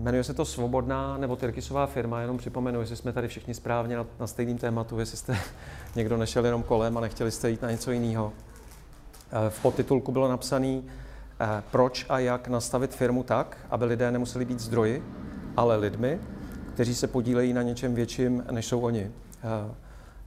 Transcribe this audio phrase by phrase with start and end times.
[0.00, 4.06] jmenuje se to Svobodná nebo Tyrkisová firma, jenom připomenu, jestli jsme tady všichni správně na,
[4.20, 5.38] na stejném tématu, jestli jste
[5.96, 8.32] někdo nešel jenom kolem a nechtěli jste jít na něco jiného.
[9.48, 10.82] V podtitulku bylo napsané,
[11.70, 15.04] proč a jak nastavit firmu tak, aby lidé nemuseli být zdroji,
[15.56, 16.20] ale lidmi,
[16.74, 19.10] kteří se podílejí na něčem větším, než jsou oni.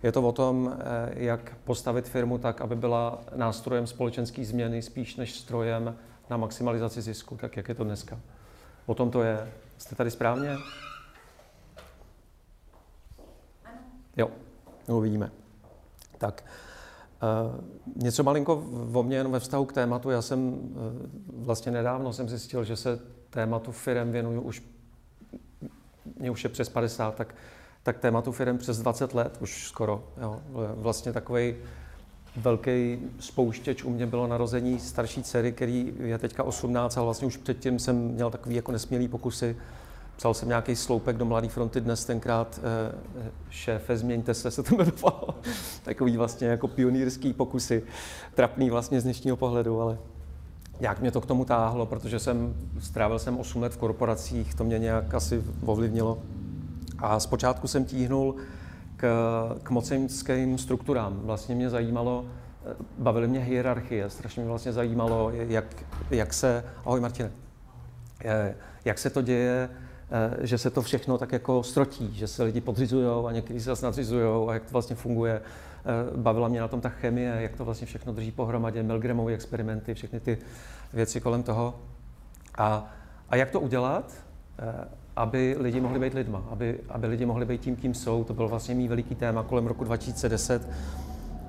[0.04, 0.78] Je to o tom,
[1.14, 5.96] jak postavit firmu tak, aby byla nástrojem společenské změny spíš než strojem
[6.30, 8.20] na maximalizaci zisku, tak jak je to dneska.
[8.86, 9.52] O tom to je.
[9.78, 10.58] Jste tady správně?
[14.18, 14.30] Jo,
[14.88, 15.32] uvidíme.
[16.18, 16.46] Tak,
[17.24, 20.10] uh, něco malinko o mně jenom ve vztahu k tématu.
[20.10, 20.60] Já jsem uh,
[21.28, 24.64] vlastně nedávno jsem zjistil, že se tématu firem věnuju už,
[26.20, 27.36] mě už je přes 50, tak,
[27.84, 30.04] tak tématu firem přes 20 let už skoro.
[30.22, 30.42] Jo.
[30.76, 31.56] Vlastně takový
[32.36, 37.38] velký spouštěč u mě bylo narození starší dcery, který je teďka 18, ale vlastně už
[37.38, 39.56] předtím jsem měl takový jako nesmělý pokusy.
[40.18, 42.96] Psal jsem nějaký sloupek do Mladé fronty dnes tenkrát, eh,
[43.50, 45.36] šéfe, změňte se, se to jmenovalo.
[45.84, 47.84] takový vlastně jako pionýrský pokusy,
[48.36, 49.98] trapný vlastně z dnešního pohledu, ale
[50.80, 54.64] nějak mě to k tomu táhlo, protože jsem strávil jsem 8 let v korporacích, to
[54.64, 56.20] mě nějak asi ovlivnilo.
[56.98, 58.36] A zpočátku jsem tíhnul
[59.64, 61.20] k, mocenským strukturám.
[61.24, 62.26] Vlastně mě zajímalo,
[62.98, 65.66] bavily mě hierarchie, strašně mě vlastně zajímalo, jak,
[66.12, 67.32] jak se, ahoj Martine,
[68.86, 69.70] jak se to děje,
[70.12, 73.66] eh, že se to všechno tak jako strotí, že se lidi podřizují a někteří se
[73.66, 75.42] zase nadřizují a jak to vlastně funguje.
[75.42, 79.94] Eh, bavila mě na tom ta chemie, jak to vlastně všechno drží pohromadě, Milgramovy experimenty,
[79.94, 80.38] všechny ty
[80.94, 81.76] věci kolem toho.
[82.58, 82.92] A,
[83.30, 84.14] a jak to udělat?
[85.16, 88.24] Aby lidi mohli být lidma, aby, aby lidi mohli být tím, kým jsou.
[88.24, 89.44] To byl vlastně mý veliký téma.
[89.44, 90.70] Kolem roku 2010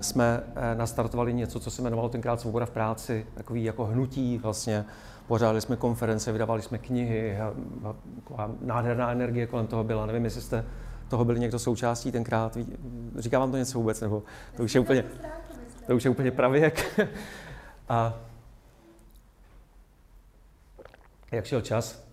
[0.00, 4.84] jsme eh, nastartovali něco, co se jmenovalo tenkrát Svoboda v práci, takový jako hnutí vlastně.
[5.26, 7.54] Pořádali jsme konference, vydávali jsme knihy, a,
[7.84, 7.94] a,
[8.42, 10.06] a nádherná energie kolem toho byla.
[10.06, 10.64] Nevím, jestli jste
[11.08, 12.58] toho byli někdo součástí tenkrát.
[13.18, 14.22] Říká vám to něco vůbec, nebo
[14.56, 15.04] to už je úplně,
[15.86, 17.00] to už je úplně pravěk.
[17.88, 18.14] a
[21.32, 22.03] jak šel čas,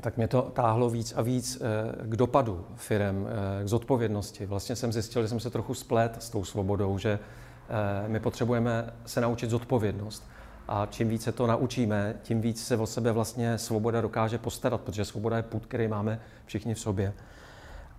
[0.00, 3.28] tak mě to táhlo víc a víc eh, k dopadu firem,
[3.60, 4.46] eh, k zodpovědnosti.
[4.46, 8.94] Vlastně jsem zjistil, že jsem se trochu splet s tou svobodou, že eh, my potřebujeme
[9.06, 10.28] se naučit zodpovědnost.
[10.68, 15.04] A čím více to naučíme, tím víc se o sebe vlastně svoboda dokáže postarat, protože
[15.04, 17.12] svoboda je put, který máme všichni v sobě.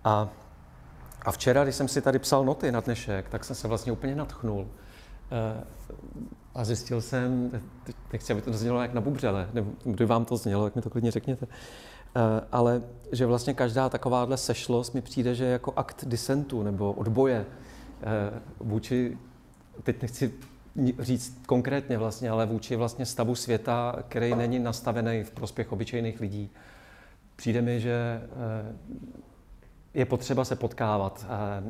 [0.04, 0.28] A,
[1.22, 4.14] a včera, když jsem si tady psal noty na dnešek, tak jsem se vlastně úplně
[4.14, 4.68] natchnul.
[6.54, 7.50] A zjistil jsem,
[8.12, 10.90] nechci, aby to znělo jak na bubřele, nebo kdy vám to znělo, tak mi to
[10.90, 11.46] klidně řekněte,
[12.16, 12.20] eh,
[12.52, 12.82] ale
[13.12, 17.46] že vlastně každá takováhle sešlost mi přijde, že jako akt disentu nebo odboje
[18.02, 19.18] eh, vůči,
[19.82, 20.34] teď nechci
[20.98, 26.50] říct konkrétně vlastně, ale vůči vlastně stavu světa, který není nastavený v prospěch obyčejných lidí.
[27.36, 28.74] Přijde mi, že eh,
[29.94, 31.26] je potřeba se potkávat,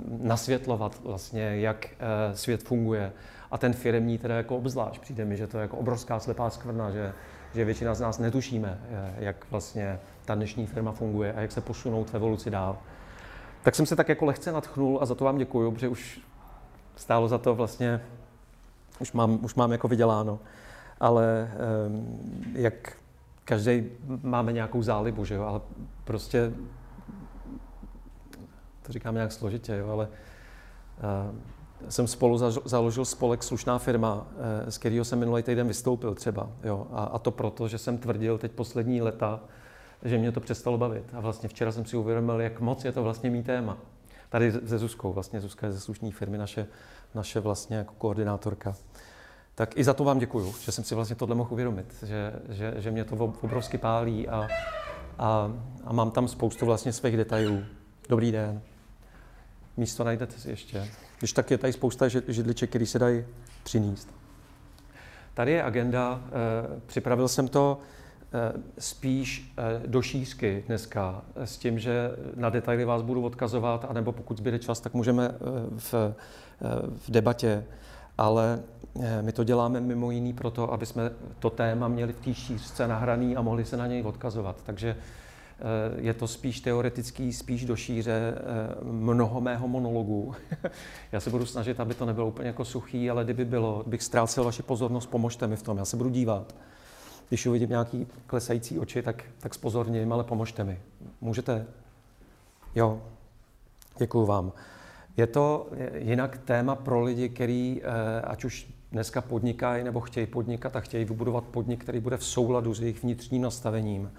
[0.06, 1.88] nasvětlovat vlastně, jak
[2.34, 3.12] svět funguje,
[3.50, 5.00] a ten firmní teda jako obzvlášť.
[5.00, 7.12] Přijde mi, že to je jako obrovská slepá skvrna, že,
[7.54, 11.60] že většina z nás netušíme, eh, jak vlastně ta dnešní firma funguje a jak se
[11.60, 12.78] posunout v evoluci dál.
[13.62, 16.20] Tak jsem se tak jako lehce natchnul a za to vám děkuju, protože už
[16.96, 18.00] stálo za to vlastně,
[19.00, 20.38] už mám, už mám jako vyděláno.
[21.00, 21.50] Ale
[21.86, 22.18] um,
[22.54, 22.96] jak
[23.44, 23.84] každý
[24.22, 25.60] máme nějakou zálibu, že jo, ale
[26.04, 26.52] prostě
[28.82, 31.34] to říkám nějak složitě, jo, ale uh,
[31.88, 34.26] jsem spolu založil spolek Slušná firma,
[34.66, 36.50] eh, z kterého jsem minulý týden vystoupil třeba.
[36.64, 36.86] Jo.
[36.92, 39.40] A, a to proto, že jsem tvrdil teď poslední leta,
[40.04, 41.04] že mě to přestalo bavit.
[41.12, 43.78] A vlastně včera jsem si uvědomil, jak moc je to vlastně mý téma.
[44.28, 46.66] Tady se Zuzkou, vlastně Zuzka je ze slušné firmy, naše,
[47.14, 48.74] naše vlastně jako koordinátorka.
[49.54, 52.74] Tak i za to vám děkuju, že jsem si vlastně tohle mohl uvědomit, že, že,
[52.76, 54.48] že mě to obrovsky pálí a,
[55.18, 55.52] a,
[55.84, 57.62] a mám tam spoustu vlastně svých detailů.
[58.08, 58.62] Dobrý den.
[59.76, 60.88] Místo najdete si ještě.
[61.18, 63.24] Když tak je tady spousta židliček, které se dají
[63.62, 64.08] přinést.
[65.34, 66.30] Tady je agenda, eh,
[66.86, 67.78] připravil jsem to
[68.32, 74.12] eh, spíš eh, do šířky dneska, s tím, že na detaily vás budu odkazovat, anebo
[74.12, 75.34] pokud zbyde čas, tak můžeme
[75.76, 75.94] v,
[76.88, 77.64] v debatě.
[78.18, 78.62] Ale
[79.20, 83.36] my to děláme mimo jiný proto, aby jsme to téma měli v té šířce nahraný
[83.36, 84.62] a mohli se na něj odkazovat.
[84.66, 84.96] Takže
[85.96, 88.40] je to spíš teoretický, spíš do šíře eh,
[88.82, 90.34] mnoho mého monologu.
[91.12, 94.44] Já se budu snažit, aby to nebylo úplně jako suchý, ale kdyby bylo, bych ztrácel
[94.44, 95.78] vaši pozornost, pomožte mi v tom.
[95.78, 96.54] Já se budu dívat.
[97.28, 100.80] Když uvidím nějaký klesající oči, tak, tak spozorním, ale pomožte mi.
[101.20, 101.66] Můžete?
[102.74, 103.02] Jo,
[103.98, 104.52] děkuju vám.
[105.16, 105.68] Je to
[105.98, 111.04] jinak téma pro lidi, kteří, eh, ať už dneska podnikají nebo chtějí podnikat a chtějí
[111.04, 114.10] vybudovat podnik, který bude v souladu s jejich vnitřním nastavením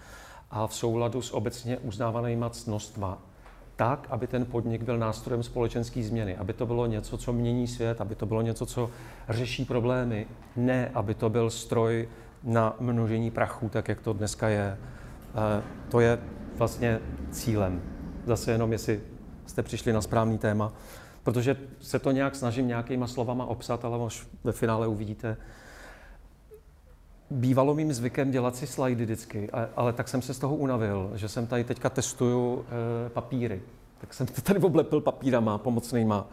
[0.51, 3.17] a v souladu s obecně uznávanýma cnostma,
[3.75, 8.01] tak, aby ten podnik byl nástrojem společenské změny, aby to bylo něco, co mění svět,
[8.01, 8.89] aby to bylo něco, co
[9.29, 12.09] řeší problémy, ne aby to byl stroj
[12.43, 14.77] na množení prachu, tak jak to dneska je.
[15.35, 16.19] Eh, to je
[16.55, 16.99] vlastně
[17.31, 17.81] cílem.
[18.25, 19.01] Zase jenom, jestli
[19.45, 20.73] jste přišli na správný téma,
[21.23, 25.37] protože se to nějak snažím nějakýma slovama obsat, ale už ve finále uvidíte.
[27.29, 31.29] Bývalo mým zvykem dělat si slajdy vždycky, ale tak jsem se z toho unavil, že
[31.29, 32.65] jsem tady teďka testuju
[33.05, 33.61] e, papíry.
[33.97, 36.27] Tak jsem to tady oblepil papírama pomocnýma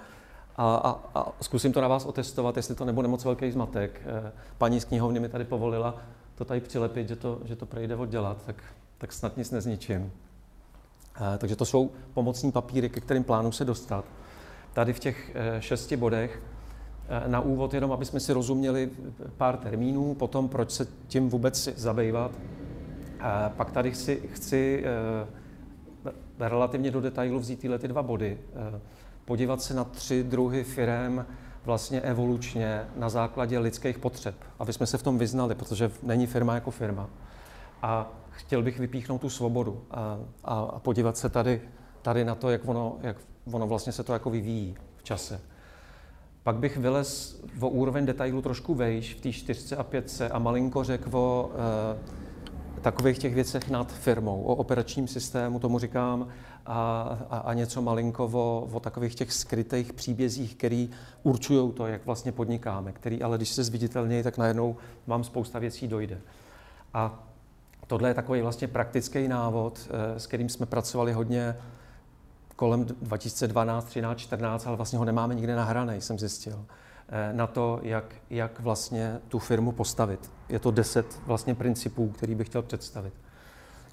[0.57, 4.01] a, a, a zkusím to na vás otestovat, jestli to nebude moc velký zmatek.
[4.05, 5.95] E, paní z knihovny mi tady povolila
[6.35, 8.57] to tady přilepit, že to, že to projde oddělat, tak,
[8.99, 10.13] tak snad nic nezničím.
[11.35, 14.05] E, takže to jsou pomocní papíry, ke kterým plánu se dostat.
[14.73, 16.43] Tady v těch šesti bodech
[17.27, 18.91] na úvod jenom, aby jsme si rozuměli
[19.37, 22.31] pár termínů, potom proč se tím vůbec zabývat.
[23.21, 24.85] E, pak tady chci, chci
[26.39, 28.39] relativně do detailu vzít tyhle ty dva body,
[29.25, 31.27] podívat se na tři druhy firem
[31.65, 36.55] vlastně evolučně na základě lidských potřeb, aby jsme se v tom vyznali, protože není firma
[36.55, 37.11] jako firma.
[37.83, 41.61] A chtěl bych vypíchnout tu svobodu a, a, a podívat se tady,
[42.03, 43.17] tady na to, jak ono, jak
[43.53, 45.41] ono vlastně se to jako vyvíjí v čase.
[46.43, 50.85] Pak bych vylez o úroveň detailu trošku vejš v té čtyřce a pětce a malinko
[50.85, 56.29] řekl o e, takových těch věcech nad firmou, o operačním systému, tomu říkám,
[56.67, 60.91] a, a, a něco malinko o, o takových těch skrytých příbězích, který
[61.23, 65.89] určují to, jak vlastně podnikáme, který ale když se zviditelnějí, tak najednou vám spousta věcí
[65.89, 66.21] dojde.
[66.95, 67.25] A
[67.87, 71.57] tohle je takový vlastně praktický návod, eh, s kterým jsme pracovali hodně
[72.63, 76.65] kolem 2012, 13, 14, ale vlastně ho nemáme nikde nahraný, jsem zjistil,
[77.09, 80.31] eh, na to, jak, jak vlastně tu firmu postavit.
[80.49, 83.15] Je to deset vlastně principů, který bych chtěl představit.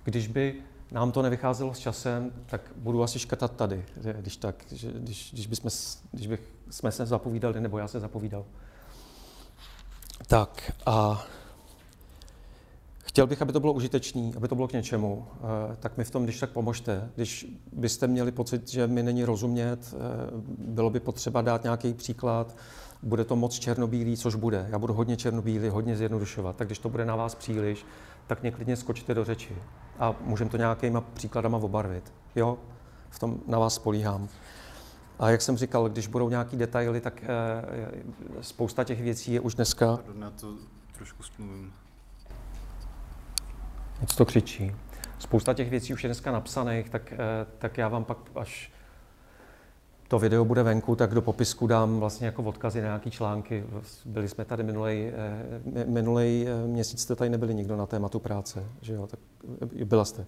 [0.04, 0.56] Když by
[0.92, 3.86] nám to nevycházelo s časem, tak budu asi škrtat tady,
[4.20, 4.56] když tak,
[4.94, 5.72] když, když, bychom,
[6.12, 8.46] když bych, jsme se zapovídali, nebo já se zapovídal.
[10.28, 11.26] Tak a
[13.10, 16.12] chtěl bych, aby to bylo užitečné, aby to bylo k něčemu, eh, tak mi v
[16.12, 17.12] tom, když tak pomožte.
[17.16, 19.98] Když byste měli pocit, že mi není rozumět, eh,
[20.58, 22.58] bylo by potřeba dát nějaký příklad,
[23.04, 24.68] bude to moc černobílý, což bude.
[24.70, 27.86] Já budu hodně černobílý, hodně zjednodušovat, tak když to bude na vás příliš,
[28.28, 29.56] tak mě klidně skočte do řeči
[30.00, 32.14] a můžeme to nějakýma příkladama obarvit.
[32.36, 32.58] Jo,
[33.10, 34.28] v tom na vás spolíhám.
[35.20, 37.28] A jak jsem říkal, když budou nějaký detaily, tak e,
[38.42, 39.96] spousta těch věcí je už dneska...
[39.96, 40.54] Pardon, já to
[40.98, 41.74] trošku smluvím.
[44.02, 44.76] Něco to křičí.
[45.20, 47.18] Spousta těch věcí už je dneska napsaných, tak, e,
[47.58, 48.72] tak já vám pak, až
[50.10, 53.64] to video bude venku, tak do popisku dám vlastně jako odkazy na nějaké články.
[54.06, 55.12] Byli jsme tady minulý,
[55.76, 59.20] eh, minulý eh, měsíc, jste tady nebyli nikdo na tématu práce, že jo, tak
[59.82, 60.26] eh, byla jste.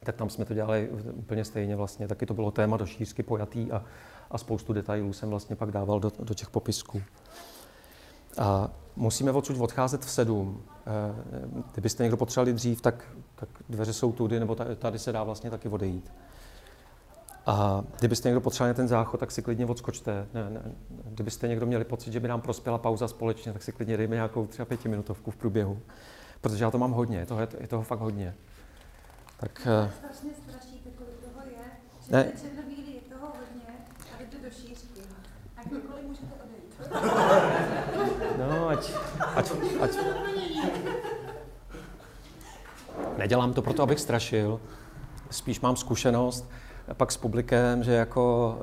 [0.00, 3.72] Tak tam jsme to dělali úplně stejně vlastně, taky to bylo téma do šířky pojatý
[3.72, 3.84] a,
[4.30, 7.02] a spoustu detailů jsem vlastně pak dával do, do těch popisků.
[8.38, 10.62] A musíme odsud odcházet v sedm.
[11.72, 13.04] Kdybyste někdo potřebovali dřív, tak,
[13.34, 16.12] tak dveře jsou tudy, nebo tady se dá vlastně taky odejít.
[17.46, 20.26] A kdybyste někdo potřeboval ten záchod, tak si klidně odskočte.
[20.34, 20.62] Ne, ne.
[21.04, 24.46] Kdybyste někdo měli pocit, že by nám prospěla pauza společně, tak si klidně dejme nějakou
[24.46, 25.80] třeba pětiminutovku v průběhu.
[26.40, 28.34] Protože já to mám hodně, je toho, je toho fakt hodně.
[29.40, 29.90] Tak, uh...
[29.90, 31.64] strašně strašíte, kolik toho je.
[32.06, 32.32] Že ne.
[32.40, 33.74] černobílý je toho hodně
[34.14, 35.00] a jdete do šířky.
[35.56, 36.56] A kdykoliv můžete odejít.
[38.38, 38.92] No, ať,
[39.34, 39.90] ať, ať.
[43.18, 44.60] Nedělám to proto, abych strašil.
[45.30, 46.50] Spíš mám zkušenost,
[46.94, 48.56] pak s publikem, že jako,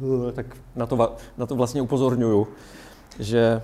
[0.00, 2.48] uh, tak na to, na to vlastně upozorňuju,
[3.18, 3.62] že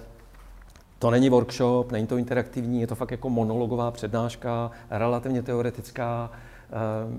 [0.99, 7.15] to není workshop, není to interaktivní, je to fakt jako monologová přednáška, relativně teoretická, uh,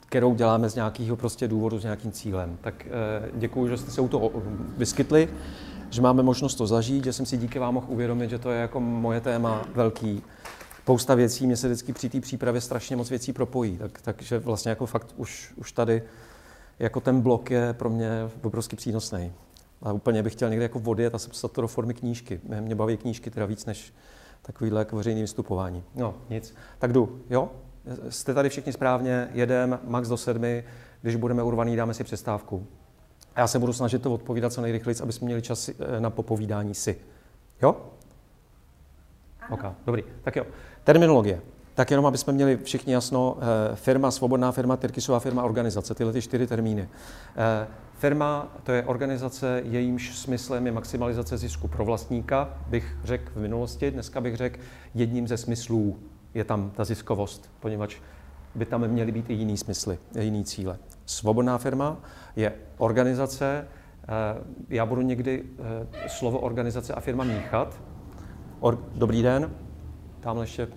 [0.00, 2.58] kterou děláme z nějakého prostě důvodu, s nějakým cílem.
[2.60, 4.32] Tak uh, děkuji, že jste se u toho
[4.76, 5.28] vyskytli,
[5.90, 8.60] že máme možnost to zažít, že jsem si díky vám mohl uvědomit, že to je
[8.60, 10.22] jako moje téma velký
[10.82, 14.70] spousta věcí, mě se vždycky při té přípravě strašně moc věcí propojí, tak, takže vlastně
[14.70, 16.02] jako fakt už, už tady
[16.78, 18.10] jako ten blok je pro mě
[18.42, 19.32] obrovský přínosný.
[19.82, 22.40] A úplně bych chtěl někde jako odjet a sepsat to do formy knížky.
[22.44, 23.94] Mě, mě baví knížky teda víc než
[24.42, 25.84] takovýhle jako veřejný vystupování.
[25.94, 26.54] No, nic.
[26.78, 27.50] Tak jdu, jo?
[28.08, 30.64] Jste tady všichni správně, jedem, max do sedmi,
[31.02, 32.66] když budeme urvaný, dáme si přestávku.
[33.36, 36.10] A já se budu snažit to odpovídat co nejrychleji, aby jsme měli čas eh, na
[36.10, 36.96] popovídání si.
[37.62, 37.76] Jo?
[39.50, 40.04] OK, dobrý.
[40.22, 40.46] Tak jo.
[40.84, 41.40] Terminologie.
[41.74, 43.36] Tak jenom, aby jsme měli všichni jasno,
[43.72, 46.88] eh, firma, svobodná firma, Tyrkisová firma, organizace, tyhle ty čtyři termíny.
[47.36, 47.66] Eh,
[47.98, 53.90] firma to je organizace, jejímž smyslem je maximalizace zisku pro vlastníka, bych řekl v minulosti,
[53.90, 54.60] dneska bych řekl,
[54.94, 55.98] jedním ze smyslů
[56.34, 57.96] je tam ta ziskovost, poněvadž
[58.54, 60.78] by tam měly být i jiný smysly, jiný cíle.
[61.06, 61.96] Svobodná firma
[62.36, 63.66] je organizace,
[64.68, 65.44] já budu někdy
[66.08, 67.80] slovo organizace a firma míchat.
[68.60, 69.50] Or, dobrý den,
[70.20, 70.68] tamhle ještě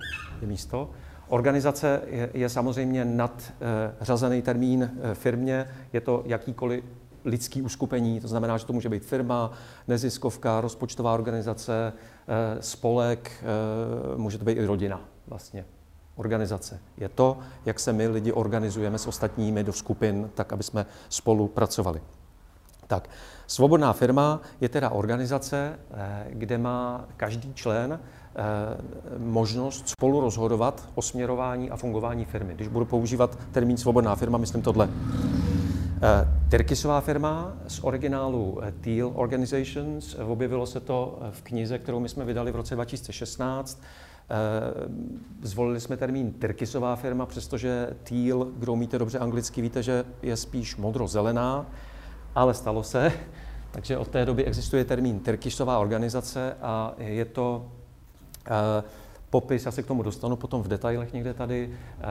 [0.41, 0.89] je místo.
[1.27, 6.83] Organizace je, je samozřejmě nadřazený termín firmě, je to jakýkoliv
[7.25, 9.51] lidský uskupení, to znamená, že to může být firma,
[9.87, 11.93] neziskovka, rozpočtová organizace,
[12.27, 15.65] eh, spolek, eh, může to být i rodina vlastně.
[16.19, 16.79] Organizace.
[16.97, 21.47] Je to, jak se my lidi organizujeme s ostatními do skupin, tak, aby jsme spolu
[21.47, 22.01] pracovali.
[22.87, 23.09] Tak,
[23.47, 27.99] svobodná firma je teda organizace, eh, kde má každý člen
[29.17, 32.53] možnost spolu rozhodovat o směrování a fungování firmy.
[32.53, 34.89] Když budu používat termín svobodná firma, myslím tohle.
[36.01, 41.99] Eh, Tyrkisová firma z originálu eh, Teal Organizations, eh, objevilo se to v knize, kterou
[41.99, 43.81] my jsme vydali v roce 2016.
[45.41, 50.75] Zvolili jsme termín Tyrkisová firma, přestože Teal, kdo umíte dobře anglicky, víte, že je spíš
[50.75, 51.65] modro-zelená,
[52.35, 53.11] ale stalo se.
[53.71, 57.65] Takže od té doby existuje termín Tyrkisová organizace a je to
[59.29, 62.05] popis, já se k tomu dostanu potom v detailech někde tady, eh,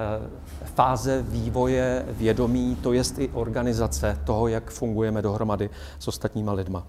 [0.64, 6.86] fáze vývoje vědomí, to je i organizace toho, jak fungujeme dohromady s ostatníma lidma.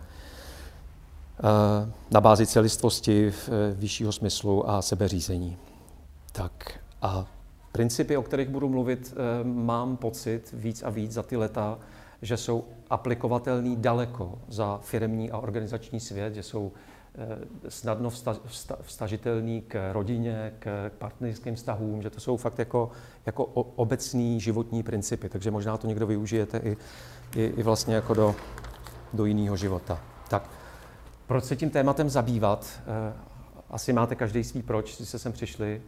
[1.40, 5.58] Eh, na bázi celistvosti, eh, vyššího smyslu a sebeřízení.
[6.32, 7.26] Tak a
[7.72, 11.80] principy, o kterých budu mluvit, mám pocit víc a víc za ty leta,
[12.22, 16.72] že jsou aplikovatelný daleko za firmní a organizační svět, že jsou
[17.16, 18.10] Eh, snadno
[18.82, 22.92] vstažitelný k rodině, k partnerským vztahům, že to jsou fakt jako,
[23.26, 26.78] jako obecný životní principy, takže možná to někdo využijete i,
[27.36, 28.36] i, i vlastně jako do,
[29.14, 30.00] do jiného života.
[30.30, 30.50] Tak,
[31.30, 32.82] proč se tím tématem zabývat?
[32.82, 33.14] Eh,
[33.70, 35.82] asi máte každý svý proč, když se sem přišli.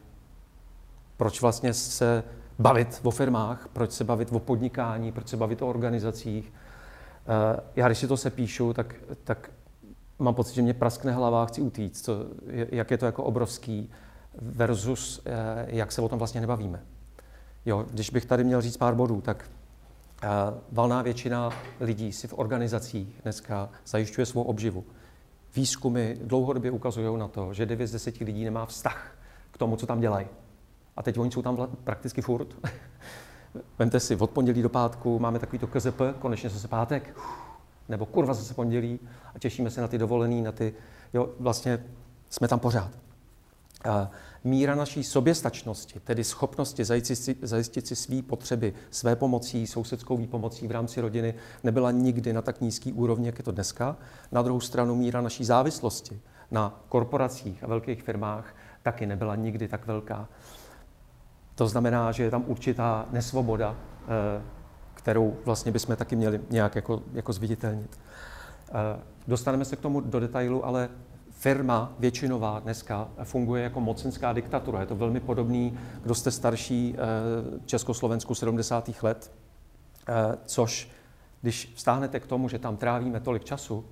[1.18, 2.24] Proč vlastně se
[2.60, 6.54] bavit o firmách, proč se bavit o podnikání, proč se bavit o organizacích.
[6.54, 9.52] Eh, já když si to sepíšu, tak, tak
[10.20, 12.26] mám pocit, že mě praskne hlava a chci utíct, co,
[12.70, 13.90] jak je to jako obrovský
[14.42, 16.84] versus eh, jak se o tom vlastně nebavíme.
[17.66, 19.46] Jo, když bych tady měl říct pár bodů, tak
[20.72, 24.86] valná většina lidí si v organizacích dneska zajišťuje svou obživu.
[25.56, 29.16] Výzkumy dlouhodobě ukazují na to, že 9 z 10 lidí nemá vztah
[29.52, 30.28] k tomu, co tam dělají.
[30.98, 32.48] A teď oni jsou tam prakticky furt.
[33.80, 37.18] Vemte si, od pondělí do pátku máme takovýto KZP, konečně zase pátek.
[37.90, 39.00] Nebo kurva zase pondělí
[39.36, 40.74] a těšíme se na ty dovolený, na ty,
[41.14, 41.86] jo, vlastně
[42.30, 42.92] jsme tam pořád.
[44.44, 50.68] Míra naší soběstačnosti, tedy schopnosti zajistit si, zajistit si své potřeby, své pomocí, sousedskou výpomocí
[50.68, 51.34] v rámci rodiny,
[51.64, 53.98] nebyla nikdy na tak nízký úrovni, jak je to dneska.
[54.32, 56.22] Na druhou stranu míra naší závislosti
[56.52, 60.28] na korporacích a velkých firmách taky nebyla nikdy tak velká.
[61.56, 63.76] To znamená, že je tam určitá nesvoboda
[64.08, 64.42] eh,
[65.02, 68.00] kterou vlastně bychom taky měli nějak jako, jako zviditelnit.
[68.70, 70.90] Eh, dostaneme se k tomu do detailu, ale
[71.42, 74.80] firma většinová dneska funguje jako mocenská diktatura.
[74.80, 79.04] Je to velmi podobný, kdo jste starší eh, Československu 70.
[79.04, 79.32] let,
[80.08, 80.14] eh,
[80.46, 80.92] což
[81.42, 83.86] když vstáhnete k tomu, že tam trávíme tolik času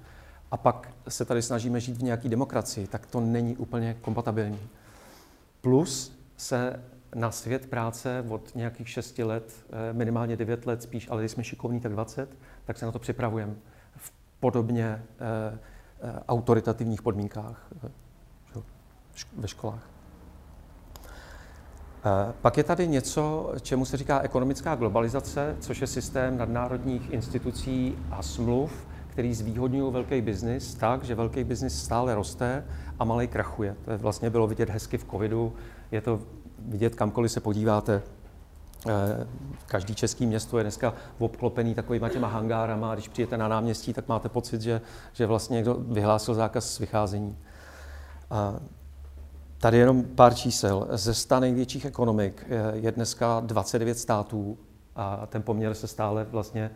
[0.52, 4.60] a pak se tady snažíme žít v nějaké demokracii, tak to není úplně kompatibilní.
[5.62, 6.84] Plus se
[7.16, 11.44] na svět práce od nějakých 6 let, eh, minimálně 9 let spíš, ale když jsme
[11.44, 12.30] šikovní, tak 20,
[12.66, 13.56] tak se na to připravujeme
[13.96, 15.04] v podobně
[16.28, 17.68] autoritativních podmínkách
[19.38, 19.90] ve školách.
[22.42, 28.22] Pak je tady něco, čemu se říká ekonomická globalizace, což je systém nadnárodních institucí a
[28.22, 32.66] smluv, který zvýhodňují velký biznis tak, že velký biznis stále roste
[33.00, 33.76] a malý krachuje.
[33.86, 35.54] To vlastně bylo vidět hezky v covidu.
[35.92, 36.20] Je to
[36.60, 38.02] vidět kamkoliv se podíváte.
[38.88, 39.28] Eh,
[39.66, 44.08] každý český město je dneska obklopený takovýma těma hangárama a když přijete na náměstí, tak
[44.08, 44.82] máte pocit, že,
[45.14, 47.38] že vlastně někdo vyhlásil zákaz vycházení.
[49.58, 50.88] Tady jenom pár čísel.
[50.92, 54.58] Ze 100 největších ekonomik je dneska 29 států
[54.96, 56.72] a ten poměr se stále vlastně,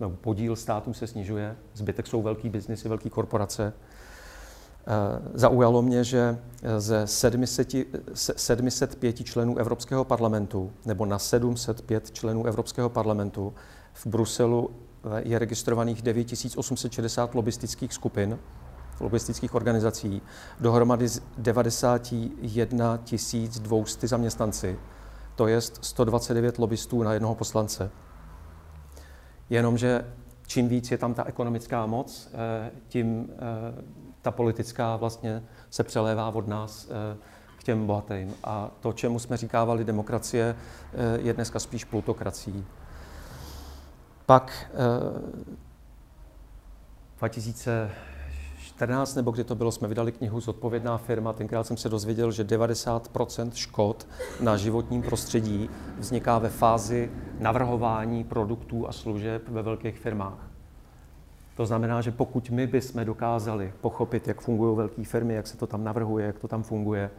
[0.00, 3.72] no, podíl států se snižuje, zbytek jsou velký biznisy, velké korporace.
[4.88, 7.68] Eh, zaujalo mě, že eh, ze 700,
[8.14, 13.54] 705 členů Evropského parlamentu, nebo na 705 členů Evropského parlamentu
[13.92, 18.38] v Bruselu eh, je registrovaných 9860 lobistických skupin,
[19.00, 20.22] lobistických organizací,
[20.60, 21.06] dohromady
[21.38, 22.98] 91
[23.60, 24.78] 200 zaměstnanci,
[25.36, 27.90] to je 129 lobbystů na jednoho poslance.
[29.50, 30.04] Jenomže
[30.46, 32.28] čím víc je tam ta ekonomická moc,
[32.88, 33.28] tím
[34.26, 37.16] ta politická vlastně se přelévá od nás eh,
[37.58, 38.34] k těm bohatým.
[38.44, 40.56] A to, čemu jsme říkávali demokracie,
[41.16, 42.66] je dneska spíš plutokracií.
[44.26, 44.72] Pak
[47.18, 51.32] 2014 nebo kdy to bylo, jsme vydali knihu Zodpovědná firma.
[51.32, 54.06] Tenkrát jsem se dozvěděl, že 90% škod
[54.40, 60.55] na životním prostředí vzniká ve fázi navrhování produktů a služeb ve velkých firmách.
[61.56, 65.66] To znamená, že pokud my bychom dokázali pochopit, jak fungují velké firmy, jak se to
[65.66, 67.10] tam navrhuje, jak to tam funguje,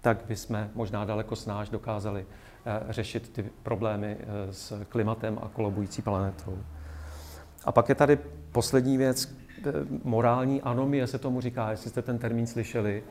[0.00, 2.26] tak bychom možná daleko snáž dokázali
[2.66, 6.58] eh, řešit ty problémy eh, s klimatem a kolabující planetou.
[7.64, 8.18] A pak je tady
[8.52, 9.72] poslední věc, eh,
[10.04, 13.04] morální anomie se tomu říká, jestli jste ten termín slyšeli.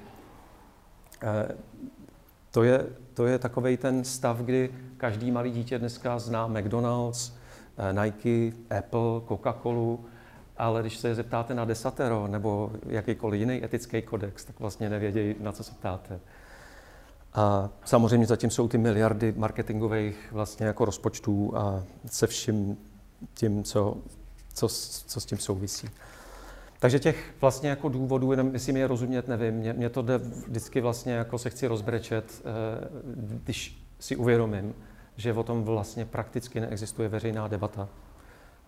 [2.52, 7.34] To je, to je takový ten stav, kdy každý malý dítě dneska zná McDonald's,
[7.92, 10.00] Nike, Apple, Coca-Colu,
[10.58, 15.36] ale když se je zeptáte na desatero nebo jakýkoliv jiný etický kodex, tak vlastně nevědějí,
[15.40, 16.20] na co se ptáte.
[17.34, 22.78] A samozřejmě zatím jsou ty miliardy marketingových vlastně jako rozpočtů a se vším
[23.34, 23.98] tím, co,
[24.54, 24.68] co,
[25.08, 25.90] co s tím souvisí.
[26.80, 29.54] Takže těch vlastně jako důvodů, jenom jestli mi je rozumět, nevím.
[29.54, 32.88] Mně, mně to jde vždycky vlastně jako se chci rozbrečet, eh,
[33.44, 34.76] když si uvědomím,
[35.18, 37.90] že o tom vlastně prakticky neexistuje veřejná debata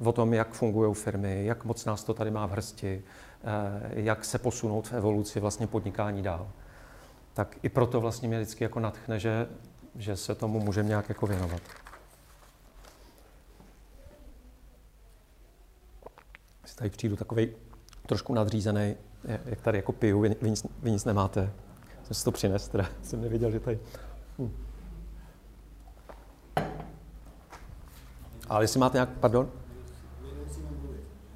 [0.04, 3.04] o tom, jak fungují firmy, jak moc nás to tady má v hrsti,
[3.44, 6.48] eh, jak se posunout v evoluci vlastně podnikání dál.
[7.34, 9.48] Tak i proto vlastně mě vždycky jako natchne, že,
[9.96, 11.62] že se tomu můžeme nějak jako věnovat.
[16.66, 17.50] Si tady přijdu takový
[18.06, 18.96] trošku nadřízený,
[19.46, 21.52] jak tady jako piju, vy, vy, nic, vy nic nemáte.
[22.04, 23.80] Jsem si to přines, teda jsem nevěděl, že tady...
[24.40, 24.66] Hm.
[28.50, 29.52] Ale jestli máte nějak, pardon?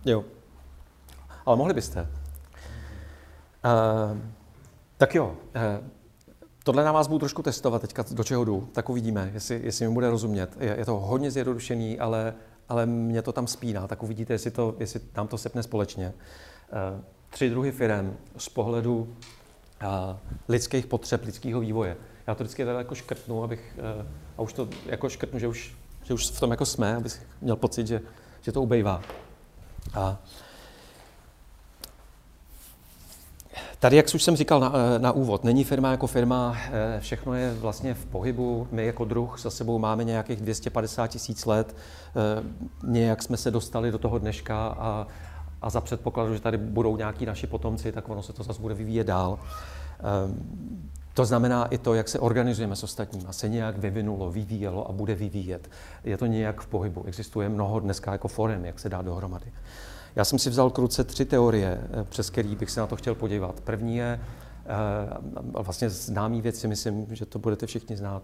[0.06, 0.25] Jo.
[1.46, 2.01] Ale mohli byste.
[3.65, 4.18] Uh,
[4.98, 5.88] tak jo, uh,
[6.63, 9.94] tohle na vás budu trošku testovat teďka, do čeho jdu, tak uvidíme, jestli, jestli mi
[9.94, 10.58] bude rozumět.
[10.60, 12.34] Je, je to hodně zjednodušený, ale,
[12.70, 16.13] ale mě to tam spíná, tak uvidíte, jestli, to, jestli tam to sepne společně.
[16.93, 19.88] Uh, tři druhy firm z pohledu uh,
[20.47, 21.97] lidských potřeb, lidského vývoje.
[22.28, 24.06] Já to vždycky tady jako škrtnu, abych, uh,
[24.38, 27.56] a už to jako škrtnu, že už, že už v tom jako jsme, abych měl
[27.56, 28.02] pocit, že,
[28.41, 29.02] že to ubejvá.
[29.93, 30.17] A
[33.80, 37.54] Tady, jak už jsem říkal na, na úvod, není firma jako firma, eh, všechno je
[37.54, 38.67] vlastně v pohybu.
[38.71, 42.43] My jako druh za sebou máme nějakých 250 tisíc let, eh,
[42.84, 45.08] nějak jsme se dostali do toho dneška a,
[45.62, 48.73] a za předpokladu, že tady budou nějaký naši potomci, tak ono se to zase bude
[48.73, 49.39] vyvíjet dál.
[51.19, 53.25] To znamená i to, jak se organizujeme s ostatními.
[53.32, 55.71] Se nějak vyvinulo, vyvíjelo a bude vyvíjet.
[56.03, 57.03] Je to nějak v pohybu.
[57.03, 59.51] Existuje mnoho dneska jako forem, jak se dá dohromady.
[60.15, 62.95] Já jsem si vzal k ruce tři teorie, eh, přes které bych se na to
[62.95, 63.62] chtěl podívat.
[63.62, 64.19] První je
[64.65, 64.71] eh,
[65.62, 68.23] vlastně známý věci, myslím, že to budete všichni znát.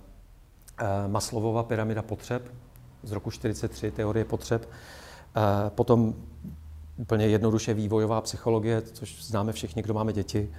[0.77, 2.53] Eh, Maslovova pyramida potřeb
[3.03, 4.69] z roku 43, teorie potřeb.
[5.69, 6.15] Potom
[6.97, 10.49] úplně jednoduše vývojová psychologie, což známe všichni, kdo máme děti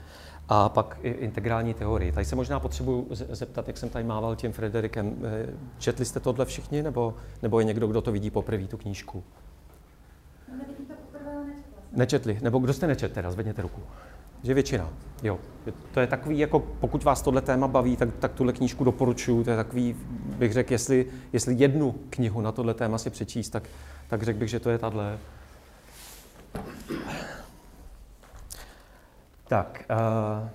[0.49, 2.13] a pak i integrální teorie.
[2.13, 5.17] Tady se možná potřebuji zeptat, jak jsem tady mával tím Frederikem.
[5.25, 5.47] Eh,
[5.79, 9.23] četli jste tohle všichni, nebo, nebo je někdo, kdo to vidí poprvé, tu knížku?
[10.49, 12.39] No, to poprvé, nečetla Nečetli.
[12.43, 13.81] Nebo kdo jste nečet teda, zvedněte ruku.
[14.43, 14.89] Že většina.
[15.23, 15.39] Jo.
[15.95, 19.45] To je takový, jako pokud vás tohle téma baví, tak, tak tuhle knížku doporučuji.
[19.45, 19.97] To je takový,
[20.39, 23.63] bych řekl, jestli, jestli jednu knihu na tohle téma si přečíst, tak,
[24.09, 25.19] tak řekl bych, že to je tahle.
[29.49, 30.49] Tak, uh,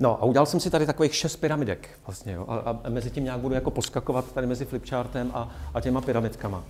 [0.00, 3.24] no a udělal jsem si tady takových šest pyramidek vlastně, jo, a, a mezi tím
[3.24, 6.64] nějak budu jako poskakovat tady mezi flipchartem a, a těma pyramidkama.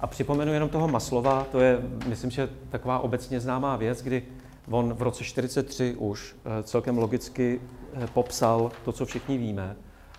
[0.00, 4.22] A připomenu jenom toho Maslova, to je, myslím, že taková obecně známá věc, kdy
[4.70, 9.76] on v roce 43 už uh, celkem logicky uh, popsal to, co všichni víme,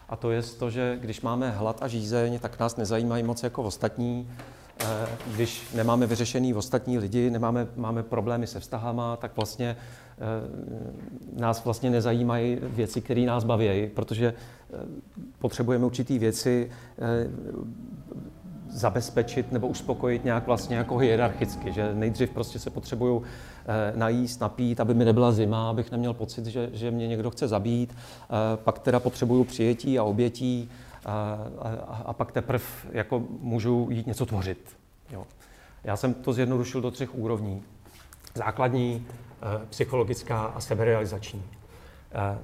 [0.09, 3.63] a to je to, že když máme hlad a žízeň, tak nás nezajímají moc jako
[3.63, 4.27] ostatní,
[4.79, 10.06] Eh, když nemáme vyřešený ostatní lidi, nemáme, máme problémy se vztahama, tak vlastně eh,
[11.39, 14.77] nás vlastně nezajímají věci, které nás baví, protože eh,
[15.39, 16.71] potřebujeme určitý věci
[18.69, 23.23] zabezpečit nebo uspokojit nějak vlastně jako hierarchicky, že nejdřív prostě se potřebuju
[23.95, 27.95] najíst, napít, aby mi nebyla zima, abych neměl pocit, že, že mě někdo chce zabít,
[28.55, 30.69] pak teda potřebuju přijetí a obětí,
[31.07, 34.77] a, a, a pak teprve jako můžu jít něco tvořit.
[35.11, 35.25] Jo.
[35.83, 37.63] Já jsem to zjednodušil do třech úrovní.
[38.33, 39.26] Základní, eh,
[39.69, 41.43] psychologická a seberealizační.
[42.11, 42.37] Eh,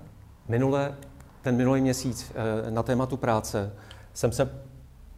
[0.47, 0.95] minule,
[1.41, 3.73] ten minulý měsíc eh, na tématu práce
[4.13, 4.63] jsem se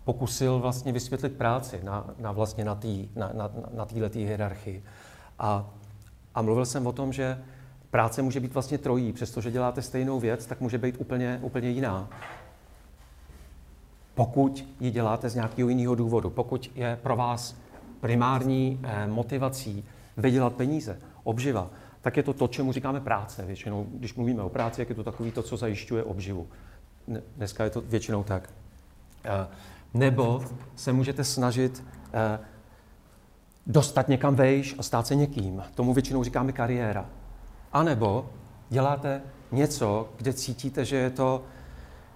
[0.04, 4.84] pokusil vlastně vysvětlit práci na, na vlastně na té na, na, na hierarchii.
[5.40, 5.70] A,
[6.36, 7.44] a mluvil jsem o tom, že
[7.90, 9.14] práce může být vlastně trojí.
[9.14, 12.10] Přestože děláte stejnou věc, tak může být úplně, úplně jiná.
[14.16, 17.56] Pokud ji děláte z nějakého jiného důvodu, pokud je pro vás
[18.00, 19.86] primární eh, motivací
[20.18, 21.70] vydělat peníze, obživa,
[22.02, 23.46] tak je to to, čemu říkáme práce.
[23.46, 26.48] Většinou, když mluvíme o práci, jak je to takový to, co zajišťuje obživu.
[27.38, 28.50] Dneska je to většinou tak.
[29.26, 29.48] Eh,
[29.94, 30.44] nebo
[30.76, 31.84] se můžete snažit
[32.14, 32.40] eh,
[33.68, 35.64] dostat někam vejš a stát se někým.
[35.76, 37.06] Tomu většinou říkáme kariéra.
[37.74, 38.30] A nebo
[38.70, 41.44] děláte něco, kde cítíte, že je to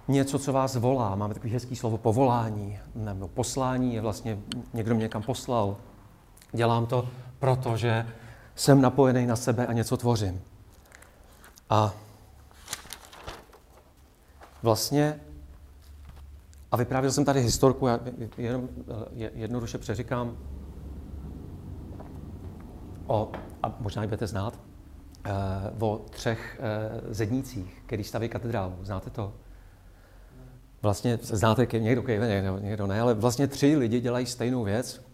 [0.08, 1.14] něco, co vás volá.
[1.14, 4.38] Máme takový hezký slovo povolání, nebo poslání je vlastně,
[4.72, 5.76] někdo mě někam poslal.
[6.52, 8.06] Dělám to proto, že
[8.54, 10.42] jsem napojený na sebe a něco tvořím.
[11.70, 11.94] A
[14.62, 15.20] vlastně,
[16.72, 18.00] a vyprávěl jsem tady historku, já
[18.38, 18.68] jenom
[19.16, 20.36] jednoduše přeříkám,
[23.06, 23.32] o,
[23.62, 24.58] a možná ji budete znát,
[25.78, 28.76] uh, o třech uh, zednících, který staví katedrálu.
[28.82, 29.34] Znáte to?
[30.82, 35.04] Vlastně znáte, někdo někdo, někdo ne, ale vlastně tři lidi dělají stejnou věc.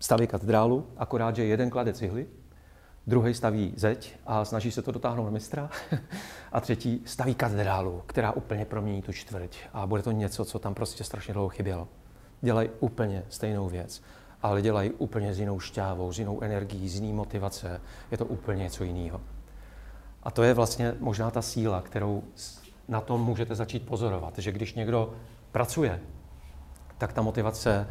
[0.00, 2.26] Staví katedrálu, akorát, že jeden klade cihly,
[3.06, 5.70] druhý staví zeď a snaží se to dotáhnout na mistra
[6.52, 10.74] a třetí staví katedrálu, která úplně promění tu čtvrť a bude to něco, co tam
[10.74, 11.88] prostě strašně dlouho chybělo.
[12.40, 14.02] Dělají úplně stejnou věc
[14.42, 17.80] ale dělají úplně s jinou šťávou, s jinou energií, s jiný motivace.
[18.10, 19.20] Je to úplně něco jiného.
[20.22, 22.22] A to je vlastně možná ta síla, kterou
[22.88, 25.14] na tom můžete začít pozorovat, že když někdo
[25.52, 26.00] pracuje,
[26.98, 27.86] tak ta motivace,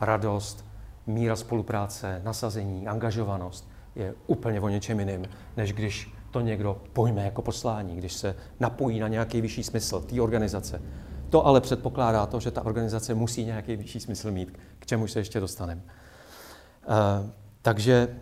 [0.00, 0.64] radost,
[1.06, 7.42] míra spolupráce, nasazení, angažovanost je úplně o něčem jiným, než když to někdo pojme jako
[7.42, 10.82] poslání, když se napojí na nějaký vyšší smysl té organizace.
[11.30, 15.20] To ale předpokládá to, že ta organizace musí nějaký vyšší smysl mít, k čemu se
[15.20, 15.82] ještě dostaneme.
[16.88, 17.30] Uh,
[17.62, 18.16] takže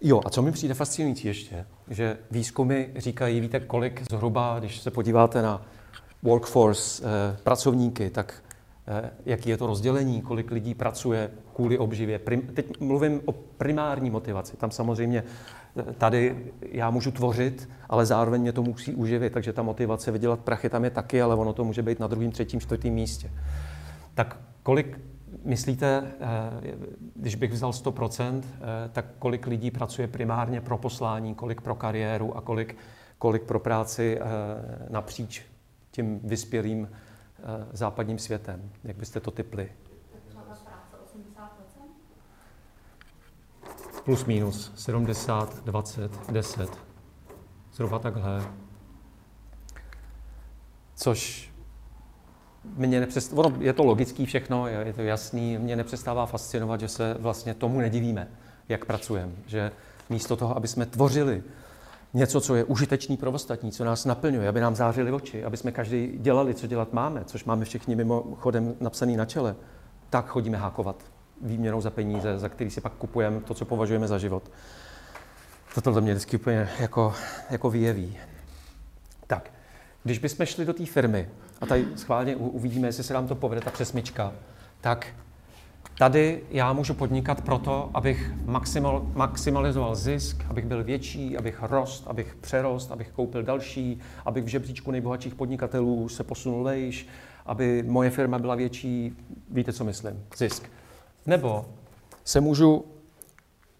[0.00, 4.90] jo, a co mi přijde fascinující ještě, že výzkumy říkají, víte, kolik zhruba, když se
[4.90, 5.66] podíváte na
[6.22, 7.08] workforce, uh,
[7.42, 8.34] pracovníky, tak
[9.26, 12.18] jaký je to rozdělení, kolik lidí pracuje kvůli obživě.
[12.54, 14.56] Teď mluvím o primární motivaci.
[14.56, 15.24] Tam samozřejmě
[15.98, 20.68] tady já můžu tvořit, ale zároveň mě to musí uživit, takže ta motivace vydělat prachy
[20.68, 23.30] tam je taky, ale ono to může být na druhém, třetím, čtvrtém místě.
[24.14, 25.00] Tak kolik
[25.44, 26.76] myslíte, eh,
[27.14, 32.36] když bych vzal 100%, eh, tak kolik lidí pracuje primárně pro poslání, kolik pro kariéru
[32.36, 32.76] a kolik,
[33.18, 34.24] kolik pro práci eh,
[34.90, 35.42] napříč
[35.90, 36.88] tím vyspělým
[37.72, 38.70] západním světem?
[38.84, 39.72] Jak byste to typli?
[44.04, 46.70] Plus minus 70, 20, 10.
[47.72, 48.52] Zhruba takhle.
[50.94, 51.52] Což
[52.64, 53.32] mě nepřest...
[53.32, 57.80] ono je to logický všechno, je to jasný, mě nepřestává fascinovat, že se vlastně tomu
[57.80, 58.28] nedivíme,
[58.68, 59.32] jak pracujeme.
[59.46, 59.72] Že
[60.10, 61.42] místo toho, aby jsme tvořili
[62.14, 65.72] něco, co je užitečný pro ostatní, co nás naplňuje, aby nám zářily oči, aby jsme
[65.72, 69.56] každý dělali, co dělat máme, což máme všichni mimochodem napsaný na čele,
[70.10, 70.96] tak chodíme hákovat
[71.40, 74.50] výměnou za peníze, za který si pak kupujeme to, co považujeme za život.
[75.74, 77.14] Toto mě vždycky úplně jako,
[77.50, 78.18] jako vyjeví.
[79.26, 79.50] Tak,
[80.02, 81.28] když bychom šli do té firmy,
[81.60, 84.32] a tady schválně uvidíme, jestli se nám to povede, ta přesmička,
[84.80, 85.06] tak
[86.02, 92.36] tady já můžu podnikat proto, abych maximal, maximalizoval zisk, abych byl větší, abych rost, abych
[92.40, 97.06] přerost, abych koupil další, abych v žebříčku nejbohatších podnikatelů se posunul vejš,
[97.46, 99.16] aby moje firma byla větší,
[99.50, 100.70] víte, co myslím, zisk.
[101.26, 101.66] Nebo
[102.24, 102.84] se můžu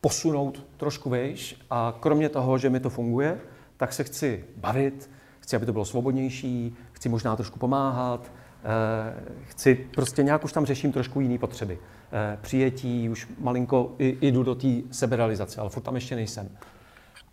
[0.00, 3.38] posunout trošku vejš a kromě toho, že mi to funguje,
[3.76, 8.32] tak se chci bavit, chci, aby to bylo svobodnější, chci možná trošku pomáhat,
[8.64, 11.78] eh, chci prostě nějak už tam řeším trošku jiné potřeby.
[12.14, 16.48] Eh, přijetí, už malinko jdu do té seberalizace, ale furt tam ještě nejsem.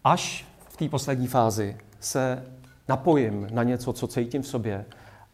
[0.03, 2.43] Až v té poslední fázi se
[2.87, 4.85] napojím na něco, co cítím v sobě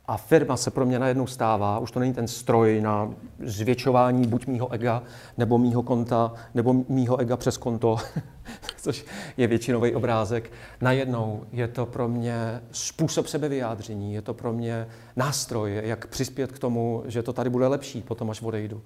[0.07, 4.47] a firma se pro mě najednou stává, už to není ten stroj na zvětšování buď
[4.47, 5.03] mýho ega,
[5.37, 7.97] nebo mýho konta, nebo mýho ega přes konto,
[8.77, 9.05] což
[9.37, 10.51] je většinový obrázek.
[10.81, 16.59] Najednou je to pro mě způsob sebevyjádření, je to pro mě nástroj, jak přispět k
[16.59, 18.81] tomu, že to tady bude lepší potom, až odejdu.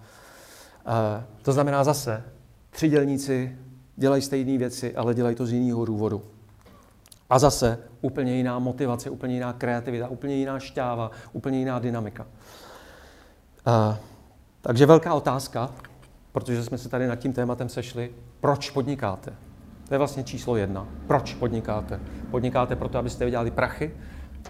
[1.41, 2.23] To znamená zase,
[2.69, 3.57] tři dělníci
[3.95, 6.21] dělají stejné věci, ale dělají to z jiného důvodu.
[7.29, 12.27] A zase úplně jiná motivace, úplně jiná kreativita, úplně jiná šťáva, úplně jiná dynamika.
[14.61, 15.69] Takže velká otázka,
[16.31, 19.33] protože jsme se tady nad tím tématem sešli, proč podnikáte?
[19.87, 20.87] To je vlastně číslo jedna.
[21.07, 21.99] Proč podnikáte?
[22.31, 23.91] Podnikáte proto, abyste vydělali prachy,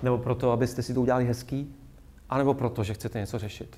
[0.03, 1.75] nebo proto, abyste si to udělali hezký,
[2.29, 3.77] anebo proto, že chcete něco řešit.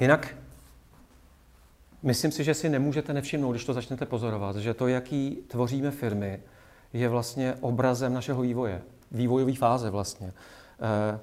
[0.00, 0.34] Jinak
[2.02, 6.40] myslím si, že si nemůžete nevšimnout, když to začnete pozorovat, že to, jaký tvoříme firmy,
[6.92, 10.32] je vlastně obrazem našeho vývoje, vývojové fáze vlastně.
[10.80, 11.18] Eh,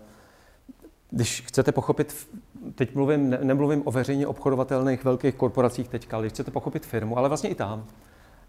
[1.10, 2.27] když chcete pochopit,
[2.75, 7.17] teď mluvím, ne, nemluvím o veřejně obchodovatelných velkých korporacích teďka, ale když chcete pochopit firmu,
[7.17, 7.86] ale vlastně i tam,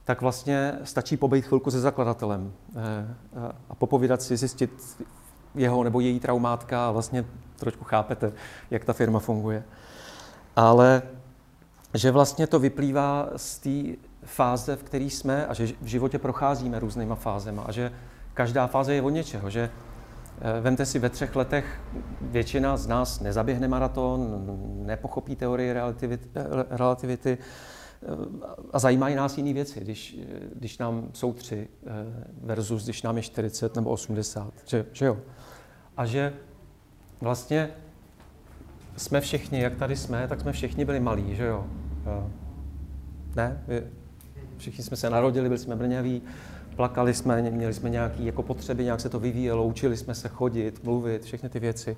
[0.04, 2.80] tak vlastně stačí pobejt chvilku se zakladatelem eh,
[3.68, 4.70] a popovídat si, zjistit
[5.54, 7.24] jeho nebo její traumátka a vlastně
[7.56, 8.32] trošku chápete,
[8.70, 9.64] jak ta firma funguje.
[10.56, 11.02] Ale
[11.94, 16.78] že vlastně to vyplývá z té fáze, v které jsme a že v životě procházíme
[16.78, 17.92] různýma fázema a že
[18.34, 19.70] každá fáze je od něčeho, že
[20.40, 21.80] eh, Vemte si, ve třech letech
[22.20, 24.44] většina z nás nezaběhne maraton,
[24.86, 26.28] nepochopí teorii relativity,
[26.70, 27.38] relativity
[28.72, 30.16] a zajímají nás jiné věci, když,
[30.54, 31.90] když nám jsou tři eh,
[32.42, 35.18] versus když nám je 40 nebo 80, že, že jo.
[35.96, 36.32] A že
[37.20, 37.70] vlastně
[38.96, 41.66] jsme všichni, jak tady jsme, tak jsme všichni byli malí, že jo.
[42.07, 42.31] Eh,
[43.37, 43.62] ne?
[44.57, 46.22] Všichni jsme se narodili, byli jsme brněví,
[46.76, 50.85] plakali jsme, měli jsme nějaké jako potřeby, nějak se to vyvíjelo, učili jsme se chodit,
[50.85, 51.96] mluvit, všechny ty věci.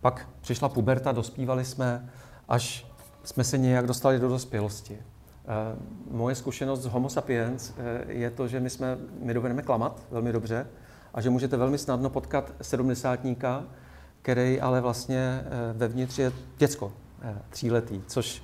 [0.00, 2.08] Pak přišla puberta, dospívali jsme,
[2.48, 2.86] až
[3.24, 4.98] jsme se nějak dostali do dospělosti.
[4.98, 5.76] Eh,
[6.10, 10.32] moje zkušenost z Homo sapiens eh, je to, že my, jsme, my dovedeme klamat velmi
[10.32, 10.66] dobře
[11.14, 13.64] a že můžete velmi snadno potkat sedmdesátníka,
[14.24, 16.92] který ale vlastně eh, vevnitř je děcko,
[17.50, 18.42] tříletý, což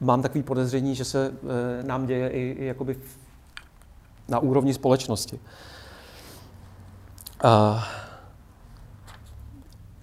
[0.00, 1.32] mám takový podezření, že se
[1.82, 2.98] nám děje i, i jakoby
[4.28, 5.40] na úrovni společnosti.
[7.44, 7.80] Uh,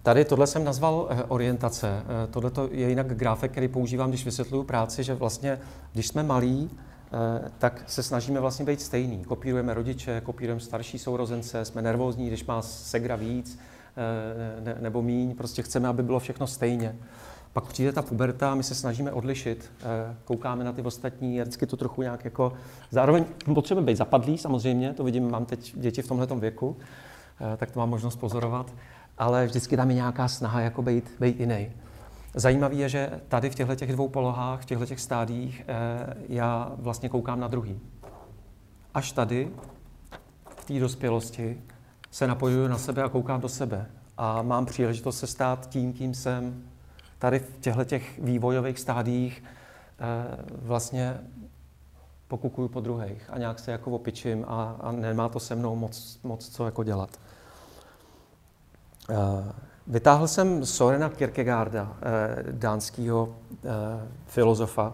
[0.03, 2.03] Tady tohle jsem nazval eh, orientace.
[2.03, 5.59] Eh, tohle je jinak grafik, který používám, když vysvětluju práci, že vlastně,
[5.93, 9.23] když jsme malí, eh, tak se snažíme vlastně být stejný.
[9.23, 13.59] Kopírujeme rodiče, kopírujeme starší sourozence, jsme nervózní, když má segra víc
[14.79, 16.95] nebo míň, prostě chceme, aby bylo všechno stejně.
[17.53, 19.71] Pak přijde ta puberta my se snažíme odlišit,
[20.25, 22.53] koukáme na ty ostatní a vždycky to trochu nějak jako...
[22.91, 26.77] Zároveň potřebujeme být zapadlí, samozřejmě, to vidím, mám teď děti v tomhle věku,
[27.57, 28.71] tak to mám možnost pozorovat
[29.17, 31.71] ale vždycky tam je nějaká snaha jako být, být jiný.
[32.33, 36.71] Zajímavé je, že tady v těchto těch dvou polohách, v těchto těch stádiích, eh, já
[36.77, 37.79] vlastně koukám na druhý.
[38.93, 39.49] Až tady,
[40.57, 41.61] v té dospělosti,
[42.13, 43.85] se napojuju na sebe a koukám do sebe.
[44.17, 46.63] A mám příležitost se stát tím, kým jsem.
[47.19, 50.03] Tady v těchto těch vývojových stádiích eh,
[50.51, 51.17] vlastně
[52.27, 56.19] pokukuju po druhých a nějak se jako opičím a, a nemá to se mnou moc,
[56.23, 57.09] moc co jako dělat.
[59.09, 59.15] Eh,
[59.87, 63.35] vytáhl jsem Sorena Kierkegaarda, eh, dánského
[64.25, 64.93] filozofa,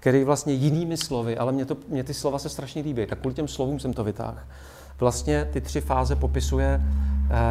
[0.00, 3.34] který vlastně jinými slovy, ale mě, to, mě ty slova se strašně líbí, tak kvůli
[3.34, 4.38] těm slovům jsem to vytáhl.
[5.02, 6.80] Vlastně ty tři fáze popisuje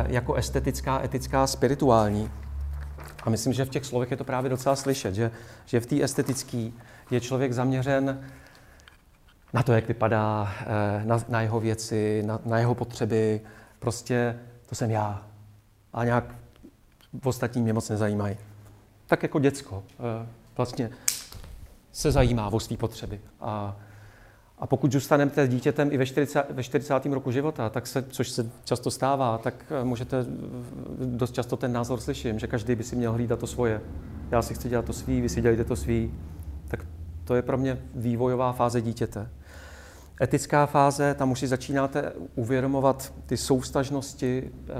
[0.07, 2.31] jako estetická, etická, spirituální.
[3.23, 5.31] A myslím, že v těch slovech je to právě docela slyšet, že,
[5.65, 6.71] že v té estetické
[7.11, 8.21] je člověk zaměřen
[9.53, 10.53] na to, jak vypadá,
[11.03, 13.41] na, na jeho věci, na, na jeho potřeby.
[13.79, 15.25] Prostě to jsem já,
[15.93, 16.35] a nějak
[17.21, 18.37] v ostatní mě moc nezajímají.
[19.07, 20.89] Tak jako děcko eh, vlastně
[21.91, 23.19] se zajímá o své potřeby.
[23.41, 23.75] A,
[24.61, 27.05] a pokud zůstanete dítětem i ve 40, ve 40.
[27.05, 30.25] roku života, tak se, což se často stává, tak eh, můžete, eh,
[31.05, 33.81] dost často ten názor slyším, že každý by si měl hlídat to svoje.
[34.31, 36.13] Já si chci dělat to svý, vy si dělejte to svý.
[36.67, 36.85] Tak
[37.23, 39.29] to je pro mě vývojová fáze dítěte.
[40.21, 44.73] Etická fáze, tam už si začínáte uvědomovat ty soustažnosti, eh,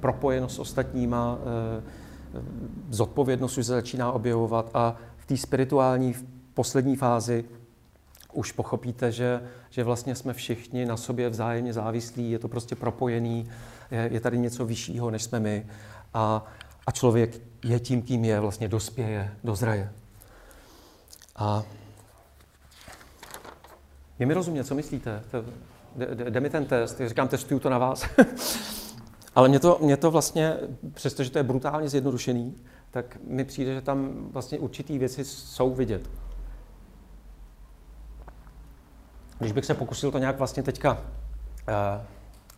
[0.00, 2.42] propojenost s ostatníma, eh,
[2.90, 7.44] zodpovědnost už se začíná objevovat a v té spirituální v poslední fázi
[8.34, 13.48] už pochopíte, že, že vlastně jsme všichni na sobě vzájemně závislí, je to prostě propojený,
[13.90, 15.66] je, je tady něco vyššího, než jsme my
[16.14, 16.46] a,
[16.86, 19.92] a člověk je tím, kým je, vlastně dospěje, dozraje.
[21.36, 21.62] A
[24.18, 25.22] je mi rozumět, co myslíte?
[26.14, 28.04] Jde mi ten test, říkám, testuju to na vás.
[29.34, 30.56] Ale mě to, mě to vlastně,
[30.92, 32.54] přestože to je brutálně zjednodušený,
[32.90, 36.10] tak mi přijde, že tam vlastně určitý věci jsou vidět.
[39.38, 40.98] Když bych se pokusil to nějak vlastně teďka uh,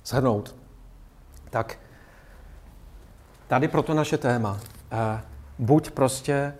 [0.04, 0.56] shrnout,
[1.50, 1.78] tak
[3.48, 4.52] tady pro to naše téma.
[4.52, 5.20] Uh,
[5.58, 6.54] buď prostě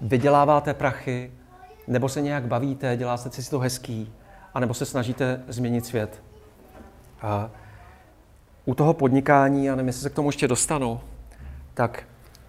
[0.00, 1.32] vyděláváte prachy,
[1.86, 4.12] nebo se nějak bavíte, děláte si to hezký,
[4.54, 6.22] anebo se snažíte změnit svět.
[7.22, 7.50] A
[8.64, 11.00] u toho podnikání, a nevím, jestli se k tomu ještě dostanu,
[11.74, 12.02] tak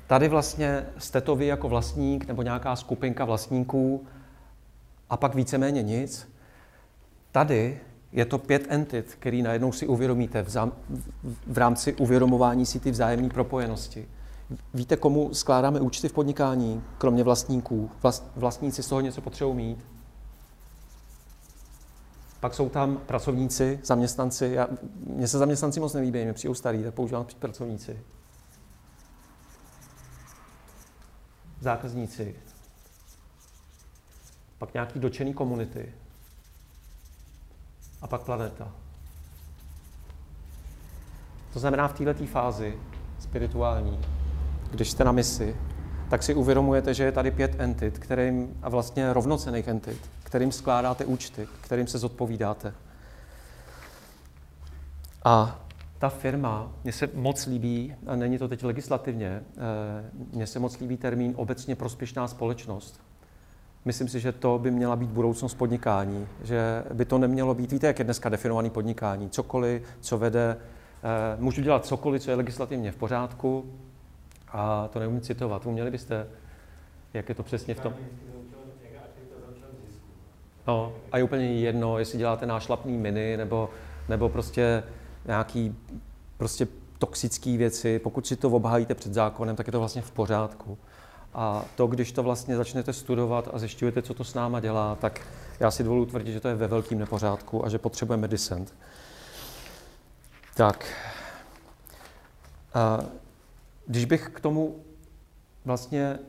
[0.08, 4.06] tady vlastně jste to vy jako vlastník nebo nějaká skupinka vlastníků
[5.10, 6.30] a pak víceméně nic.
[7.32, 7.80] Tady
[8.12, 10.72] je to pět entit, který najednou si uvědomíte v, zám,
[11.48, 14.08] v rámci uvědomování si ty vzájemné propojenosti.
[14.74, 17.92] Víte, komu skládáme účty v podnikání, kromě vlastníků?
[18.04, 19.86] Vlast, vlastníci z toho něco potřebují mít.
[22.40, 24.52] Pak jsou tam pracovníci, zaměstnanci.
[24.54, 24.68] Já,
[25.06, 28.00] mně se zaměstnanci moc nelíbí, mě přijou starý, tak používám pracovníci.
[31.62, 32.36] Zákazníci.
[34.58, 35.94] Pak nějaký dočený komunity.
[38.02, 38.72] A pak planeta.
[41.54, 42.80] To znamená v této fázi
[43.20, 44.00] spirituální,
[44.72, 45.56] když jste na misi,
[46.10, 51.06] tak si uvědomujete, že je tady pět entit, kterým, a vlastně rovnocených entit, kterým skládáte
[51.06, 52.74] účty, kterým se zodpovídáte.
[55.24, 55.60] A
[56.00, 60.80] ta firma, mně se moc líbí, a není to teď legislativně, eh, mně se moc
[60.80, 63.07] líbí termín obecně prospěšná společnost.
[63.86, 67.88] Myslím si, že to by měla být budoucnost podnikání, že by to nemělo být, víte,
[67.88, 72.92] jak je dneska definovaný podnikání, cokoliv, co vede, eh, můžu dělat cokoliv, co je legislativně
[72.92, 73.66] v pořádku,
[74.52, 75.66] a to neumím citovat.
[75.66, 76.28] Uměli byste,
[77.14, 77.94] jak je to přesně v tom?
[80.68, 83.70] No, a je úplně jedno, jestli děláte nášlapný miny, nebo,
[84.10, 84.84] nebo prostě
[85.26, 85.76] nějaký
[86.38, 90.78] prostě toxické věci, pokud si to obhájíte před zákonem, tak je to vlastně v pořádku.
[91.40, 95.22] A to, když to vlastně začnete studovat a zjišťujete, co to s náma dělá, tak
[95.60, 98.74] já si dovoluji tvrdit, že to je ve velkém nepořádku a že potřebujeme dissent.
[100.56, 100.86] Tak.
[102.74, 103.00] A
[103.88, 104.76] když bych k tomu
[105.66, 106.20] vlastně,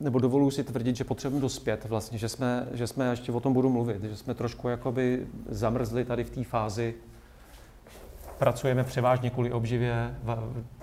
[0.00, 3.52] nebo dovoluji si tvrdit, že potřebujeme dospět vlastně, že jsme, že jsme, ještě o tom
[3.52, 6.94] budu mluvit, že jsme trošku jakoby zamrzli tady v té fázi,
[8.38, 10.14] pracujeme převážně kvůli obživě,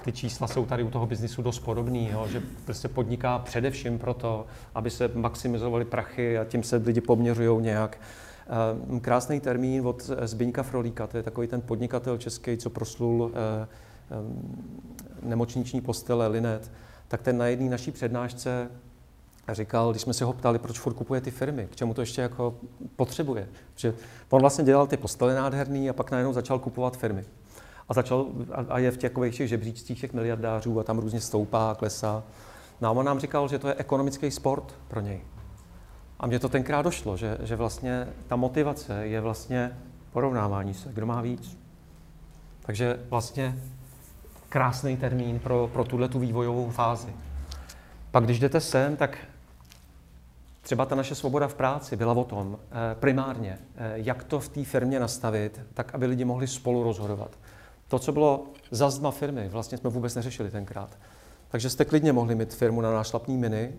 [0.04, 4.46] ty čísla jsou tady u toho biznisu dost podobný, jo, že prostě podniká především proto,
[4.76, 7.98] aby se maximizovaly prachy a tím se lidi poměřují nějak.
[8.90, 13.68] Ehm, krásný termín od Zbyňka Frolíka, to je takový ten podnikatel český, co proslul eh,
[14.12, 14.42] ehm,
[15.24, 16.72] nemocniční postele, linet,
[17.08, 18.70] tak ten na jedné naší přednášce
[19.52, 22.22] říkal, když jsme se ho ptali, proč furt kupuje ty firmy, k čemu to ještě
[22.22, 22.56] jako
[22.96, 23.48] potřebuje.
[23.76, 23.94] Že
[24.30, 27.26] on vlastně dělal ty postele nádherný a pak najednou začal kupovat firmy.
[27.90, 28.26] A, začal,
[28.70, 32.24] a je v těch, těch žebříčcích těch miliardářů a tam různě stoupá a klesá.
[32.82, 35.22] No a on nám říkal, že to je ekonomický sport pro něj.
[36.20, 39.78] A mně to tenkrát došlo, že, že vlastně ta motivace je vlastně
[40.12, 41.58] porovnávání se, kdo má víc.
[42.62, 43.56] Takže vlastně
[44.50, 47.14] krásný termín pro, pro tuhle tu vývojovou fázi.
[48.12, 49.18] Pak když jdete sem, tak
[50.62, 54.50] třeba ta naše svoboda v práci byla o tom eh, primárně, eh, jak to v
[54.50, 57.38] té firmě nastavit, tak aby lidi mohli spolu rozhodovat.
[57.94, 60.98] To, co bylo za zdma firmy, vlastně jsme vůbec neřešili tenkrát.
[61.50, 63.72] Takže jste klidně mohli mít firmu na nášlapní miny,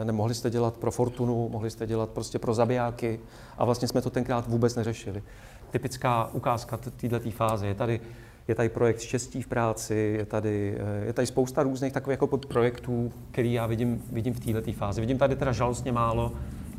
[0.00, 3.20] eh, nemohli jste dělat pro Fortunu, mohli jste dělat prostě pro zabijáky
[3.58, 5.22] a vlastně jsme to tenkrát vůbec neřešili.
[5.70, 8.00] Typická ukázka této fáze je tady
[8.48, 12.38] je tady projekt Štěstí v práci, je tady, eh, je tady spousta různých takových jako
[12.38, 15.00] projektů, který já vidím, vidím v této fázi.
[15.00, 16.78] Vidím tady teda žalostně málo eh,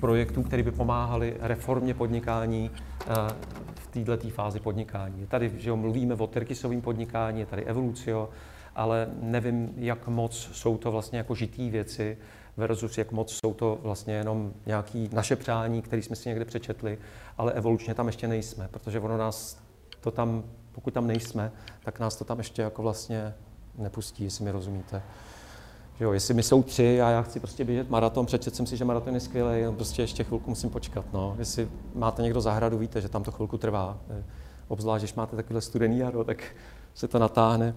[0.00, 2.70] projektů, které by pomáhaly reformě podnikání
[3.90, 5.26] této fázi podnikání.
[5.26, 8.30] Tady, že jo, mluvíme o terkisovém podnikání, je tady evolucio,
[8.74, 12.18] ale nevím, jak moc jsou to vlastně jako žitý věci
[12.56, 16.98] versus jak moc jsou to vlastně jenom nějaké naše přání, které jsme si někde přečetli,
[17.38, 19.62] ale evolučně tam ještě nejsme, protože ono nás
[20.00, 20.44] to tam
[20.78, 21.52] pokud tam nejsme,
[21.84, 23.34] tak nás to tam ještě jako vlastně
[23.78, 25.02] nepustí, jestli mi rozumíte.
[26.00, 28.84] Jo, jestli my jsou tři a já chci prostě běžet maraton, přečet jsem si, že
[28.84, 31.04] maraton je skvělý, prostě ještě chvilku musím počkat.
[31.12, 31.36] No.
[31.38, 33.98] Jestli máte někdo zahradu, víte, že tam to chvilku trvá.
[34.68, 36.44] Obzvlášť, když máte takové studený jaro, tak
[36.94, 37.74] se to natáhne.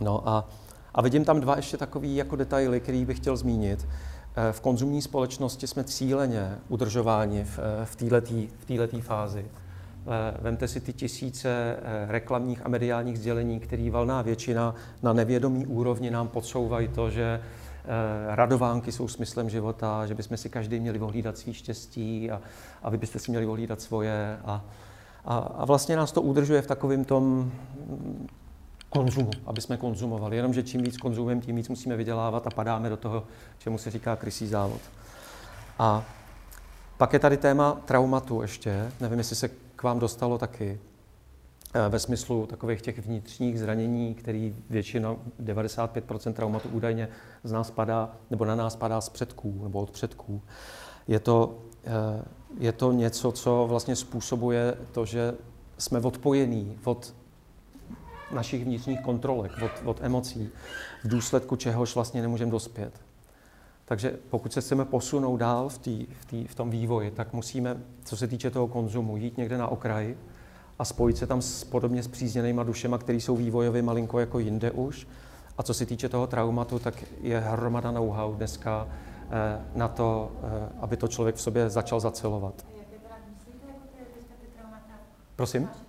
[0.00, 0.48] No a,
[0.94, 3.88] a vidím tam dva ještě takové jako detaily, který bych chtěl zmínit.
[4.36, 9.46] Eh, v konzumní společnosti jsme cíleně udržováni v, eh, v této fázi.
[10.06, 15.66] Eh, vemte si ty tisíce eh, reklamních a mediálních sdělení, který valná většina na nevědomí
[15.66, 20.98] úrovni nám podsouvají to, že eh, radovánky jsou smyslem života, že bychom si každý měli
[21.00, 22.40] ohlídat svý štěstí a,
[22.82, 24.38] a vy byste si měli ohlídat svoje.
[24.44, 24.64] A,
[25.24, 27.52] a, a vlastně nás to udržuje v takovém tom
[28.90, 30.36] konzumu, aby jsme konzumovali.
[30.36, 33.24] Jenomže čím víc konzumujeme, tím víc musíme vydělávat a padáme do toho,
[33.58, 34.80] čemu se říká krysí závod.
[35.78, 36.04] A
[36.96, 38.92] pak je tady téma traumatu ještě.
[39.00, 40.80] Nevím, jestli se k vám dostalo taky
[41.74, 47.08] eh, ve smyslu takových těch vnitřních zranění, který většinou 95% traumatu údajně
[47.44, 50.42] z nás padá, nebo na nás padá z předků nebo od předků.
[51.08, 52.24] Je to, eh,
[52.58, 55.34] je to něco, co vlastně způsobuje to, že
[55.78, 57.14] jsme odpojení od
[58.32, 60.50] našich vnitřních kontrolek, od, od emocí,
[61.04, 63.05] v důsledku čehož vlastně nemůžeme dospět.
[63.88, 67.76] Takže pokud se chceme posunout dál v, tý, v, tý, v tom vývoji, tak musíme,
[68.04, 70.16] co se týče toho konzumu, jít někde na okraj
[70.78, 74.70] a spojit se tam s podobně s přízněnýma dušema, které jsou vývojově malinko jako jinde
[74.70, 75.06] už
[75.58, 78.88] A co se týče toho traumatu, tak je hromada know-how dneska
[79.30, 82.66] eh, na to, eh, aby to člověk v sobě začal zacelovat.
[82.78, 83.66] Jaké teda myslíte
[84.56, 84.98] jako?
[85.36, 85.62] Prosím?
[85.62, 85.88] Jako jako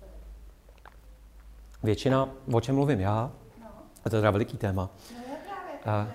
[0.00, 0.14] jako?
[1.82, 3.32] Většina, o čem mluvím já,
[4.08, 6.08] a to je teda veliký téma, no A-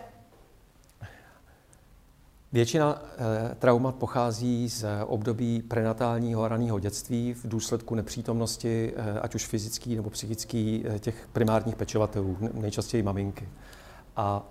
[2.53, 3.01] Většina
[3.51, 9.45] eh, traumat pochází z období prenatálního a raného dětství v důsledku nepřítomnosti, eh, ať už
[9.45, 13.49] fyzický nebo psychický, eh, těch primárních pečovatelů, ne- nejčastěji maminky.
[14.15, 14.43] A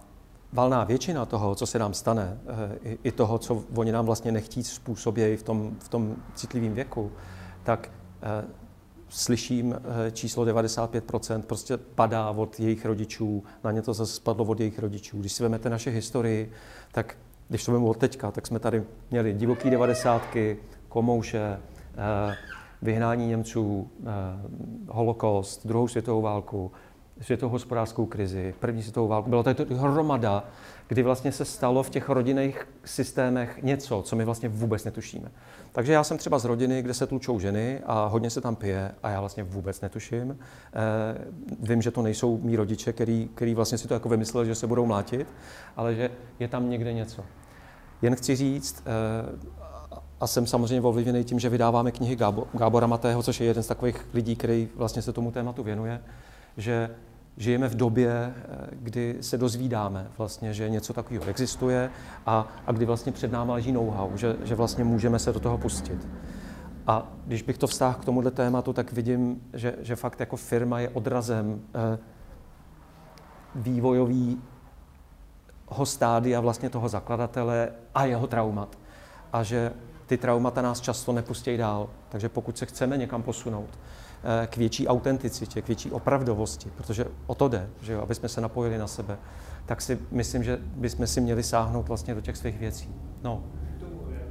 [0.53, 2.39] valná většina toho, co se nám stane,
[3.05, 7.13] i, toho, co oni nám vlastně nechtít způsobějí v tom, v tom citlivém věku,
[7.63, 7.91] tak
[9.13, 14.61] slyším eh, číslo 95%, prostě padá od jejich rodičů, na ně to zase spadlo od
[14.61, 15.21] jejich rodičů.
[15.21, 16.53] Když si vezmete naše historii,
[16.93, 17.17] tak
[17.49, 20.59] když to vezmu od teďka, tak jsme tady měli divoký devadesátky,
[20.89, 21.59] komouše,
[21.95, 22.37] eh,
[22.83, 24.07] vyhnání Němců, eh,
[24.89, 26.73] holokost, druhou světovou válku,
[27.21, 29.31] světovou hospodářskou krizi, první světovou válku.
[29.31, 30.45] Byla to hromada,
[30.93, 35.31] kdy vlastně se stalo v těch rodinných systémech něco, co my vlastně vůbec netušíme.
[35.73, 38.95] Takže já jsem třeba z rodiny, kde se tlučou ženy a hodně se tam pije
[39.03, 40.39] a já vlastně vůbec netuším.
[40.39, 41.19] Eh,
[41.61, 44.67] vím, že to nejsou mý rodiče, který, který vlastně si to jako vymysleli, že se
[44.67, 45.27] budou mlátit,
[45.77, 47.25] ale že je tam někde něco.
[48.03, 53.23] Jen chci říct, eh, a jsem samozřejmě ovlivněný tím, že vydáváme knihy Gábo- Gábora Matého,
[53.23, 56.01] což je jeden z takových lidí, který vlastně se tomu tématu věnuje,
[56.57, 56.91] že
[57.37, 61.91] žijeme v době, eh, kdy se dozvídáme vlastně, že něco takového existuje
[62.27, 65.59] a, a kdy vlastně před náma leží know-how, že, že vlastně můžeme se do toho
[65.59, 66.09] pustit.
[66.87, 70.81] A když bych to vztáhl k tomuhle tématu, tak vidím, že, že fakt jako firma
[70.81, 71.99] je odrazem eh,
[73.55, 74.43] vývojový
[75.85, 78.79] stádia vlastně toho zakladatele a jeho traumat.
[79.33, 79.73] A že
[80.07, 81.89] ty traumata nás často nepustí dál.
[82.09, 83.79] Takže pokud se chceme někam posunout
[84.47, 88.41] k větší autenticitě, k větší opravdovosti, protože o to jde, že jo, aby jsme se
[88.41, 89.19] napojili na sebe,
[89.67, 92.95] tak si myslím, že bychom si měli sáhnout vlastně do těch svých věcí.
[93.23, 93.45] No,
[94.13, 94.23] eh,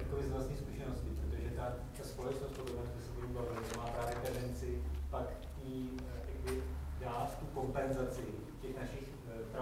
[7.53, 8.21] kompenzaci
[8.61, 9.57] těch našich eh,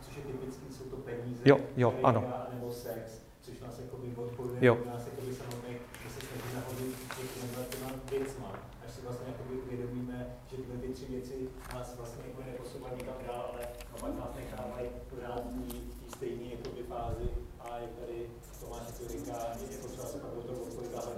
[0.00, 2.24] což je typicky, jsou to peníze, Jo, jo, ano.
[2.54, 4.74] nebo sex, což nás jakoby odpojuje Jo.
[4.74, 6.94] od nás jakoby samotných, že se snažíme hodit
[7.34, 8.52] těma těma věcma,
[8.86, 11.34] až si vlastně jakoby uvědomíme, že tyhle ty tři věci
[11.74, 16.16] nás vlastně jako neposouvají nikam dál, ale naopak nás nechávají pořád v té- v té
[16.16, 17.28] stejné jakoby fázi
[17.60, 18.16] a jak tady
[18.60, 19.32] Tomáš jako říká,
[19.70, 21.08] je potřeba se pak do toho hledat,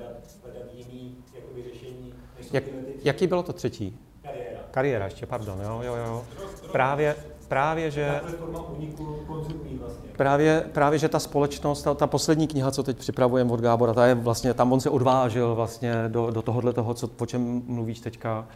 [0.43, 2.71] hledat jiný jakoby řešení, než Jak, ty
[3.03, 3.99] jaký bylo to třetí?
[4.23, 4.61] kariéra.
[4.71, 6.25] Kariéra ještě, pardon, jo, jo, jo.
[6.73, 7.17] Právě,
[7.49, 8.21] právě, že...
[9.79, 10.11] Vlastně.
[10.17, 14.07] Právě, právě, že ta společnost, ta, ta poslední kniha, co teď připravujeme od Gábora, ta
[14.07, 18.01] je vlastně, tam on se odvážil vlastně do, do tohohle toho, co, o čem mluvíš
[18.01, 18.47] teďka,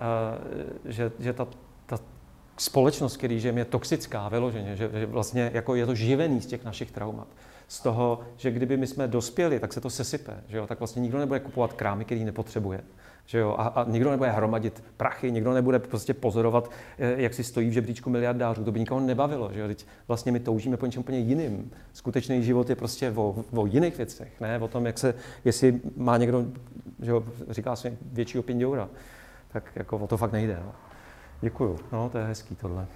[0.00, 1.46] uh, že, že ta,
[1.86, 1.98] ta
[2.58, 6.64] společnost, který žijeme, je toxická vyloženě, že, že vlastně jako je to živený z těch
[6.64, 7.28] našich traumat.
[7.70, 10.66] Z toho, že kdyby my jsme dospěli, tak se to sesype, že jo?
[10.66, 12.80] tak vlastně nikdo nebude kupovat krámy, který nepotřebuje.
[13.26, 13.54] Že jo?
[13.58, 17.72] A, a nikdo nebude hromadit prachy, nikdo nebude prostě pozorovat, eh, jak si stojí v
[17.72, 18.64] žebříčku miliardářů.
[18.64, 19.50] To by nikoho nebavilo.
[19.52, 19.66] Že jo?
[19.66, 21.70] Teď vlastně my toužíme po něčem úplně jiným.
[21.92, 25.14] Skutečný život je prostě o, o jiných věcech, ne o tom, jak se,
[25.44, 26.44] jestli má někdo,
[27.02, 28.88] že jo, říká se většího pindoura,
[29.52, 30.60] tak jako o to fakt nejde.
[30.64, 30.72] No.
[31.40, 32.86] Děkuju, no to je hezký tohle.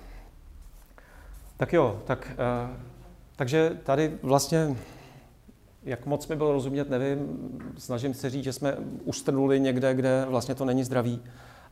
[1.57, 2.94] Tak jo, tak, uh,
[3.37, 4.77] takže tady vlastně,
[5.83, 7.39] jak moc mi bylo rozumět, nevím,
[7.79, 11.23] snažím se říct, že jsme ustrnuli někde, kde vlastně to není zdravý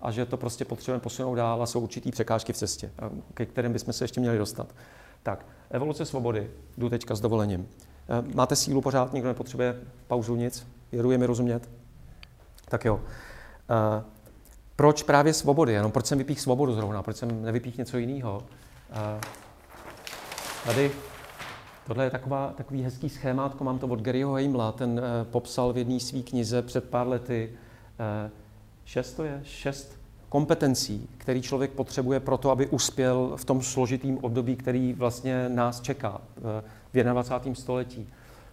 [0.01, 2.91] a že to prostě potřebujeme posunout dál a jsou určitý překážky v cestě,
[3.35, 4.75] ke kterým bychom se ještě měli dostat.
[5.23, 7.69] Tak, evoluce svobody, jdu teďka s dovolením.
[8.09, 10.67] Eh, Máte sílu pořád, nikdo nepotřebuje pauzu, nic?
[10.93, 11.71] Je mi rozumět?
[12.69, 13.01] Tak jo.
[13.71, 14.05] Eh,
[14.77, 15.73] Proč právě svobody?
[15.73, 17.03] Jenom proč jsem vypích svobodu zrovna?
[17.03, 18.43] Proč jsem nevypích něco jiného?
[18.91, 19.21] Eh,
[20.67, 20.91] Tady
[21.87, 25.79] Tohle je taková, takový hezký schémátko, mám to od Garyho Heimla, ten eh, popsal v
[25.79, 27.51] jedné své knize před pár lety.
[27.99, 28.31] Eh,
[28.85, 29.41] šest to je?
[29.45, 30.03] Šest
[30.33, 35.81] kompetencí, který člověk potřebuje pro to, aby uspěl v tom složitém období, který vlastně nás
[35.81, 37.55] čeká eh, v 21.
[37.55, 38.09] století.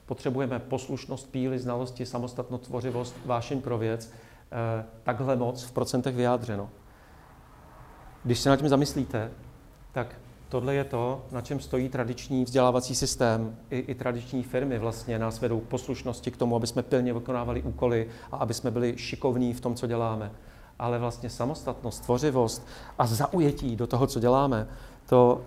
[0.06, 4.12] Potřebujeme poslušnost, píly, znalosti, samostatnost, tvořivost, vášeň pro věc,
[4.52, 6.70] eh, takhle moc v procentech vyjádřeno.
[8.24, 9.32] Když se nad tím zamyslíte,
[9.92, 10.16] tak
[10.50, 13.58] tohle je to, na čem stojí tradiční vzdělávací systém.
[13.70, 17.62] I, I tradiční firmy vlastně nás vedou k poslušnosti, k tomu, aby jsme pilně vykonávali
[17.62, 20.32] úkoly a aby jsme byli šikovní v tom, co děláme.
[20.80, 24.68] Ale vlastně samostatnost, tvořivost a zaujetí do toho, co děláme,
[25.10, 25.42] to,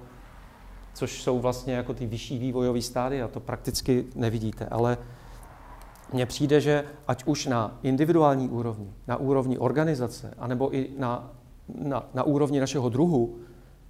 [0.95, 4.67] což jsou vlastně jako ty vyšší vývojové stádia, to prakticky nevidíte.
[4.67, 4.99] Ale
[6.13, 11.31] mně přijde, že ať už na individuální úrovni, na úrovni organizace, anebo i na,
[11.69, 13.39] na, na úrovni našeho druhu,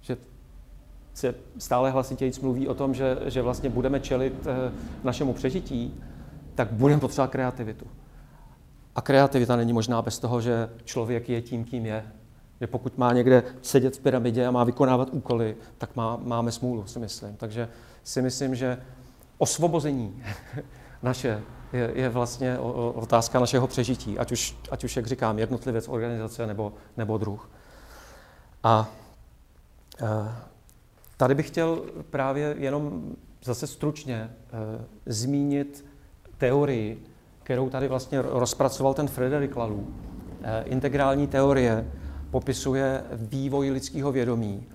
[0.01, 0.17] že
[1.13, 4.71] se stále hlasitěji mluví o tom, že, že vlastně budeme čelit eh,
[5.03, 6.01] našemu přežití,
[6.55, 7.85] tak budeme potřebovat kreativitu.
[8.95, 12.05] A kreativita není možná bez toho, že člověk je tím, kým je.
[12.61, 16.85] Že pokud má někde sedět v pyramidě a má vykonávat úkoly, tak má, máme smůlu,
[16.87, 17.35] si myslím.
[17.35, 17.69] Takže
[18.03, 18.77] si myslím, že
[19.37, 20.23] osvobození
[21.03, 21.41] naše
[21.73, 22.59] je, je vlastně
[22.93, 27.49] otázka našeho přežití, ať už, ať už jak říkám, jednotlivec, organizace nebo, nebo druh.
[28.63, 28.89] A
[30.01, 30.52] e,
[31.23, 34.29] tady bych chtěl právě jenom zase stručně e,
[35.05, 35.85] zmínit
[36.37, 37.03] teorii,
[37.43, 39.87] kterou tady vlastně rozpracoval ten Frederik Laloux.
[40.43, 41.87] E, integrální teorie
[42.31, 44.65] popisuje vývoj lidského vědomí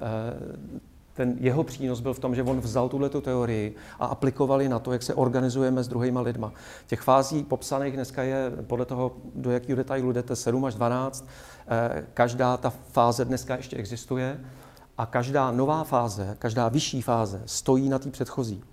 [1.18, 4.92] ten jeho přínos byl v tom, že on vzal tuhle teorii a aplikovali na to,
[4.92, 6.53] jak se organizujeme s druhýma lidma.
[6.86, 11.28] Těch fází popsaných dneska je podle toho, do jakého detailu jdete, 7 až 12.
[11.68, 14.40] Eh, každá ta fáze dneska ještě existuje
[14.99, 18.64] a každá nová fáze, každá vyšší fáze stojí na té předchozí.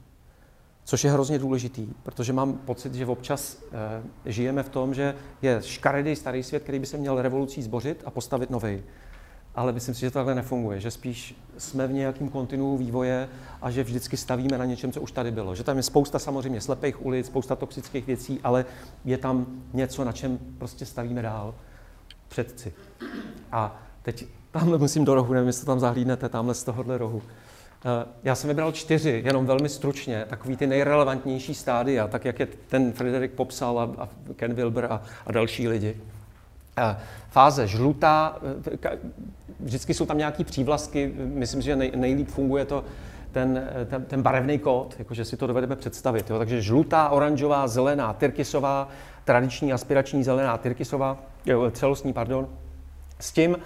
[0.84, 3.58] Což je hrozně důležitý, protože mám pocit, že občas
[4.26, 8.04] e, žijeme v tom, že je škaredý starý svět, který by se měl revolucí zbořit
[8.06, 8.84] a postavit nový
[9.56, 13.30] ale myslím si, že to takhle nefunguje, že spíš jsme v nějakém kontinuu vývoje
[13.62, 15.56] a že vždycky stavíme na něčem, co už tady bylo.
[15.56, 18.66] Že tam je spousta samozřejmě slepých ulic, spousta toxických věcí, ale
[19.06, 21.56] je tam něco, na čem prostě stavíme dál.
[22.28, 22.74] Předci.
[23.52, 24.26] A teď
[24.60, 27.22] tamhle musím do rohu, nevím, jestli tam zahlídnete, tamhle z tohohle rohu.
[27.86, 32.48] Eh, já jsem vybral čtyři, jenom velmi stručně, takový ty nejrelevantnější stádia, tak jak je
[32.68, 35.98] ten Frederik popsal a, a Ken Wilber a, a další lidi.
[36.78, 36.98] Eh,
[37.30, 38.38] fáze žlutá,
[38.84, 38.98] eh,
[39.60, 42.84] vždycky jsou tam nějaký přívlastky, myslím že nej, nejlíp funguje to
[43.32, 46.30] ten, ten, ten barevný kód, jakože si to dovedeme představit.
[46.30, 46.38] Jo?
[46.38, 48.90] Takže žlutá, oranžová, zelená, tyrkysová,
[49.26, 51.18] tradiční aspirační zelená, tyrkysová,
[51.72, 52.48] celostní, pardon.
[53.20, 53.58] S tím,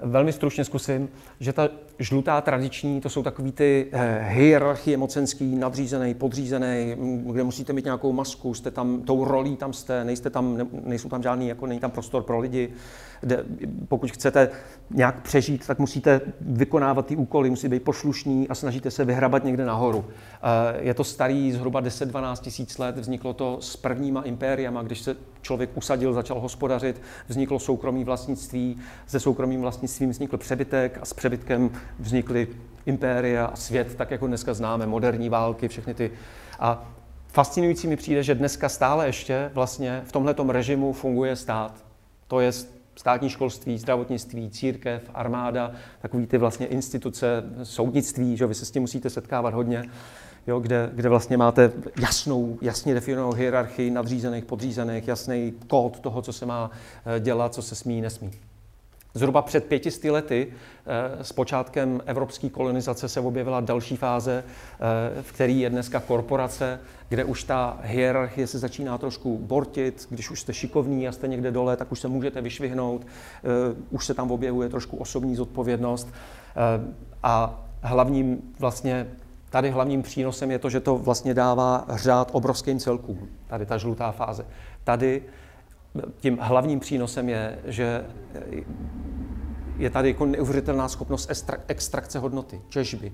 [0.00, 1.08] velmi stručně zkusím,
[1.40, 1.68] že ta
[1.98, 8.12] žlutá tradiční, to jsou takový ty eh, hierarchie mocenský, nadřízený, podřízený, kde musíte mít nějakou
[8.12, 11.80] masku, jste tam, tou rolí tam jste, nejste tam, ne, nejsou tam žádný, jako není
[11.80, 12.72] tam prostor pro lidi.
[13.20, 13.44] Kde,
[13.88, 14.48] pokud chcete
[14.90, 19.64] nějak přežít, tak musíte vykonávat ty úkoly, musíte být poslušní a snažíte se vyhrabat někde
[19.64, 20.04] nahoru.
[20.08, 25.16] Eh, je to starý zhruba 10-12 tisíc let, vzniklo to s prvníma impériama, když se
[25.42, 31.70] člověk usadil, začal hospodařit, vzniklo soukromí vlastnictví, se soukromým vlastnictvím vznikl přebytek a s přebytkem
[31.98, 32.48] vznikly
[32.86, 36.10] impéria a svět, tak jako dneska známe, moderní války, všechny ty.
[36.60, 36.88] A
[37.28, 41.84] fascinující mi přijde, že dneska stále ještě vlastně v tomto režimu funguje stát.
[42.28, 42.52] To je
[43.06, 48.82] státní školství, zdravotnictví, církev, armáda, takový ty vlastně instituce, soudnictví, že vy se s tím
[48.82, 49.84] musíte setkávat hodně,
[50.46, 56.32] jo, kde, kde vlastně máte jasnou, jasně definovanou hierarchii nadřízených, podřízených, jasný kód toho, co
[56.32, 56.70] se má
[57.16, 58.30] eh, dělat, co se smí, nesmí.
[59.16, 65.32] Zhruba před pětisty lety eh, s počátkem evropské kolonizace se objevila další fáze, eh, v
[65.32, 70.06] který je dneska korporace, kde už ta hierarchie se začíná trošku bortit.
[70.10, 73.06] Když už jste šikovní a jste někde dole, tak už se můžete vyšvihnout.
[73.06, 73.48] Eh,
[73.90, 76.08] už se tam objevuje trošku osobní zodpovědnost.
[77.22, 79.06] A hlavním vlastně
[79.50, 84.12] Tady hlavním přínosem je to, že to vlastně dává řád obrovským celkům, tady ta žlutá
[84.12, 84.46] fáze.
[84.84, 85.22] Tady
[86.18, 88.04] tím hlavním přínosem je, že
[89.78, 91.30] je tady jako neuvěřitelná schopnost
[91.68, 93.12] extrakce hodnoty, těžby.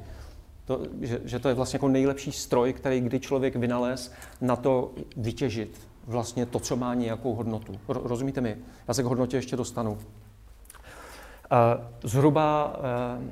[0.64, 4.92] To, že, že to je vlastně jako nejlepší stroj, který kdy člověk vynalez na to
[5.16, 7.74] vytěžit vlastně to, co má nějakou hodnotu.
[7.88, 8.56] Rozumíte mi?
[8.88, 9.98] Já se k hodnotě ještě dostanu.
[12.04, 13.22] Zhruba, eh,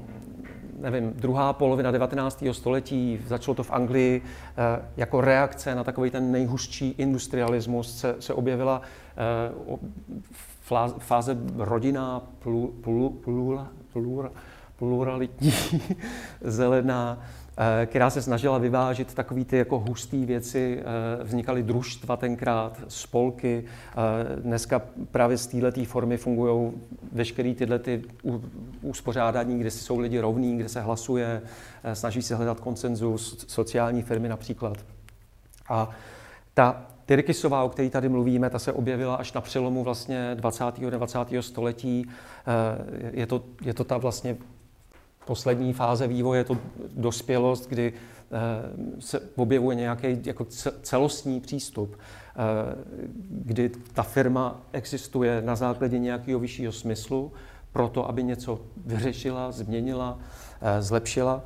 [0.81, 2.53] nevím, druhá polovina 19.
[2.53, 8.35] století, začalo to v Anglii, eh, jako reakce na takový ten nejhustší industrialismus se, se
[8.35, 8.87] objevila eh,
[10.99, 12.23] fáze rodina,
[14.79, 15.53] pluralitní,
[16.41, 17.19] zelená,
[17.63, 20.83] Eh, která se snažila vyvážit takové ty jako husté věci.
[21.21, 23.65] Eh, vznikaly družstva tenkrát, spolky.
[23.65, 26.73] Eh, dneska právě z této formy fungují
[27.13, 28.03] veškeré tyhle ty
[28.83, 31.43] uspořádání, kde jsou lidi rovní, kde se hlasuje,
[31.93, 34.79] snaží se hledat konsenzus, sociální firmy například.
[35.69, 35.91] A
[36.55, 40.65] ta Tyrkisová, o které tady mluvíme, ta se objevila až na přelomu vlastně 20.
[40.65, 41.19] a 20.
[41.41, 42.07] století.
[43.13, 44.37] Je to, je to ta vlastně
[45.25, 46.59] poslední fáze vývoje, je to
[46.95, 50.45] dospělost, kdy eh, se objevuje nějaký jako
[50.83, 52.39] celostní přístup, eh,
[53.31, 57.33] kdy ta firma existuje na základě nějakého vyššího smyslu,
[57.73, 60.19] proto, aby něco vyřešila, změnila,
[60.61, 61.43] eh, zlepšila.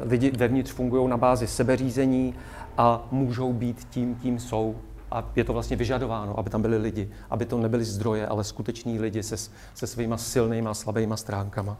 [0.00, 2.34] Lidi vevnitř fungují na bázi sebeřízení
[2.78, 4.76] a můžou být tím, kým jsou
[5.10, 8.98] a je to vlastně vyžadováno, aby tam byli lidi, aby to nebyli zdroje, ale skuteční
[8.98, 9.36] lidi se,
[9.74, 11.76] se svýma silnýma a slabýma stránkama.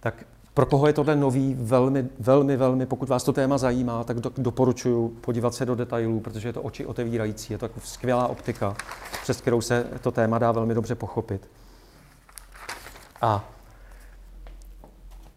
[0.00, 0.24] Tak
[0.54, 4.30] pro koho je tohle nový, velmi, velmi, velmi, pokud vás to téma zajímá, tak do,
[4.36, 8.76] doporučuji podívat se do detailů, protože je to oči otevírající, je to jako skvělá optika,
[9.22, 11.48] přes kterou se to téma dá velmi dobře pochopit.
[13.20, 13.51] A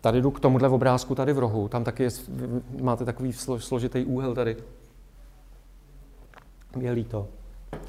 [0.06, 2.10] tady jdu k tomuhle obrázku tady v rohu, tam taky je,
[2.82, 4.58] máte takový složitý úhel tady.
[6.80, 7.28] Je líto.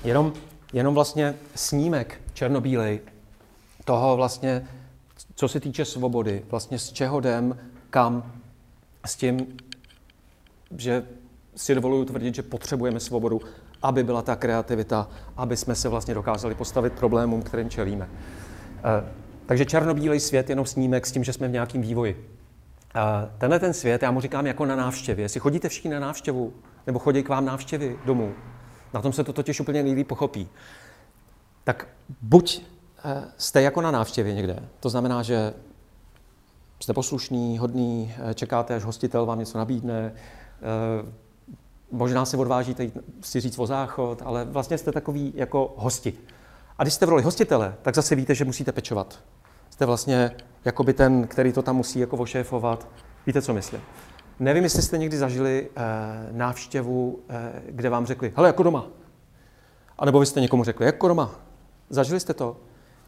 [0.04, 0.32] Jenom,
[0.72, 3.00] jenom vlastně snímek černobílej
[3.84, 4.68] toho vlastně,
[5.34, 7.58] co se týče svobody, vlastně z čeho jdem,
[7.90, 8.32] kam,
[9.06, 9.56] s tím,
[10.76, 11.04] že
[11.56, 13.40] si dovoluju tvrdit, že potřebujeme svobodu,
[13.82, 18.08] aby byla ta kreativita, aby jsme se vlastně dokázali postavit problémům, kterým čelíme.
[19.46, 22.30] Takže černobílej svět, jenom snímek s tím, že jsme v nějakém vývoji.
[22.94, 25.24] A tenhle ten svět, já mu říkám jako na návštěvě.
[25.24, 26.52] Jestli chodíte všichni na návštěvu,
[26.86, 28.34] nebo chodí k vám návštěvy domů,
[28.94, 30.48] na tom se to totiž úplně nejlíp pochopí.
[31.64, 31.88] Tak
[32.20, 32.62] buď
[33.04, 35.54] eh, jste jako na návštěvě někde, to znamená, že
[36.80, 41.12] jste poslušný, hodný, eh, čekáte, až hostitel vám něco nabídne, eh,
[41.90, 42.90] možná se odvážíte
[43.20, 46.18] si říct o záchod, ale vlastně jste takový jako hosti.
[46.78, 49.18] A když jste v roli hostitele, tak zase víte, že musíte pečovat.
[49.76, 50.30] Jste vlastně
[50.64, 52.88] jakoby ten, který to tam musí jako ošéfovat.
[53.26, 53.80] Víte, co myslím?
[54.40, 55.82] Nevím, jestli jste někdy zažili eh,
[56.32, 58.86] návštěvu, eh, kde vám řekli, hele, jako doma.
[59.98, 61.30] A nebo vy jste někomu řekli, jako doma.
[61.90, 62.56] Zažili jste to?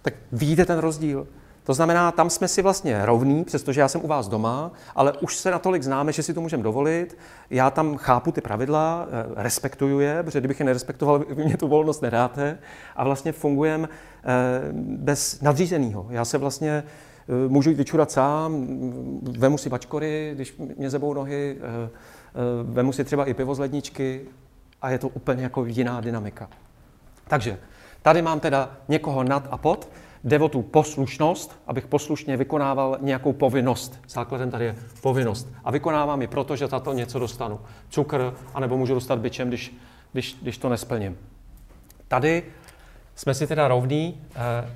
[0.03, 1.27] Tak vidíte ten rozdíl.
[1.69, 5.37] To znamená, tam jsme si vlastně rovní, přestože já jsem u vás doma, ale už
[5.37, 7.19] se natolik známe, že si to můžeme dovolit.
[7.51, 11.69] Já tam chápu ty pravidla, eh, respektuju je, protože kdybych je nerespektoval, vy mě tu
[11.69, 12.59] volnost nedáte.
[12.97, 14.29] A vlastně fungujem eh,
[14.83, 16.07] bez nadřízeného.
[16.11, 18.67] Já se vlastně eh, můžu jít vyčurat sám,
[19.39, 21.57] vemu si bačkory, když mě zebou nohy,
[22.63, 24.21] vemu si třeba i pivo z ledničky
[24.83, 26.49] a je to úplně jako jiná dynamika.
[27.29, 27.59] Takže
[28.03, 29.89] tady mám teda někoho nad a pod,
[30.29, 34.01] Jde o tu poslušnost, abych poslušně vykonával nějakou povinnost.
[34.09, 35.49] Základem tady je povinnost.
[35.65, 37.61] A vykonávám ji proto, že za to něco dostanu.
[37.89, 39.75] Cukr, anebo můžu dostat byčem, když,
[40.13, 41.19] když, když to nesplním.
[42.09, 42.43] Tady
[43.15, 44.21] jsme si teda rovní.
[44.35, 44.71] Eh,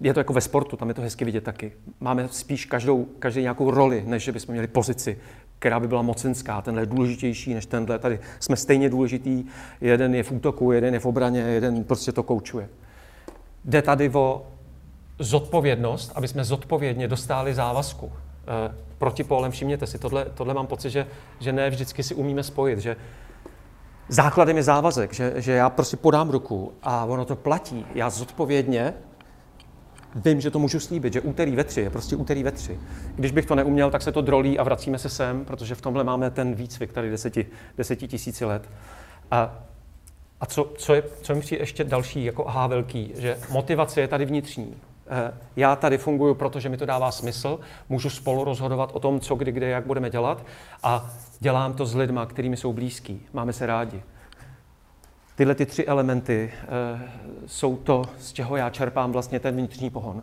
[0.00, 1.72] je to jako ve sportu, tam je to hezky vidět taky.
[2.00, 5.18] Máme spíš každou, každý nějakou roli, než že bychom měli pozici,
[5.58, 6.62] která by byla mocenská.
[6.62, 7.98] Tenhle je důležitější než tenhle.
[7.98, 9.44] Tady jsme stejně důležitý.
[9.80, 12.68] Jeden je v útoku, jeden je v obraně, jeden prostě to koučuje.
[13.64, 14.46] Jde tady o
[15.18, 18.12] zodpovědnost, aby jsme zodpovědně dostali závazku.
[18.12, 21.06] E, protipólem všimněte si, tohle, tohle mám pocit, že,
[21.40, 22.96] že ne vždycky si umíme spojit, že
[24.08, 27.86] základem je závazek, že, že já prostě podám ruku a ono to platí.
[27.94, 28.94] Já zodpovědně
[30.14, 32.78] vím, že to můžu slíbit, že úterý ve tři je prostě úterý ve tři.
[33.14, 36.04] Když bych to neuměl, tak se to drolí a vracíme se sem, protože v tomhle
[36.04, 37.46] máme ten výcvik tady deseti,
[37.76, 38.70] deseti tisíci let.
[39.30, 39.64] A
[40.40, 44.08] a co, co, je, co mi přijde ještě další jako aha velký, že motivace je
[44.08, 44.76] tady vnitřní.
[45.06, 49.34] Eh, já tady funguji, protože mi to dává smysl, můžu spolu rozhodovat o tom, co,
[49.34, 50.46] kdy, kde, jak budeme dělat
[50.82, 51.10] a
[51.40, 54.02] dělám to s lidma, kterými jsou blízký, máme se rádi.
[55.36, 57.08] Tyhle ty tři elementy e,
[57.46, 60.22] jsou to, z čeho já čerpám vlastně ten vnitřní pohon.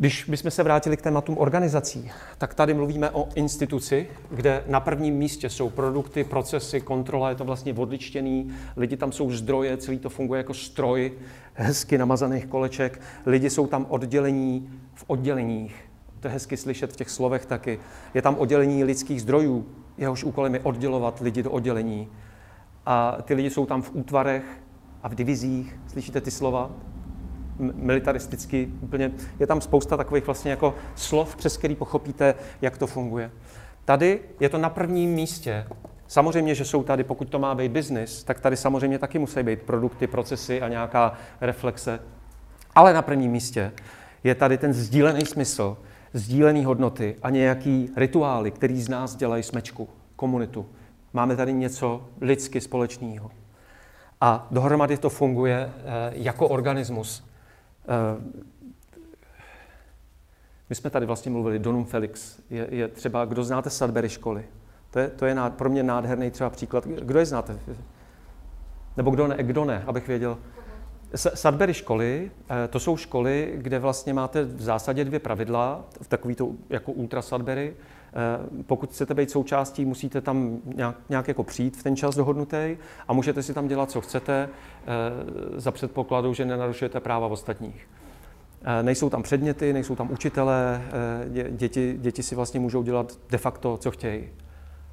[0.00, 5.14] Když bychom se vrátili k tématům organizací, tak tady mluvíme o instituci, kde na prvním
[5.14, 10.10] místě jsou produkty, procesy, kontrola, je to vlastně odličtěný, lidi tam jsou zdroje, celý to
[10.10, 11.12] funguje jako stroj
[11.54, 15.84] hezky namazaných koleček, lidi jsou tam oddělení v odděleních,
[16.20, 17.78] to je hezky slyšet v těch slovech taky.
[18.14, 19.66] Je tam oddělení lidských zdrojů,
[19.98, 22.08] jehož úkolem je oddělovat lidi do oddělení.
[22.86, 24.44] A ty lidi jsou tam v útvarech
[25.02, 26.70] a v divizích, slyšíte ty slova?
[27.60, 33.30] Militaristicky úplně, je tam spousta takových vlastně jako slov, přes který pochopíte, jak to funguje.
[33.84, 35.66] Tady je to na prvním místě.
[36.06, 39.62] Samozřejmě, že jsou tady, pokud to má být biznis, tak tady samozřejmě taky musí být
[39.62, 42.00] produkty, procesy a nějaká reflexe.
[42.74, 43.72] Ale na prvním místě
[44.24, 45.76] je tady ten sdílený smysl,
[46.12, 50.66] sdílený hodnoty a nějaký rituály, který z nás dělají smečku, komunitu.
[51.12, 53.30] Máme tady něco lidsky společného.
[54.20, 55.82] A dohromady to funguje eh,
[56.12, 57.29] jako organismus.
[57.90, 58.20] Eh,
[60.68, 64.46] my jsme tady vlastně mluvili, Donum Felix, je, je třeba, kdo znáte Sudbury školy.
[64.90, 66.86] To je, to je nád, pro mě nádherný třeba příklad.
[66.86, 67.58] Kdo je znáte?
[68.96, 70.38] Nebo kdo ne, kdo ne, abych věděl.
[71.14, 72.30] Sudbury školy,
[72.64, 76.92] eh, to jsou školy, kde vlastně máte v zásadě dvě pravidla, v takový to jako
[76.92, 77.76] ultra Sudbury.
[78.12, 82.76] Eh, pokud chcete být součástí, musíte tam nějak, nějak jako přijít v ten čas dohodnutý
[83.08, 87.88] a můžete si tam dělat, co chcete, eh, za předpokladu, že nenarušujete práva ostatních.
[88.82, 90.82] Nejsou tam předměty, nejsou tam učitelé,
[91.50, 94.28] děti, děti si vlastně můžou dělat de facto, co chtějí.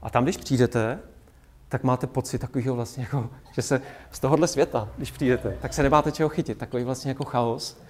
[0.02, 1.00] A tam, když přijdete,
[1.70, 5.84] tak máte pocit takového vlastně jako, že se z tohohle světa, když přijdete, tak se
[5.84, 7.82] nemáte čeho chytit, takový vlastně jako chaos.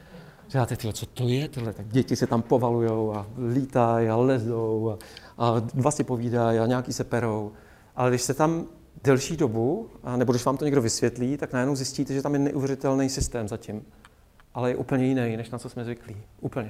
[0.47, 1.73] Říkáte, tyjo, co to je tohle?
[1.73, 4.97] Tak děti se tam povalujou a lítají a lezou a,
[5.37, 7.51] a dva si povídají a nějaký se perou.
[7.95, 8.65] Ale když se tam
[9.03, 12.39] delší dobu, a nebo když vám to někdo vysvětlí, tak najednou zjistíte, že tam je
[12.39, 13.85] neuvěřitelný systém zatím.
[14.53, 16.17] Ale je úplně jiný, než na co jsme zvyklí.
[16.41, 16.69] Úplně.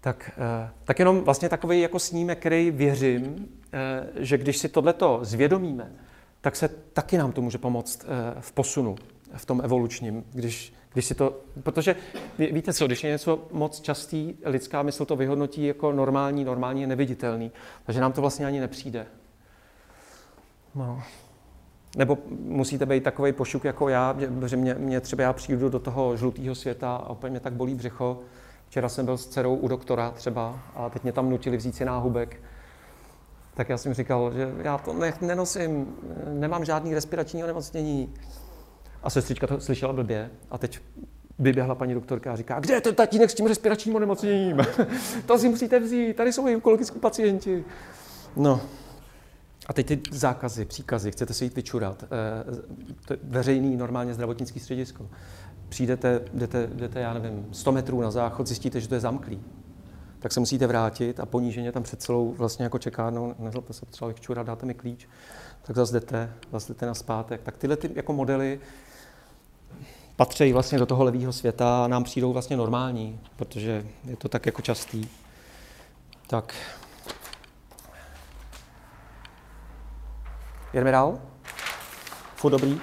[0.00, 5.18] Tak, eh, tak jenom vlastně takový jako snímek, který věřím, eh, že když si tohleto
[5.22, 5.92] zvědomíme,
[6.40, 8.96] tak se taky nám to může pomoct eh, v posunu,
[9.36, 11.96] v tom evolučním, když, když si to, protože
[12.38, 16.86] víte co, když je něco moc častý, lidská mysl to vyhodnotí jako normální, normální je
[16.86, 17.52] neviditelný,
[17.84, 19.06] takže nám to vlastně ani nepřijde.
[20.74, 21.02] No.
[21.96, 24.16] Nebo musíte být takový pošuk jako já,
[24.46, 27.74] že mě, mě třeba já přijdu do toho žlutého světa a úplně mě tak bolí
[27.74, 28.20] břicho,
[28.70, 31.84] Včera jsem byl s dcerou u doktora třeba a teď mě tam nutili vzít si
[31.84, 32.42] náhubek.
[33.54, 35.96] Tak já jsem říkal, že já to ne, nenosím,
[36.32, 38.14] nemám žádný respirační onemocnění.
[39.02, 40.80] A sestřička to slyšela blbě a teď
[41.38, 44.56] vyběhla paní doktorka a říká, kde je ten tatínek s tím respiračním onemocněním?
[45.26, 47.64] to si musíte vzít, tady jsou i onkologický pacienti.
[48.36, 48.60] No,
[49.66, 52.02] a teď ty zákazy, příkazy, chcete se jít vyčurat.
[52.02, 52.06] E,
[53.22, 55.06] veřejný normálně zdravotnický středisko
[55.70, 59.40] přijdete, jdete, jdete, já nevím, 100 metrů na záchod, zjistíte, že to je zamklý.
[60.18, 64.12] Tak se musíte vrátit a poníženě tam před celou vlastně jako čekárnou, nezlobte se, třeba
[64.12, 65.08] čura, dáte mi klíč,
[65.62, 67.42] tak zase jdete, zase jdete na zpátek.
[67.42, 68.60] Tak tyhle ty jako modely
[70.20, 74.46] patří vlastně do toho levého světa a nám přijdou vlastně normální, protože je to tak
[74.46, 75.08] jako častý.
[76.26, 76.54] Tak.
[80.72, 81.18] Jdeme dál?
[82.36, 82.80] Furt dobrý?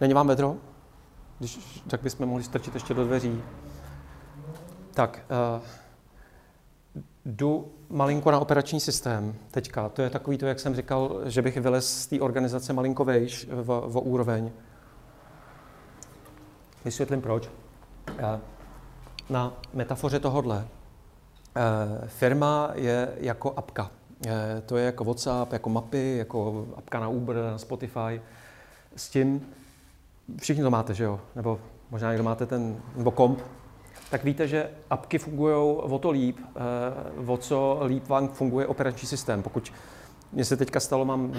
[0.00, 0.56] Není vám vedro?
[1.38, 3.42] když tak bychom mohli strčit ještě do dveří.
[4.94, 5.62] Tak, uh,
[7.24, 9.88] jdu malinko na operační systém teďka.
[9.88, 13.46] To je takový to, jak jsem říkal, že bych vylez z té organizace malinko vejš
[13.50, 14.50] v, v úroveň.
[16.84, 17.50] Vysvětlím proč.
[18.08, 18.40] Uh,
[19.30, 20.56] na metafoře tohodle.
[20.56, 23.90] Uh, firma je jako apka.
[24.26, 24.32] Uh,
[24.66, 28.20] to je jako WhatsApp, jako mapy, jako apka na Uber, na Spotify.
[28.96, 29.46] S tím,
[30.40, 31.20] všichni to máte, že jo?
[31.36, 31.60] Nebo
[31.90, 33.40] možná někdo máte ten, nebo komp,
[34.10, 39.08] tak víte, že apky fungují o to líp, eh, o co líp vám funguje operační
[39.08, 39.42] systém.
[39.42, 39.72] Pokud
[40.32, 41.32] mně se teďka stalo, mám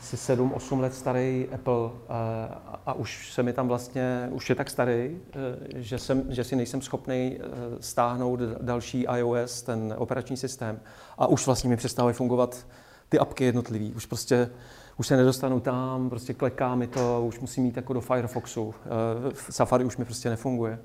[0.00, 2.54] asi 7-8 let starý Apple eh,
[2.86, 5.38] a už se mi tam vlastně, už je tak starý, eh,
[5.74, 7.38] že, jsem, že si nejsem schopný
[7.80, 10.80] stáhnout další iOS, ten operační systém.
[11.18, 12.66] A už vlastně mi přestávají fungovat
[13.08, 13.92] ty apky jednotlivý.
[13.92, 14.50] Už prostě
[14.98, 18.74] už se nedostanu tam, prostě kleká mi to, už musím mít jako do Firefoxu.
[18.84, 20.78] Eh, Safari už mi prostě nefunguje.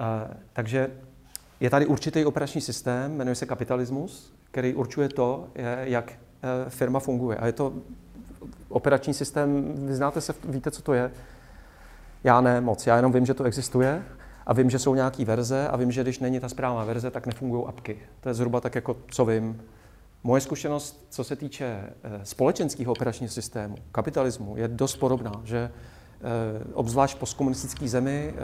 [0.00, 0.90] Eh, takže
[1.60, 5.48] je tady určitý operační systém, jmenuje se kapitalismus, který určuje to,
[5.82, 7.36] jak eh, firma funguje.
[7.36, 7.72] A je to
[8.68, 11.10] operační systém, vy znáte se, víte, co to je?
[12.24, 14.02] Já ne moc, já jenom vím, že to existuje
[14.46, 17.26] a vím, že jsou nějaké verze a vím, že když není ta správná verze, tak
[17.26, 17.98] nefungují apky.
[18.20, 19.62] To je zhruba tak, jako co vím.
[20.24, 26.64] Moje zkušenost, co se týče eh, společenského operačního systému, kapitalismu, je dost podobná, že eh,
[26.74, 28.40] obzvlášť postkomunistické zemi, eh,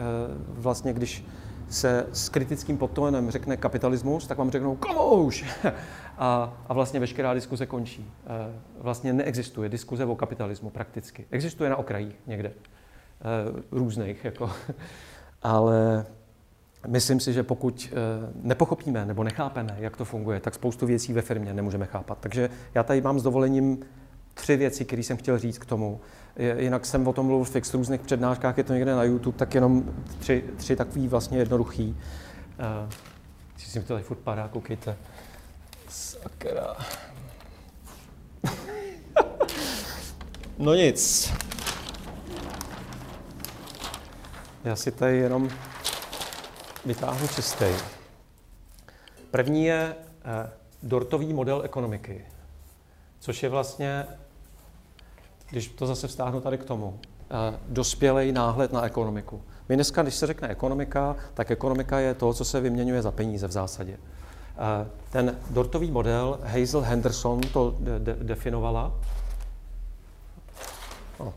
[0.47, 1.25] vlastně když
[1.71, 5.45] se s kritickým podtónem řekne kapitalismus, tak vám řeknou komouš!
[6.17, 8.11] A, a vlastně veškerá diskuze končí.
[8.79, 11.25] Vlastně neexistuje diskuze o kapitalismu prakticky.
[11.31, 12.51] Existuje na okrajích někde,
[13.71, 14.51] různých, jako.
[15.43, 16.05] ale
[16.87, 21.21] Myslím si, že pokud eh, nepochopíme nebo nechápeme, jak to funguje, tak spoustu věcí ve
[21.21, 22.17] firmě nemůžeme chápat.
[22.21, 23.79] Takže já tady mám s dovolením
[24.33, 25.99] tři věci, které jsem chtěl říct k tomu.
[26.57, 29.55] Jinak jsem o tom mluvil v fix různých přednáškách, je to někde na YouTube, tak
[29.55, 29.83] jenom
[30.19, 31.97] tři, tři takový vlastně jednoduchý.
[32.59, 32.89] Uh,
[33.71, 34.97] si mi to tady furt padá, koukejte.
[35.89, 36.75] Sakra.
[40.57, 41.33] no nic.
[44.63, 45.49] Já si tady jenom
[46.85, 47.65] vytáhnu čistý.
[49.31, 50.51] První je eh,
[50.83, 52.25] dortový model ekonomiky,
[53.19, 54.07] což je vlastně,
[55.51, 59.41] když to zase vztáhnu tady k tomu, eh, dospělej náhled na ekonomiku.
[59.69, 63.47] My dneska, když se řekne ekonomika, tak ekonomika je to, co se vyměňuje za peníze
[63.47, 63.97] v zásadě.
[63.97, 68.93] Eh, ten dortový model, Hazel Henderson to de- de- definovala,
[71.19, 71.33] no.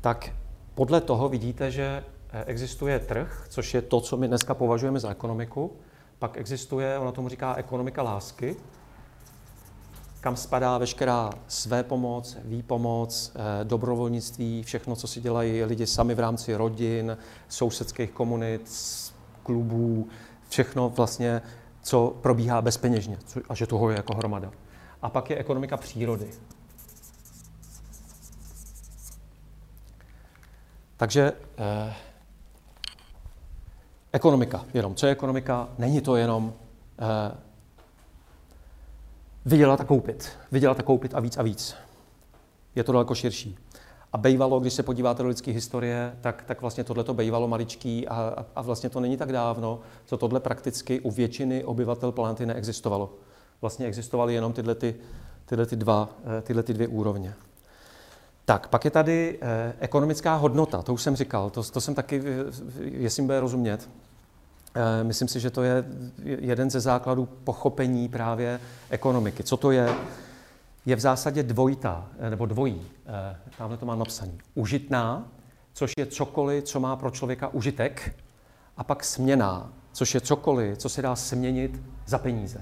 [0.00, 0.32] tak
[0.74, 2.02] podle toho vidíte, že
[2.36, 5.72] Eh, existuje trh, což je to, co my dneska považujeme za ekonomiku.
[6.18, 8.56] Pak existuje, ona tomu říká ekonomika lásky,
[10.20, 16.20] kam spadá veškerá své pomoc, výpomoc, eh, dobrovolnictví, všechno, co si dělají lidi sami v
[16.20, 17.16] rámci rodin,
[17.48, 18.70] sousedských komunit,
[19.42, 20.08] klubů,
[20.48, 21.42] všechno vlastně,
[21.82, 24.50] co probíhá bezpeněžně a že toho je jako hromada.
[25.02, 26.30] a pak je ekonomika přírody.
[30.96, 31.94] Takže eh,
[34.12, 35.68] ekonomika, jenom co je ekonomika?
[35.78, 36.52] Není to jenom
[36.98, 37.45] eh,
[39.46, 40.28] vydělat a koupit.
[40.52, 41.74] Vydělat a koupit a víc a víc.
[42.74, 43.58] Je to daleko širší.
[44.12, 48.08] A bejvalo, když se podíváte do lidské historie, tak, tak vlastně tohle to bejvalo maličký
[48.08, 53.14] a, a vlastně to není tak dávno, co tohle prakticky u většiny obyvatel planety neexistovalo.
[53.60, 54.94] Vlastně existovaly jenom tyhle, ty,
[55.44, 57.34] tyhle, ty dva, eh, tyhle ty dvě úrovně.
[58.44, 62.22] Tak, pak je tady eh, ekonomická hodnota, to už jsem říkal, to, to jsem taky,
[62.26, 63.88] eh, jestli bude rozumět.
[64.76, 65.84] Eh, myslím si, že to je
[66.24, 68.60] jeden ze základů pochopení právě
[68.90, 69.42] ekonomiky.
[69.42, 69.94] Co to je?
[70.86, 72.82] Je v zásadě dvojitá, eh, nebo dvojí.
[73.06, 74.38] Eh, tamhle to mám napsaný.
[74.54, 75.28] Užitná,
[75.72, 78.16] což je cokoliv, co má pro člověka užitek,
[78.76, 82.60] a pak směná, což je cokoliv, co se dá směnit za peníze.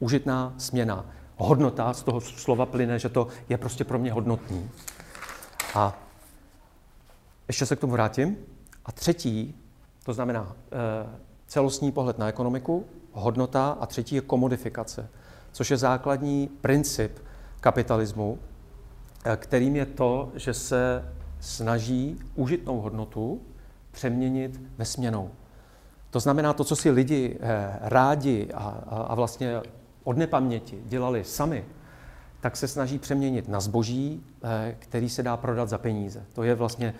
[0.00, 1.06] Užitná směna.
[1.36, 4.70] Hodnota z toho slova plyne, že to je prostě pro mě hodnotný.
[5.74, 5.98] A
[7.48, 8.36] ještě se k tomu vrátím.
[8.84, 9.54] A třetí,
[10.04, 10.56] to znamená
[11.48, 15.08] celostní pohled na ekonomiku, hodnota a třetí je komodifikace,
[15.52, 17.18] což je základní princip
[17.60, 18.38] kapitalismu,
[19.24, 21.04] eh, kterým je to, že se
[21.40, 23.40] snaží užitnou hodnotu
[23.92, 25.30] přeměnit ve směnou.
[26.10, 28.68] To znamená to, co si lidi eh, rádi a,
[29.08, 29.60] a vlastně
[30.04, 31.64] od nepaměti dělali sami,
[32.40, 36.24] tak se snaží přeměnit na zboží, eh, který se dá prodat za peníze.
[36.32, 36.94] To je vlastně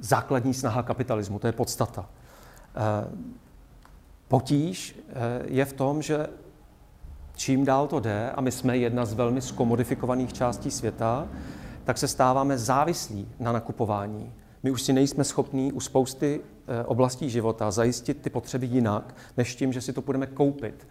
[0.00, 2.08] základní snaha kapitalismu, to je podstata.
[4.32, 5.12] Potíž eh,
[5.46, 6.26] je v tom, že
[7.34, 11.28] čím dál to jde, a my jsme jedna z velmi zkomodifikovaných částí světa,
[11.84, 14.32] tak se stáváme závislí na nakupování.
[14.62, 19.54] My už si nejsme schopní u spousty eh, oblastí života zajistit ty potřeby jinak, než
[19.54, 20.88] tím, že si to budeme koupit.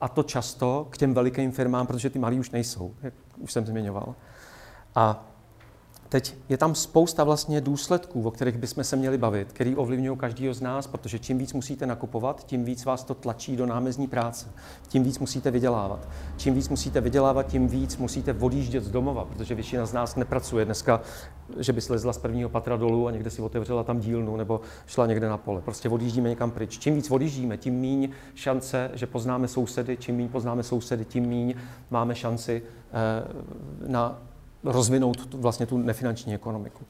[0.00, 3.66] A to často k těm velikým firmám, protože ty malí už nejsou, jak už jsem
[3.66, 4.14] zmiňoval.
[4.94, 5.27] A
[6.08, 10.54] Teď je tam spousta vlastně důsledků, o kterých bychom se měli bavit, který ovlivňují každého
[10.54, 14.46] z nás, protože čím víc musíte nakupovat, tím víc vás to tlačí do námezní práce,
[14.88, 16.08] tím víc musíte vydělávat.
[16.36, 20.64] Čím víc musíte vydělávat, tím víc musíte odjíždět z domova, protože většina z nás nepracuje
[20.64, 21.00] dneska,
[21.58, 25.06] že by slezla z prvního patra dolů a někde si otevřela tam dílnu nebo šla
[25.06, 25.60] někde na pole.
[25.60, 26.78] Prostě odjíždíme někam pryč.
[26.78, 31.54] Čím víc odjíždíme, tím míň šance, že poznáme sousedy, čím míň poznáme sousedy, tím míň
[31.90, 34.27] máme šanci eh, na
[34.64, 36.84] rozvinout vlastně tu nefinanční ekonomiku.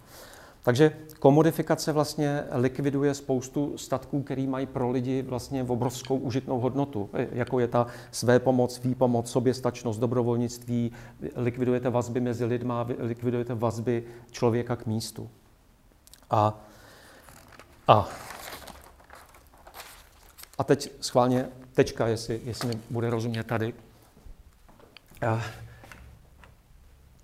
[0.62, 7.60] Takže komodifikace vlastně likviduje spoustu statků, který mají pro lidi vlastně obrovskou užitnou hodnotu, jako
[7.60, 10.92] je ta své pomoc, výpomoc, soběstačnost, dobrovolnictví,
[11.36, 15.30] likvidujete vazby mezi lidma, likvidujete vazby člověka k místu.
[16.30, 16.64] A,
[17.88, 18.08] a,
[20.58, 23.74] a teď schválně tečka, jestli, jestli mi bude rozumět tady.
[25.26, 25.42] A,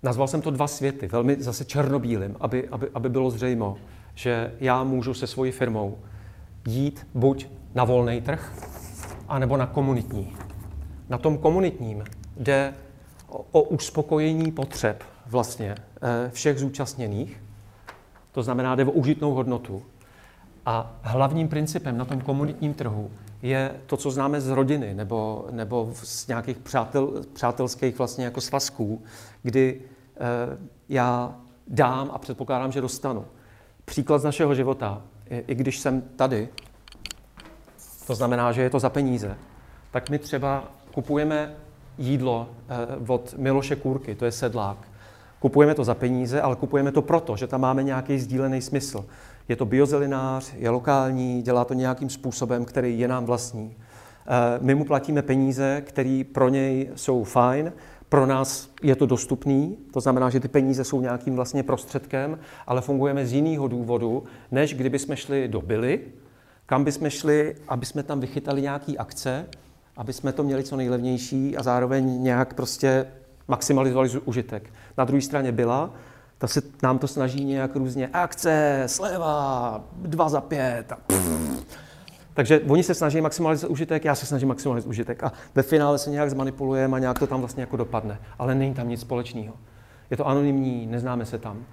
[0.05, 3.77] Nazval jsem to dva světy, velmi zase černobílým, aby, aby, aby bylo zřejmo,
[4.13, 5.97] že já můžu se svojí firmou
[6.67, 8.53] jít buď na volný trh,
[9.27, 10.35] anebo na komunitní.
[11.09, 12.03] Na tom komunitním
[12.37, 12.73] jde
[13.27, 17.41] o, o uspokojení potřeb vlastně eh, všech zúčastněných,
[18.31, 19.81] to znamená, jde o užitnou hodnotu.
[20.65, 25.89] A hlavním principem na tom komunitním trhu je to, co známe z rodiny nebo, nebo
[25.93, 29.03] z nějakých přátel, přátelských vlastně jako svazků,
[29.43, 29.81] kdy
[30.89, 31.35] já
[31.67, 33.25] dám a předpokládám, že dostanu.
[33.85, 36.49] Příklad z našeho života, i když jsem tady,
[38.07, 39.37] to znamená, že je to za peníze,
[39.91, 40.63] tak my třeba
[40.93, 41.55] kupujeme
[41.97, 42.75] jídlo eh,
[43.07, 44.77] od Miloše Kůrky, to je sedlák.
[45.39, 49.05] Kupujeme to za peníze, ale kupujeme to proto, že tam máme nějaký sdílený smysl.
[49.47, 53.75] Je to biozelinář, je lokální, dělá to nějakým způsobem, který je nám vlastní.
[54.27, 57.73] Eh, my mu platíme peníze, které pro něj jsou fajn,
[58.09, 62.81] pro nás je to dostupný, to znamená, že ty peníze jsou nějakým vlastně prostředkem, ale
[62.81, 66.01] fungujeme z jiného důvodu, než kdyby jsme šli do Billy,
[66.65, 69.45] kam bychom šli, aby jsme tam vychytali nějaký akce,
[69.97, 73.07] aby jsme to měli co nejlevnější a zároveň nějak prostě
[73.47, 74.69] maximalizovali užitek.
[74.97, 75.93] Na druhé straně byla,
[76.37, 81.65] ta se nám to snaží nějak různě akce, sleva, dva za pět a pff,
[82.35, 86.09] takže oni se snaží maximalizovat užitek, já se snažím maximalizovat užitek a ve finále se
[86.09, 88.19] nějak zmanipulujeme a nějak to tam vlastně jako dopadne.
[88.39, 89.53] Ale není tam nic společného.
[90.09, 91.65] Je to anonymní, neznáme se tam.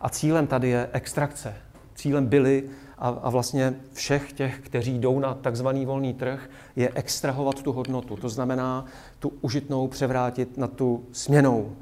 [0.00, 1.54] A cílem tady je extrakce.
[1.94, 2.64] Cílem byly
[2.98, 8.16] a, a vlastně všech těch, kteří jdou na takzvaný volný trh, je extrahovat tu hodnotu.
[8.16, 8.84] To znamená
[9.18, 11.76] tu užitnou převrátit na tu směnou.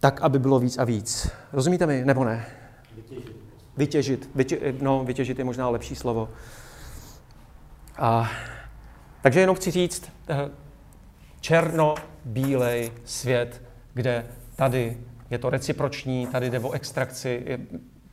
[0.00, 1.30] Tak, aby bylo víc a víc.
[1.52, 2.46] Rozumíte mi, nebo ne?
[2.96, 3.36] Vytěžit.
[3.76, 4.30] Vytěžit.
[4.34, 6.28] Vytě, no, vytěžit je možná lepší slovo.
[7.98, 8.30] A,
[9.22, 10.50] takže jenom chci říct, eh,
[11.40, 13.62] černo-bílej svět
[13.98, 14.26] kde
[14.56, 14.98] tady
[15.30, 17.42] je to reciproční, tady jde o extrakci.
[17.46, 17.58] Je,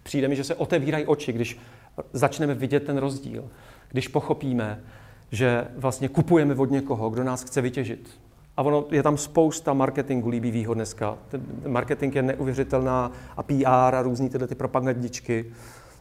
[0.04, 1.60] přijde mi, že se otevírají oči, když
[2.14, 3.50] začneme vidět ten rozdíl.
[3.92, 4.84] Když pochopíme,
[5.32, 8.10] že vlastně kupujeme od někoho, kdo nás chce vytěžit.
[8.58, 11.18] A ono, je tam spousta marketingu líbivýho dneska.
[11.28, 15.46] Ten marketing je neuvěřitelná a PR a různý tyhle ty propagandičky.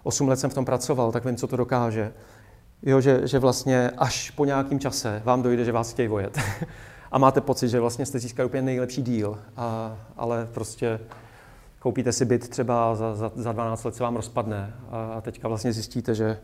[0.03, 2.13] Osm let jsem v tom pracoval, tak vím, co to dokáže.
[2.87, 6.39] Jo, že, že vlastně až po nějakém čase vám dojde, že vás chtějí vojet.
[7.13, 11.01] a máte pocit, že vlastně jste získali úplně nejlepší díl, a, ale prostě
[11.79, 15.73] koupíte si byt třeba za, za, za 12 let se vám rozpadne a teďka vlastně
[15.73, 16.39] zjistíte, že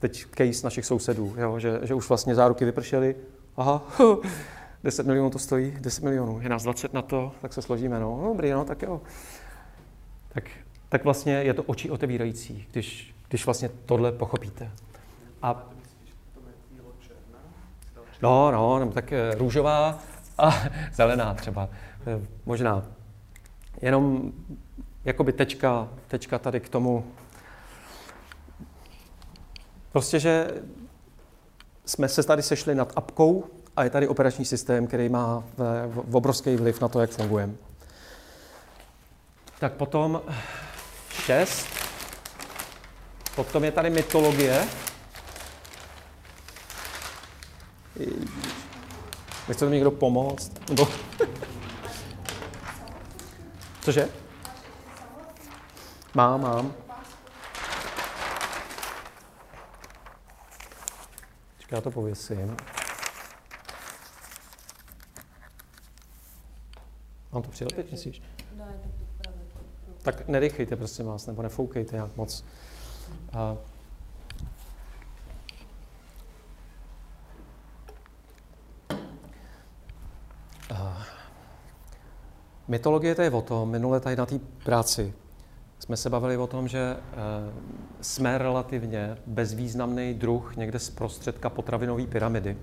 [0.00, 3.16] teď case našich sousedů, jo, že, že už vlastně záruky vypršely,
[3.56, 3.82] aha,
[4.84, 8.18] 10 milionů to stojí, 10 milionů, je nás 20 na to, tak se složíme, no,
[8.22, 9.00] no dobrý, no, tak jo.
[10.28, 10.44] Tak,
[10.88, 14.70] tak vlastně je to oči otevírající, když, když vlastně tohle pochopíte.
[15.42, 15.75] A
[18.22, 19.98] No, no, no, tak eh, růžová
[20.38, 20.54] a
[20.92, 21.68] zelená třeba,
[22.06, 22.82] eh, možná.
[23.82, 24.32] Jenom
[25.04, 27.04] jakoby tečka, tečka tady k tomu.
[29.92, 30.50] Prostě, že
[31.86, 33.44] jsme se tady sešli nad apkou
[33.76, 35.44] a je tady operační systém, který má
[35.86, 37.52] v obrovský vliv na to, jak fungujeme.
[39.58, 40.22] Tak potom
[41.10, 41.66] šest.
[43.36, 44.64] Potom je tady mytologie.
[49.48, 50.68] Nechce mi někdo pomoct?
[50.68, 50.88] Nebo...
[53.80, 54.08] Cože?
[56.14, 56.74] Mám, mám.
[61.70, 62.56] Já to pověsím.
[67.32, 68.22] Mám to přilepit, myslíš?
[70.02, 72.44] Tak nedechejte, prosím vás, nebo nefoukejte nějak moc.
[80.74, 81.06] A
[82.68, 85.14] Mytologie to je o tom, minule tady na té práci
[85.78, 87.16] jsme se bavili o tom, že eh,
[88.00, 92.56] jsme relativně bezvýznamný druh někde z prostředka potravinové pyramidy.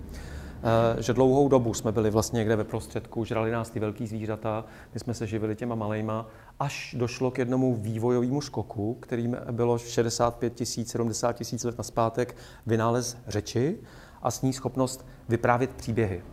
[0.64, 4.66] Eh, že dlouhou dobu jsme byli vlastně někde ve prostředku, žrali nás ty velký zvířata,
[4.94, 6.28] my jsme se živili těma malejma,
[6.60, 12.36] až došlo k jednomu vývojovému skoku, kterým bylo 65 tisíc, 70 tisíc let naspátek
[12.66, 13.78] vynález řeči
[14.22, 16.24] a s ní schopnost vyprávět příběhy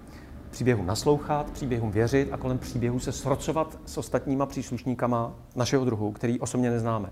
[0.50, 6.40] příběhům naslouchat, příběhům věřit a kolem příběhu se srocovat s ostatníma příslušníkama našeho druhu, který
[6.40, 7.10] osobně neznáme.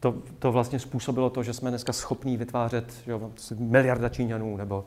[0.00, 4.84] To, to vlastně způsobilo to, že jsme dneska schopní vytvářet že jo, miliarda Číňanů, nebo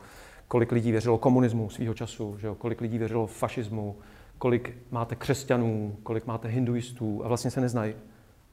[0.47, 3.95] kolik lidí věřilo komunismu svého času, že jo, kolik lidí věřilo fašismu,
[4.37, 7.93] kolik máte křesťanů, kolik máte hinduistů a vlastně se neznají.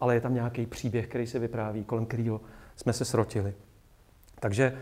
[0.00, 2.40] Ale je tam nějaký příběh, který se vypráví, kolem kterého
[2.76, 3.54] jsme se srotili.
[4.40, 4.78] Takže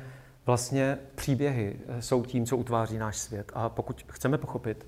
[0.47, 3.53] vlastně příběhy eh, jsou tím, co utváří náš svět.
[3.55, 4.87] A pokud chceme pochopit,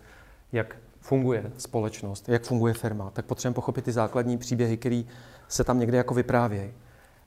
[0.53, 5.03] jak funguje společnost, jak funguje firma, tak potřebujeme pochopit ty základní příběhy, které
[5.49, 6.73] se tam někde jako vyprávějí.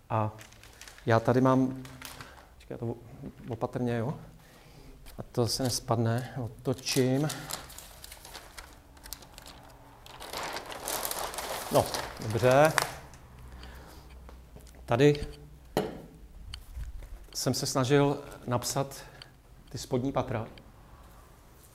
[0.10, 0.32] A
[1.06, 1.84] já tady mám,
[2.56, 2.96] počkej, to
[3.50, 4.14] opatrně, jo?
[5.18, 7.28] A to se nespadne, otočím.
[11.72, 11.86] No,
[12.22, 12.74] dobře.
[14.86, 15.28] Tady
[17.46, 18.18] jsem se snažil
[18.48, 18.96] napsat
[19.70, 20.48] ty spodní patra,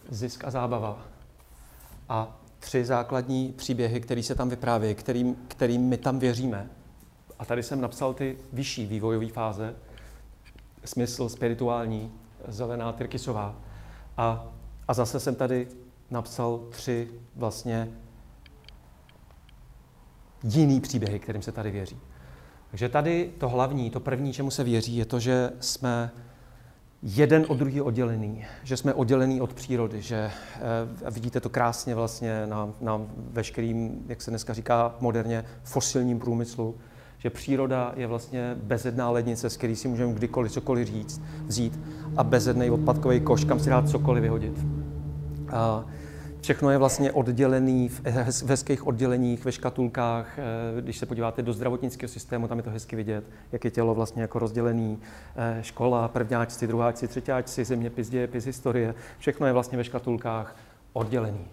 [0.08, 1.06] zisk a zábava
[2.08, 6.70] a tři základní příběhy, které se tam vyprávějí, kterým, kterým my tam věříme.
[7.38, 9.76] A tady jsem napsal ty vyšší vývojové fáze,
[10.84, 12.12] smysl spirituální,
[12.48, 13.54] zelená Tyrkisová.
[14.16, 14.46] A,
[14.88, 15.68] a zase jsem tady
[16.10, 17.92] napsal tři vlastně
[20.42, 22.00] jiný příběhy, kterým se tady věří.
[22.70, 26.10] Takže tady to hlavní, to první, čemu se věří, je to, že jsme
[27.02, 32.46] jeden od druhého oddělený, že jsme oddělený od přírody, že e, vidíte to krásně vlastně
[32.46, 36.74] na, na veškerým, jak se dneska říká moderně, fosilním průmyslu,
[37.18, 41.80] že příroda je vlastně bezedná lednice, z který si můžeme kdykoliv cokoliv říct, vzít
[42.16, 44.64] a bezedný odpadkový koš, kam si dát cokoliv vyhodit.
[45.52, 45.84] A
[46.40, 50.38] Všechno je vlastně oddělený v hezkých odděleních, ve škatulkách.
[50.38, 53.94] Eh, když se podíváte do zdravotnického systému, tam je to hezky vidět, jak je tělo
[53.94, 54.98] vlastně jako rozdělený.
[55.36, 58.94] Eh, škola, prvňáčci, druháčci, třetíáčci, zeměpis, dějepis, historie.
[59.18, 60.56] Všechno je vlastně ve škatulkách
[60.92, 61.44] oddělený.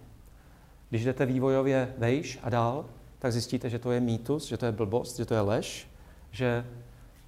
[0.90, 2.86] Když jdete vývojově vejš a dál,
[3.20, 5.88] tak zjistíte, že to je mýtus, že to je blbost, že to je lež,
[6.32, 6.66] že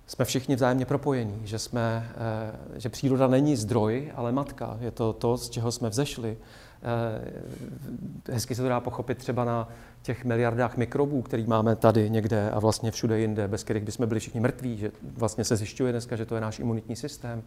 [0.08, 4.78] jsme všichni vzájemně propojení, že, jsme, eh, že příroda není zdroj, ale matka.
[4.82, 6.38] Je to to, z čeho jsme vzešli.
[6.82, 9.70] Eh, hezky se to dá pochopit třeba na
[10.02, 14.20] těch miliardách mikrobů, který máme tady někde a vlastně všude jinde, bez kterých bychom byli
[14.20, 17.44] všichni mrtví, že vlastně se zjišťuje dneska, že to je náš imunitní systém.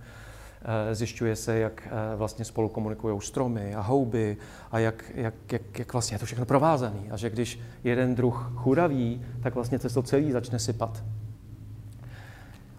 [0.93, 4.37] zjišťuje se, jak vlastně spolu komunikují stromy a houby
[4.71, 7.01] a jak, jak, jak, jak vlastně je to všechno provázané.
[7.11, 11.05] A že když jeden druh churaví, tak vlastně se to celý začne sypat.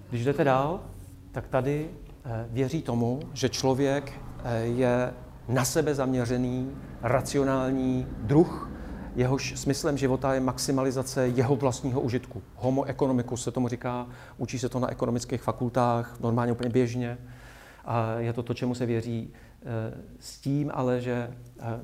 [0.10, 0.80] Když jdete dál,
[1.32, 1.90] tak tady
[2.50, 4.14] věří tomu, že člověk
[4.64, 5.14] je
[5.48, 6.72] na sebe zaměřený,
[7.02, 8.70] racionální druh,
[9.16, 12.42] jehož smyslem života je maximalizace jeho vlastního užitku.
[12.56, 17.18] Homo economicus se tomu říká, učí se to na ekonomických fakultách, normálně úplně běžně.
[17.86, 19.66] A je to to, čemu se věří eh,
[20.20, 21.80] s tím, ale že eh,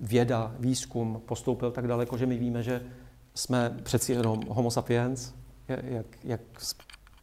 [0.00, 2.82] věda, výzkum postoupil tak daleko, že my víme, že
[3.34, 5.32] jsme přeci jenom homo sapiens,
[5.68, 6.40] jak, jak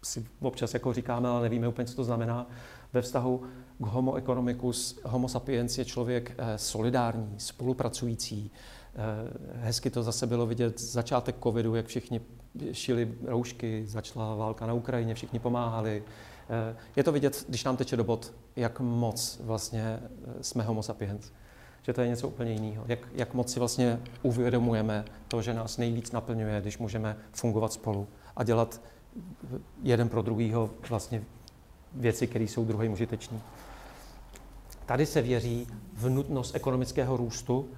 [0.04, 2.48] si občas jako říkáme, ale nevíme úplně, co to znamená.
[2.94, 3.44] Ve vztahu
[3.80, 8.52] homo economicus, homo sapiens je člověk eh, solidární, spolupracující,
[8.98, 12.22] Eh, hezky to zase bylo vidět začátek covidu, jak všichni
[12.72, 16.04] šili roušky, začala válka na Ukrajině, všichni pomáhali.
[16.50, 20.00] Eh, je to vidět, když nám teče do bod, jak moc vlastně
[20.42, 21.32] jsme homo sapiens.
[21.82, 22.86] Že to je něco úplně jiného.
[22.88, 28.08] Jak, jak moc si vlastně uvědomujeme to, že nás nejvíc naplňuje, když můžeme fungovat spolu
[28.36, 28.82] a dělat
[29.84, 31.24] jeden pro druhýho vlastně
[31.94, 33.42] věci, které jsou druhým užitečný.
[34.88, 37.70] Tady se věří v nutnost ekonomického růstu,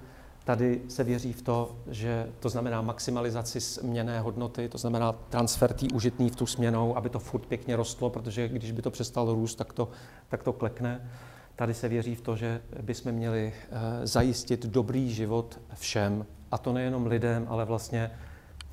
[0.44, 5.92] Tady se věří v to, že to znamená maximalizaci směné hodnoty, to znamená transfer tý
[5.92, 9.54] užitný v tu směnou, aby to furt pěkně rostlo, protože když by to přestalo růst,
[9.54, 9.88] tak to,
[10.28, 11.10] tak to klekne.
[11.56, 16.72] Tady se věří v to, že bychom měli uh, zajistit dobrý život všem, a to
[16.72, 18.10] nejenom lidem, ale vlastně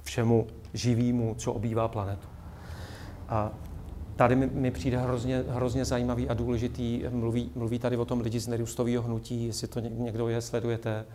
[0.02, 2.28] všemu živému, co obývá planetu.
[3.30, 3.52] A
[4.18, 8.40] tady mi, mi přijde hrozně, hrozně zajímavý a důležitý, mluví, mluví tady o tom lidi
[8.40, 11.06] z nerůstového hnutí, jestli to někdo je, sledujete,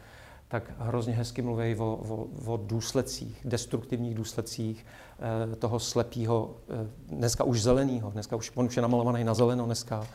[0.48, 4.86] tak hrozně hezky mluví o, o, o důsledcích, destruktivních důsledcích
[5.52, 9.64] eh, toho slepého, eh, dneska už zeleného, dneska už on už je namalovaný na zeleno
[9.64, 10.06] dneska,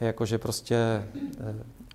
[0.00, 1.54] jakože prostě eh,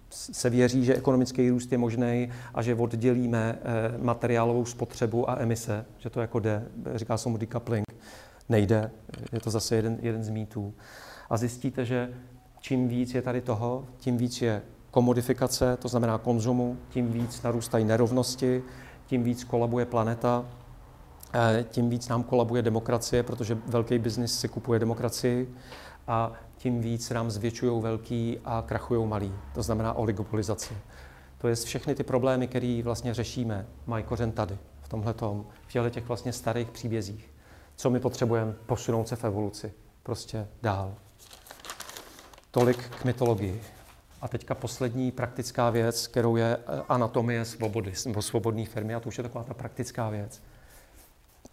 [0.10, 5.86] se věří, že ekonomický růst je možný a že oddělíme eh, materiálovou spotřebu a emise,
[5.98, 6.66] že to jako jde,
[6.96, 7.89] říká se mu decoupling,
[8.50, 8.92] nejde,
[9.32, 10.74] je to zase jeden, jeden z mýtů.
[11.30, 12.14] A zjistíte, že
[12.60, 17.86] čím víc je tady toho, tím víc je komodifikace, to znamená konzumu, tím víc narůstají
[17.86, 18.64] nerovnosti,
[19.06, 20.46] tím víc kolabuje planeta,
[21.34, 25.56] eh, tím víc nám kolabuje demokracie, protože velký biznis si kupuje demokracii
[26.08, 29.34] a tím víc nám zvětšují velký a krachují malý.
[29.54, 30.74] To znamená oligopolizace.
[31.38, 35.14] To je všechny ty problémy, které vlastně řešíme, mají kořen tady, v tomhle
[35.68, 37.30] v těch vlastně starých příbězích.
[37.80, 39.74] Co my potřebujeme posunout se v evoluci,
[40.04, 40.96] prostě dál.
[42.52, 43.62] Tolik k mytologii.
[44.22, 49.08] A teďka poslední praktická věc, kterou je eh, anatomie svobody, nebo svobodné firmy, a to
[49.08, 50.42] už je taková ta praktická věc.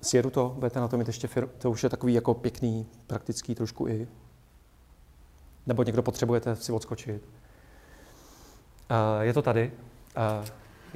[0.03, 3.55] Sjedu to, budete na to mít ještě fir- to už je takový jako pěkný, praktický
[3.55, 4.09] trošku i.
[5.67, 7.23] Nebo někdo potřebujete si odskočit.
[8.91, 9.73] Uh, je to tady.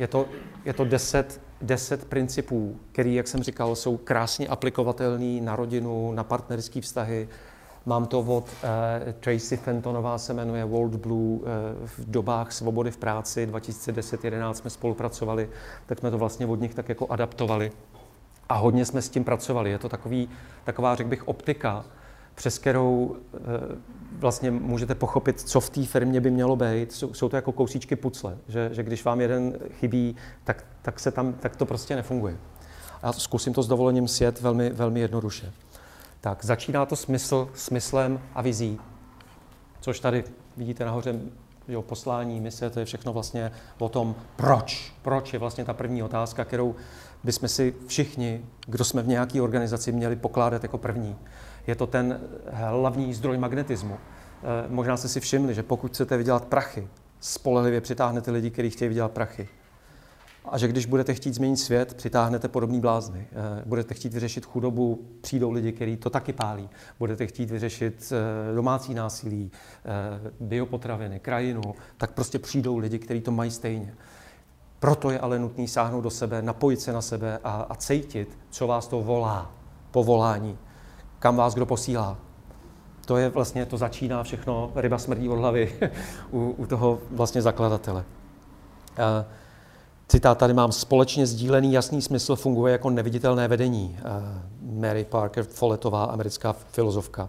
[0.01, 0.29] Je to,
[0.65, 6.25] je to deset, deset principů, které, jak jsem říkal, jsou krásně aplikovatelné na rodinu, na
[6.25, 7.29] partnerské vztahy,
[7.87, 11.47] Mám to od uh, Tracy Fentonová, se jmenuje World Blue, uh,
[11.85, 15.51] v dobách svobody v práci 2010-2011 jsme spolupracovali,
[15.87, 17.73] tak jsme to vlastně od nich tak jako adaptovali.
[18.49, 19.71] A hodně jsme s tím pracovali.
[19.71, 20.29] Je to takový,
[20.65, 21.85] taková, řekl bych, optika,
[22.35, 23.17] přes kterou uh,
[24.13, 26.93] vlastně můžete pochopit, co v té firmě by mělo být.
[26.93, 31.11] Jsou, jsou to jako kousíčky pucle, že, že když vám jeden chybí, tak, tak, se
[31.11, 32.37] tam, tak to prostě nefunguje.
[33.03, 35.53] A zkusím to s dovolením sjet velmi, velmi jednoduše
[36.21, 38.79] tak začíná to smysl, smyslem a vizí,
[39.81, 40.25] což tady
[40.57, 41.21] vidíte nahoře,
[41.69, 44.95] jo, poslání, mise, to je všechno vlastně o tom, proč.
[45.03, 46.75] Proč je vlastně ta první otázka, kterou
[47.25, 51.17] bychom si všichni, kdo jsme v nějaké organizaci, měli pokládat jako první.
[51.71, 52.21] Je to ten
[52.51, 53.95] hlavní zdroj magnetismu.
[53.95, 53.99] E,
[54.69, 56.89] možná jste si všimli, že pokud chcete vydělat prachy,
[57.21, 59.49] spolehlivě přitáhnete lidi, kteří chtějí vydělat prachy.
[60.45, 63.27] A že když budete chtít změnit svět, přitáhnete podobný blázny.
[63.33, 66.69] Eh, budete chtít vyřešit chudobu, přijdou lidi, kteří to taky pálí.
[66.99, 69.51] Budete chtít vyřešit eh, domácí násilí,
[69.85, 71.63] eh, biopotraviny, krajinu,
[71.97, 73.95] tak prostě přijdou lidi, kteří to mají stejně.
[74.79, 78.67] Proto je ale nutný sáhnout do sebe, napojit se na sebe a, a cítit, co
[78.67, 79.53] vás to volá,
[79.91, 80.59] povolání,
[81.21, 82.19] kam vás kdo posílá.
[83.07, 85.79] To je vlastně, to začíná všechno, ryba smrdí od hlavy
[86.31, 88.05] u, u toho vlastně zakladatele.
[88.99, 89.25] Uh,
[90.11, 93.99] Citát tady mám, společně sdílený jasný smysl funguje jako neviditelné vedení.
[93.99, 94.03] Eh,
[94.63, 97.29] Mary Parker Follettová, americká filozofka.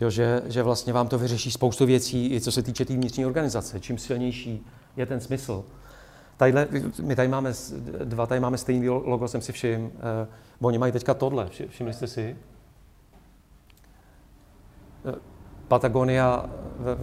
[0.00, 2.96] Jo, že, že vlastně vám to vyřeší spoustu věcí, i co se týče té tý
[2.96, 3.80] vnitřní organizace.
[3.80, 4.66] Čím silnější
[4.96, 5.64] je ten smysl.
[6.36, 6.68] Tadyhle,
[7.02, 7.52] my tady máme
[8.04, 9.84] dva, tady máme stejný logo, jsem si všiml.
[9.84, 12.36] Uh, oni mají teďka tohle, všimli jste si?
[15.70, 16.50] Patagonia,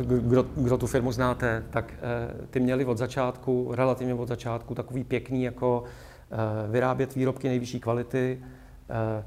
[0.02, 5.04] kdo, kdo tu firmu znáte, tak eh, ty měli od začátku, relativně od začátku, takový
[5.04, 8.44] pěkný jako eh, vyrábět výrobky nejvyšší kvality.
[8.90, 9.26] Eh,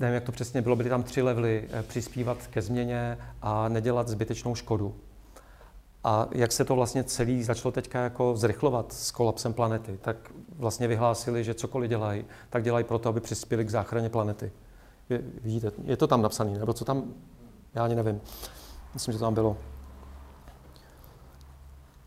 [0.00, 4.54] nevím, jak to přesně bylo, byly tam tři levely, přispívat ke změně a nedělat zbytečnou
[4.54, 4.94] škodu.
[6.04, 10.16] A jak se to vlastně celý začalo teďka jako zrychlovat s kolapsem planety, tak
[10.56, 14.52] vlastně vyhlásili, že cokoliv dělají, tak dělají proto, aby přispěli k záchraně planety.
[15.42, 17.14] Vidíte, je to tam napsané, nebo co tam,
[17.74, 18.20] já ani nevím.
[18.94, 19.56] Myslím, že to tam bylo.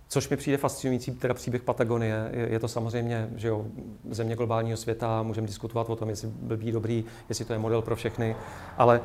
[0.08, 3.66] Což mi přijde fascinující, teda příběh Patagonie, je, je to samozřejmě, že jo,
[4.10, 7.96] země globálního světa, můžeme diskutovat o tom, jestli blbý, dobrý, jestli to je model pro
[7.96, 8.36] všechny,
[8.78, 9.02] ale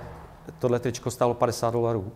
[0.58, 2.12] tohle tričko stálo 50 dolarů.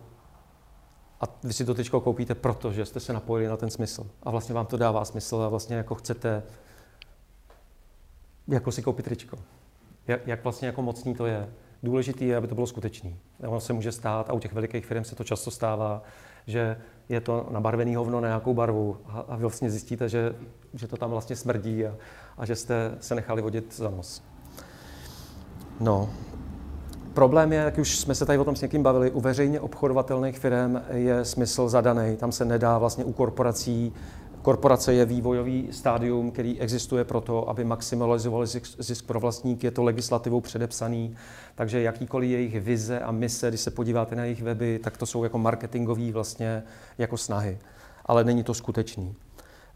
[1.21, 4.07] A vy si to tričko koupíte proto, že jste se napojili na ten smysl.
[4.23, 6.43] A vlastně vám to dává smysl a vlastně jako chcete
[8.47, 9.37] jako si koupit tričko.
[10.07, 11.49] Jak, jak vlastně jako mocný to je.
[11.83, 13.19] Důležitý je, aby to bylo skutečný.
[13.47, 16.03] Ono se může stát, a u těch velikých firm se to často stává,
[16.47, 16.77] že
[17.09, 20.35] je to nabarvený hovno na nějakou barvu a, a vy vlastně zjistíte, že,
[20.73, 21.95] že to tam vlastně smrdí a,
[22.37, 24.23] a že jste se nechali vodit za nos.
[25.79, 26.09] No,
[27.13, 30.39] Problém je, jak už jsme se tady o tom s někým bavili, u veřejně obchodovatelných
[30.39, 32.17] firm je smysl zadaný.
[32.17, 33.93] Tam se nedá vlastně u korporací
[34.41, 38.47] Korporace je vývojový stádium, který existuje proto, aby maximalizovali
[38.79, 41.15] zisk pro vlastníky, je to legislativou předepsaný,
[41.55, 45.23] takže jakýkoliv jejich vize a mise, když se podíváte na jejich weby, tak to jsou
[45.23, 46.63] jako marketingové vlastně
[46.97, 47.59] jako snahy,
[48.05, 49.15] ale není to skutečný.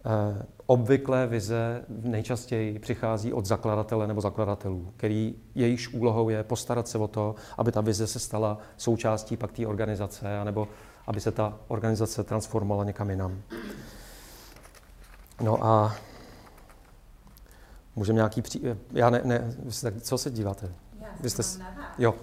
[0.06, 6.98] Eh, obvyklé vize nejčastěji přichází od zakladatele nebo zakladatelů, který jejichž úlohou je postarat se
[6.98, 10.68] o to, aby ta vize se stala součástí pak té organizace, anebo
[11.08, 13.42] aby se ta organizace transformovala někam jinam.
[15.44, 15.96] No a
[17.96, 18.62] můžeme nějaký pří...
[18.92, 20.74] Já ne, ne, tak co se díváte?
[21.02, 21.44] Já Vy jste...
[21.44, 21.60] s...
[21.98, 22.16] Jo.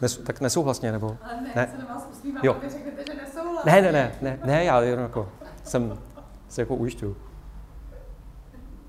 [0.00, 1.18] Nes, tak nesouhlasně, nebo?
[1.22, 1.68] Ale ne, ne.
[1.72, 2.56] se na vás usmívám, Jo.
[2.68, 3.64] řeknete, že nesouhlas.
[3.64, 5.28] Ne, ne, ne, ne, ne, já jenom jako
[5.64, 5.98] jsem
[6.48, 7.16] se jako ujišťuju.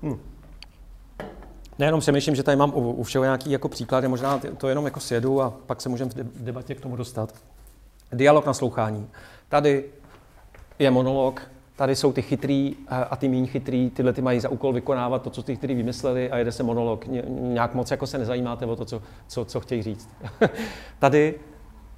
[0.02, 0.20] Hm.
[1.78, 4.68] Ne, jenom si myslím, že tady mám u, u všeho nějaký jako příklady, možná to
[4.68, 7.34] jenom jako sjedu a pak se můžeme v debatě k tomu dostat.
[8.12, 9.10] Dialog naslouchání.
[9.48, 9.84] Tady
[10.78, 11.42] je monolog,
[11.80, 15.30] Tady jsou ty chytrý a ty méně chytrý, tyhle ty mají za úkol vykonávat to,
[15.30, 17.04] co ty chytrý vymysleli a jede se monolog.
[17.28, 20.08] Nějak moc jako se nezajímáte o to, co, co, co chtějí říct.
[20.98, 21.34] Tady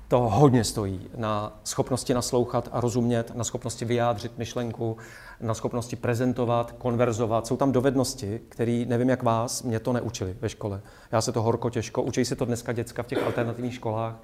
[0.09, 4.97] to hodně stojí na schopnosti naslouchat a rozumět, na schopnosti vyjádřit myšlenku,
[5.41, 7.47] na schopnosti prezentovat, konverzovat.
[7.47, 10.81] Jsou tam dovednosti, které nevím jak vás, mě to neučili ve škole.
[11.13, 14.15] Já se to horko těžko, učí se to dneska děcka v těch alternativních školách,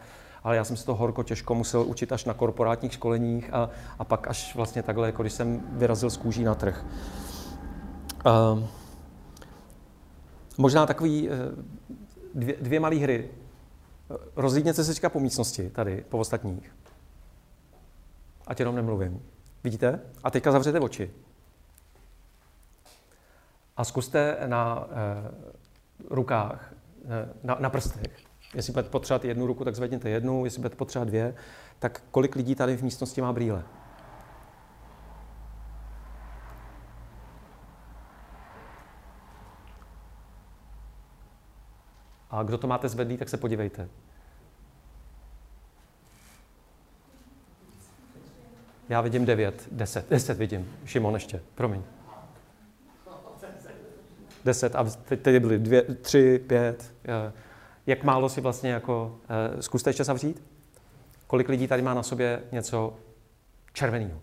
[0.45, 4.05] ale já jsem se to horko těžko musel učit až na korporátních školeních a, a
[4.05, 6.85] pak až vlastně takhle, jako když jsem vyrazil z kůží na trh.
[8.27, 8.65] Uh,
[10.59, 11.35] možná takový uh,
[12.35, 13.31] dvě, dvě malé hry.
[14.37, 16.77] Rozlídněte se teďka po místnosti, tady, po ostatních.
[18.47, 19.23] Ať jenom nemluvím.
[19.65, 20.01] Vidíte?
[20.25, 21.11] A teďka zavřete oči.
[23.77, 24.87] A zkuste na uh,
[26.11, 26.73] rukách,
[27.05, 27.11] uh,
[27.43, 31.35] na, na prstech, Jestli budete potřebovat jednu ruku, tak zvedněte jednu, jestli budete potřebovat dvě,
[31.79, 33.65] tak kolik lidí tady v místnosti má brýle?
[42.31, 43.89] A kdo to máte zvedlý, tak se podívejte.
[48.89, 50.77] Já vidím devět, deset, deset vidím.
[50.85, 51.83] Šimon ještě, promiň.
[54.45, 56.95] Deset a teď, teď byly dvě, tři, pět.
[57.05, 57.33] Já
[57.89, 59.19] jak málo si vlastně jako,
[59.55, 60.43] uh, zkuste ještě zavřít?
[61.27, 62.97] Kolik lidí tady má na sobě něco
[63.73, 64.21] červeného?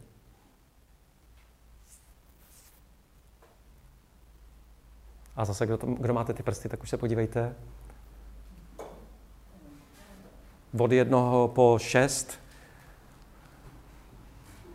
[5.36, 7.56] A zase, kdo, to, kdo máte ty prsty, tak už se podívejte.
[10.80, 12.40] Od jednoho po šest.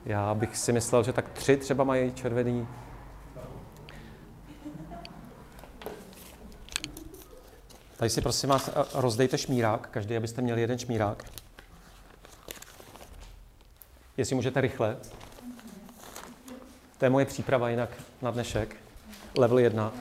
[0.04, 2.68] Já bych si myslel, že tak tři třeba mají červený.
[8.01, 11.24] Tady si prosím vás rozdejte šmírák, každý, abyste měli jeden šmírák.
[14.16, 14.97] Jestli můžete rychle.
[16.98, 17.90] To je moje příprava jinak
[18.22, 18.77] na dnešek.
[19.39, 19.93] Level 1.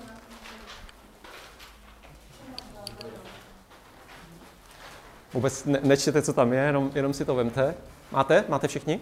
[5.34, 7.76] Vůbec ne- nečtěte, co tam je, jenom, jenom si to vemte.
[8.12, 8.44] Máte?
[8.48, 9.00] Máte všichni?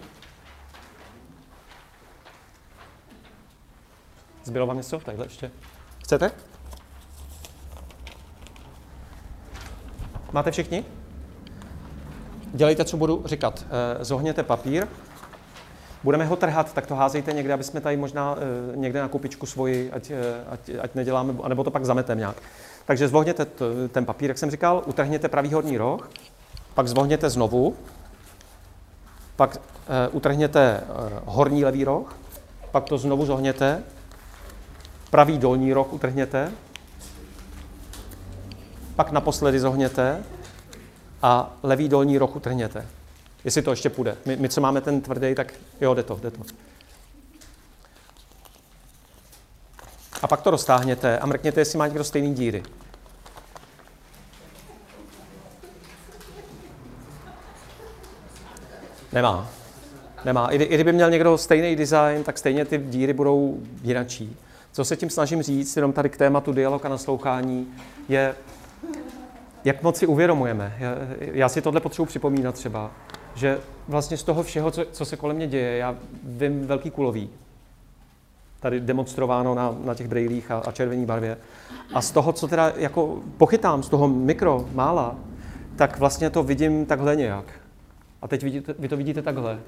[4.44, 4.98] Zbylo vám něco?
[4.98, 5.50] Takhle ještě.
[6.04, 6.47] Chcete?
[10.38, 10.84] Máte všichni?
[12.52, 13.66] Dělejte, co budu říkat.
[14.00, 14.86] Eh, zohněte papír.
[16.04, 19.46] Budeme ho trhat, tak to házejte někde, aby jsme tady možná eh, někde na kupičku
[19.46, 20.16] svoji, ať, eh,
[20.50, 22.36] ať, ať neděláme, anebo to pak zametem nějak.
[22.86, 23.46] Takže zvohněte
[23.88, 26.10] ten papír, jak jsem říkal, utrhněte pravý horní roh,
[26.74, 27.76] pak zvohněte znovu
[29.36, 29.60] pak
[30.12, 30.80] utrhněte
[31.24, 32.16] horní levý roh,
[32.70, 33.82] pak to znovu zohněte,
[35.10, 36.52] pravý dolní roh utrhněte,
[38.98, 40.24] pak naposledy zohněte
[41.22, 42.86] a levý dolní roh utrhněte.
[43.44, 44.16] Jestli to ještě půjde.
[44.26, 46.42] My, my co máme ten tvrdý, tak jo, jde to, jde to.
[50.22, 52.62] A pak to roztáhněte a mrkněte, jestli má někdo stejný díry.
[59.12, 59.48] Nemá.
[60.24, 60.48] Nemá.
[60.48, 64.36] I, I kdyby měl někdo stejný design, tak stejně ty díry budou jinačí.
[64.72, 67.74] Co se tím snažím říct, jenom tady k tématu dialog a naslouchání,
[68.08, 68.34] je,
[69.68, 70.76] jak moc si uvědomujeme.
[70.78, 72.90] Já, já si tohle potřebuji připomínat třeba,
[73.34, 73.58] že
[73.88, 77.30] vlastně z toho všeho, co, co se kolem mě děje, já vím velký kulový.
[78.60, 81.38] Tady demonstrováno na, na těch brejlích a, a červené barvě.
[81.94, 85.16] A z toho, co teda jako pochytám, z toho mikro, mála,
[85.76, 87.44] tak vlastně to vidím takhle nějak.
[88.22, 89.60] A teď vidíte, vy to vidíte takhle.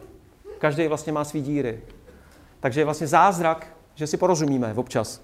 [0.58, 1.80] Každý vlastně má svý díry.
[2.60, 5.20] Takže je vlastně zázrak, že si porozumíme občas.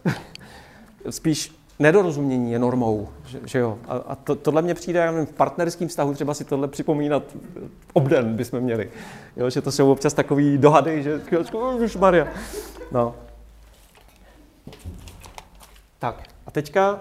[1.10, 3.78] Spíš nedorozumění je normou, že, že jo.
[3.88, 7.22] A, a to, tohle mě přijde, já nevím, v partnerském vztahu třeba si tohle připomínat
[7.92, 8.90] obden bychom měli.
[9.36, 11.20] Jo, že to jsou občas takový dohady, že
[11.84, 12.28] už Maria.
[12.92, 13.14] No.
[15.98, 17.00] Tak a teďka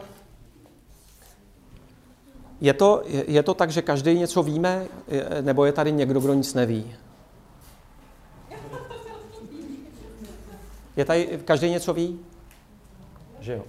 [2.62, 4.86] je to, je, je to tak, že každý něco víme,
[5.42, 6.96] nebo je tady někdo, kdo nic neví?
[10.96, 12.20] Je tady, každý něco ví?
[13.40, 13.64] Že jo.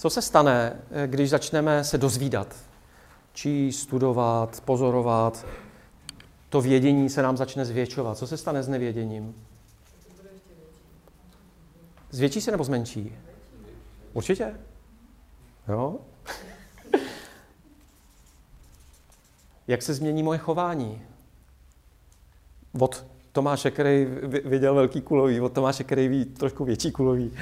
[0.00, 2.56] Co se stane, když začneme se dozvídat?
[3.32, 5.46] Číst, studovat, pozorovat,
[6.48, 8.18] to vědění se nám začne zvětšovat.
[8.18, 9.46] Co se stane s nevěděním?
[12.10, 13.16] Zvětší se nebo zmenší?
[14.12, 14.54] Určitě.
[15.68, 15.98] Jo?
[19.68, 21.02] Jak se změní moje chování?
[22.80, 24.04] Od Tomáše, který
[24.44, 27.32] viděl velký kulový, od Tomáše, který ví trošku větší kulový.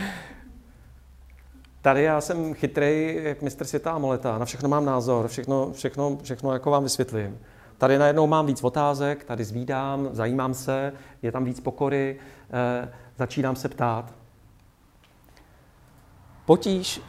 [1.83, 6.19] Tady já jsem chytrý, jak mistr světa a moleta, na všechno mám názor, všechno, všechno,
[6.23, 7.39] všechno jako vám vysvětlím.
[7.79, 10.93] Tady najednou mám víc otázek, tady zvídám, zajímám se,
[11.23, 12.19] je tam víc pokory,
[12.51, 14.15] eh, začínám se ptát.
[16.47, 17.01] Potíž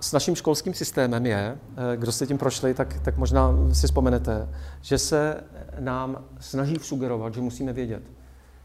[0.00, 1.58] s naším školským systémem je,
[1.92, 4.48] eh, kdo jste tím prošli, tak, tak možná si vzpomenete,
[4.80, 5.44] že se
[5.78, 8.02] nám snaží sugerovat, že musíme vědět.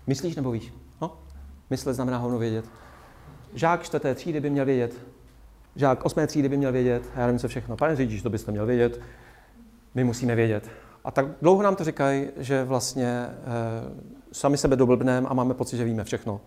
[0.07, 0.73] Myslíš nebo víš?
[1.02, 1.18] No,
[1.69, 2.65] myslet znamená hovno vědět.
[3.57, 5.01] Žák čtvrté třídy by měl vědět.
[5.75, 7.03] Žák osmé třídy by měl vědět.
[7.15, 7.77] Já nevím, co všechno.
[7.77, 9.01] Pane řidič, to byste měl vědět.
[9.95, 10.69] My musíme vědět.
[11.03, 13.29] A tak dlouho nám to říkají, že vlastně e,
[14.31, 16.41] sami sebe doblbneme a máme pocit, že víme všechno.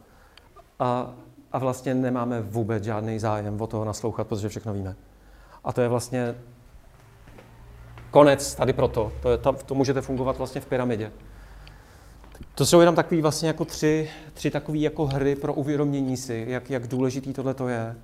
[0.78, 1.15] A
[1.53, 4.97] a vlastně nemáme vůbec žádný zájem o toho naslouchat, protože všechno víme.
[5.65, 6.35] A to je vlastně
[8.11, 9.12] konec tady proto.
[9.23, 11.12] To, je, to, to můžete fungovat vlastně v pyramidě.
[12.61, 16.70] To jsou jenom takový vlastně jako tři, tři takové jako hry pro uvědomění si, jak,
[16.70, 17.97] jak důležitý tohle to je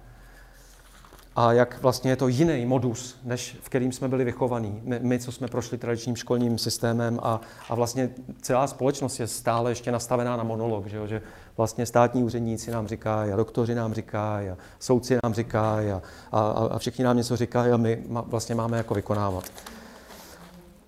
[1.37, 4.81] a jak vlastně je to jiný modus, než v kterým jsme byli vychovaní.
[4.85, 8.11] My, my co jsme prošli tradičním školním systémem a, a vlastně
[8.41, 11.07] celá společnost je stále ještě nastavená na monolog, že, jo?
[11.07, 11.23] že
[11.57, 16.03] vlastně státní úředníci nám říkají a doktoři nám říkají a soudci nám říkají a,
[16.33, 19.45] a, a všichni nám něco říkají a my vlastně máme jako vykonávat.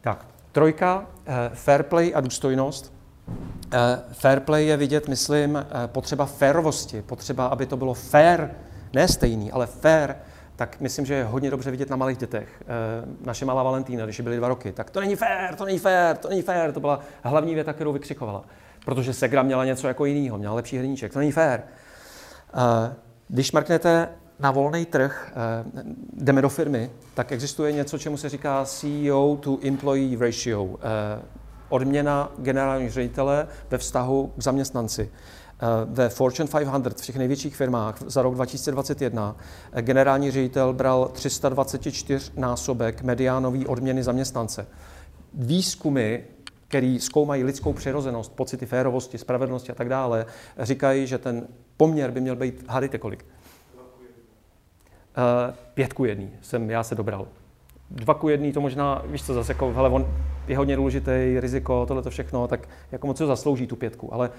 [0.01, 2.98] Tak, trojka, eh, fair play a důstojnost.
[3.73, 8.49] Eh, fair play je vidět, myslím, eh, potřeba férovosti, potřeba, aby to bylo fair,
[8.93, 10.15] ne stejný, ale fair
[10.59, 12.49] tak myslím, že je hodně dobře vidět na malých dětech.
[12.63, 12.67] Eh,
[13.25, 16.29] naše malá Valentína, když byly dva roky, tak to není fér, to není fér, to
[16.29, 18.45] není fér, to byla hlavní věta, kterou vykřikovala.
[18.85, 21.33] Protože Segra měla něco jako jiného, měla lepší hrníček, to není.
[21.39, 21.61] Eh,
[23.29, 24.09] když mrknete
[24.41, 25.33] na volný trh,
[26.13, 30.79] jdeme do firmy, tak existuje něco, čemu se říká CEO to employee ratio.
[31.69, 35.11] Odměna generálního ředitele ve vztahu k zaměstnanci.
[35.61, 39.36] Eh, ve Fortune 500, v těch největších firmách za rok 2021,
[39.73, 44.66] eh, generální ředitel bral 324 násobek mediánový odměny zaměstnance.
[45.35, 46.19] Výzkumy,
[46.69, 50.27] který zkoumají lidskou přirozenost, pocity férovosti, spravedlnosti a tak dále,
[50.59, 51.47] říkají, že ten
[51.77, 53.24] poměr by měl být, hádejte kolik?
[55.19, 57.28] Uh, pět ku jedný jsem já se dobral.
[57.90, 60.06] Dva ku jedný, to možná, víš co, zase jako, hele, on
[60.48, 64.31] je hodně důležitý, riziko, tohle to všechno, tak jako moc se zaslouží tu pětku, ale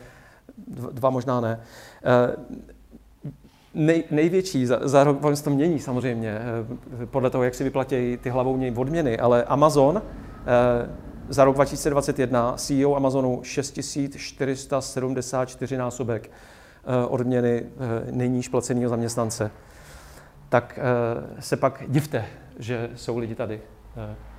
[0.91, 1.59] dva možná ne.
[2.03, 2.35] Eh,
[3.73, 6.39] nej, největší, za, za rok se to mění samozřejmě,
[7.01, 10.03] eh, podle toho, jak si vyplatí ty hlavouní odměny, ale Amazon eh,
[11.29, 16.31] za rok 2021 CEO Amazonu 6474 násobek
[17.07, 17.65] odměny
[18.11, 19.51] nejníž placeného zaměstnance.
[20.49, 20.79] Tak
[21.39, 22.25] se pak divte,
[22.59, 23.61] že jsou lidi tady.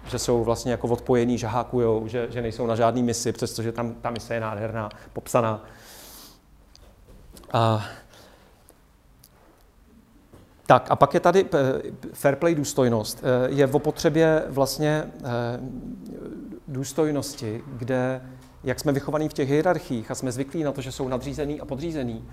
[0.07, 3.95] že jsou vlastně jako odpojení, že hákujou, že, že nejsou na žádný misi, přestože tam
[3.95, 5.65] ta mise je nádherná, popsaná.
[7.53, 7.87] A,
[10.67, 11.47] tak a pak je tady
[12.13, 13.23] fair play důstojnost.
[13.49, 15.13] Je v opotřebě vlastně
[16.69, 18.23] důstojnosti, kde,
[18.65, 21.65] jak jsme vychovaní v těch hierarchiích a jsme zvyklí na to, že jsou nadřízený a
[21.65, 22.29] podřízený,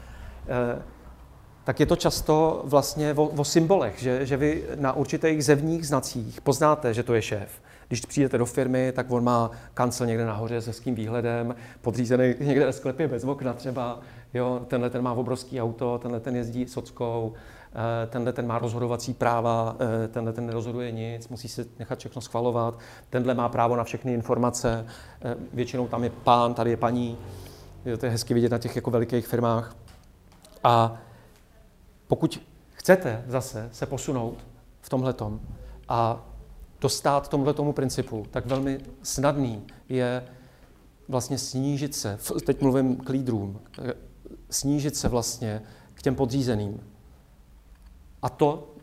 [1.68, 6.42] tak je to často vlastně o, o symbolech, že, že vy na určitých zevních znacích
[6.42, 7.62] poznáte, že to je šéf.
[7.88, 12.66] Když přijdete do firmy, tak on má kancel někde nahoře s hezkým výhledem, podřízený někde
[12.66, 14.00] ve sklepě bez okna třeba,
[14.34, 17.34] jo, tenhle ten má obrovský auto, tenhle ten jezdí sockou,
[17.74, 22.22] eh, tenhle ten má rozhodovací práva, eh, tenhle ten nerozhoduje nic, musí se nechat všechno
[22.22, 22.80] schvalovat,
[23.10, 24.86] tenhle má právo na všechny informace,
[25.22, 27.18] eh, většinou tam je pán, tady je paní,
[28.00, 29.76] to je hezky vidět na těch jako velikých firmách.
[30.64, 30.98] A
[32.08, 32.42] pokud
[32.74, 34.48] chcete zase se posunout
[34.82, 35.40] v tomhletom
[35.88, 36.26] a
[36.82, 40.24] dostat tomhletomu principu, tak velmi snadný je
[41.08, 43.60] vlastně snížit se, teď mluvím k lídrům,
[44.50, 45.62] snížit se vlastně
[45.94, 46.80] k těm podřízeným.
[48.22, 48.76] A to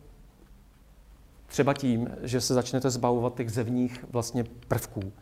[1.47, 5.13] třeba tím, že se začnete zbavovat těch zevních vlastně prvků.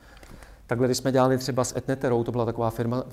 [0.67, 3.05] Takhle, když jsme dělali třeba s Etneterou, to byla taková firma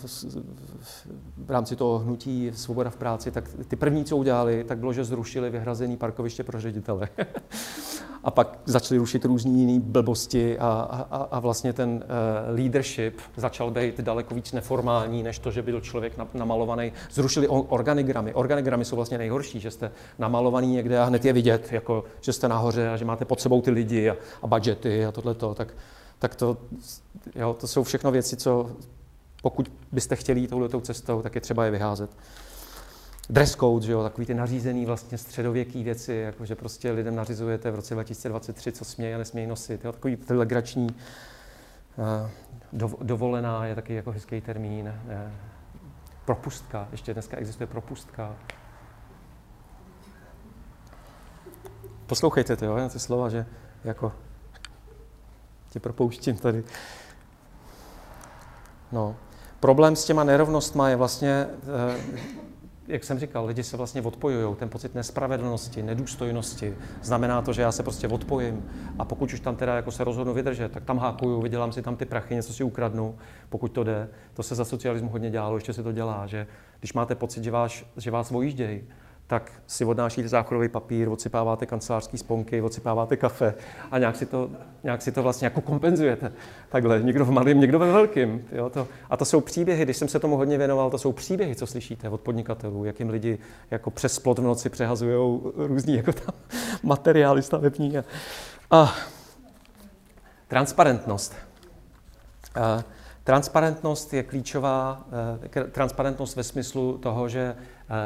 [1.38, 5.04] v rámci toho hnutí Svoboda v práci, tak ty první, co udělali, tak bylo, že
[5.04, 7.10] zrušili vyhrazený parkoviště pro ředitele.
[8.24, 10.68] a pak začali rušit různé jiné blbosti a,
[11.12, 15.82] a, a vlastně ten uh, leadership začal být daleko víc neformální, než to, že byl
[15.82, 16.92] člověk namalovaný.
[17.12, 18.34] Zrušili organigramy.
[18.34, 22.48] Organigramy jsou vlastně nejhorší, že jste namalovaný někde a hned je vidět, jako, že jste
[22.48, 25.56] nahoře a že máte pod sebou ty lidi a, a budgety a tohleto.
[25.56, 25.68] Tak
[26.20, 26.58] tak to,
[27.36, 28.72] jo, to jsou všechno věci, co
[29.42, 32.18] pokud byste chtěli jít touhletou cestou, tak je třeba je vyházet.
[33.30, 37.72] Dress code, že jo, takový ty nařízený vlastně středověký věci, jako že prostě lidem nařizujete
[37.72, 39.86] v roce 2023, co smějí a nesmějí nosit.
[39.86, 40.88] Jo, takový legrační
[42.82, 44.94] uh, dovolená je taky jako hezký termín.
[45.06, 45.32] Uh,
[46.26, 48.36] propustka, ještě dneska existuje propustka.
[52.06, 53.46] Poslouchejte to, jo, na ty slova, že
[53.84, 54.12] jako
[55.70, 56.64] tě propouštím tady.
[58.92, 59.16] No.
[59.60, 61.48] Problém s těma nerovnostma je vlastně,
[61.90, 61.98] eh,
[62.88, 64.56] jak jsem říkal, lidi se vlastně odpojují.
[64.56, 66.76] Ten pocit nespravedlnosti, nedůstojnosti.
[67.04, 68.66] Znamená to, že já se prostě odpojím.
[69.00, 71.96] A pokud už tam teda jako se rozhodnu vydržet, tak tam hákuju, vydělám si tam
[71.96, 73.18] ty prachy, něco si ukradnu,
[73.50, 74.10] pokud to jde.
[74.34, 76.48] To se za socialismu hodně dělalo, ještě se to dělá, že
[76.80, 78.84] když máte pocit, že vás, že vás vojíždějí,
[79.30, 83.54] tak si odnášíte záchodový papír, odsypáváte kancelářský sponky, odsypáváte kafe
[83.92, 84.50] a nějak si to,
[84.84, 86.32] nějak si to vlastně jako kompenzujete.
[86.70, 88.46] Takhle, někdo v malém, někdo ve velkým.
[88.52, 91.56] Jo, to, a to jsou příběhy, když jsem se tomu hodně věnoval, to jsou příběhy,
[91.56, 93.38] co slyšíte od podnikatelů, jak jim lidi
[93.72, 96.36] jako přes plot v noci přehazují různý jako tam
[96.84, 97.98] materiály stavební.
[97.98, 98.04] A,
[98.72, 98.94] a
[100.48, 101.36] transparentnost.
[102.56, 102.84] A,
[103.24, 105.06] transparentnost je klíčová,
[105.56, 107.56] eh, transparentnost ve smyslu toho, že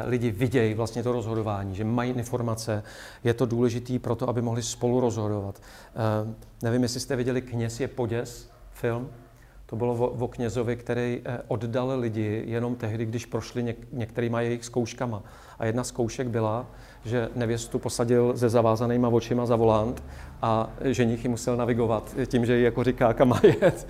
[0.06, 2.82] lidi vidějí vlastně to rozhodování, že mají informace.
[3.24, 5.60] Je to důležité pro to, aby mohli spolu rozhodovat.
[5.62, 9.08] Eh, nevím, jestli jste viděli Kněz je poděs, film.
[9.66, 14.40] To bylo o, o knězovi, který eh, oddal lidi jenom tehdy, když prošli něk, některýma
[14.40, 15.22] jejich zkouškama.
[15.58, 16.66] A jedna z zkoušek byla,
[17.04, 20.02] že nevěstu posadil se zavázanýma očima za volant
[20.42, 23.86] a ženich ji musel navigovat tím, že jí jako říká, kam má jet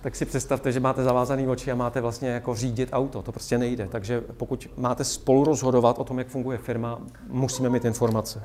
[0.00, 3.22] tak si představte, že máte zavázaný oči a máte vlastně jako řídit auto.
[3.22, 3.88] To prostě nejde.
[3.88, 6.98] Takže pokud máte spolu rozhodovat o tom, jak funguje firma,
[7.28, 8.42] musíme mít informace.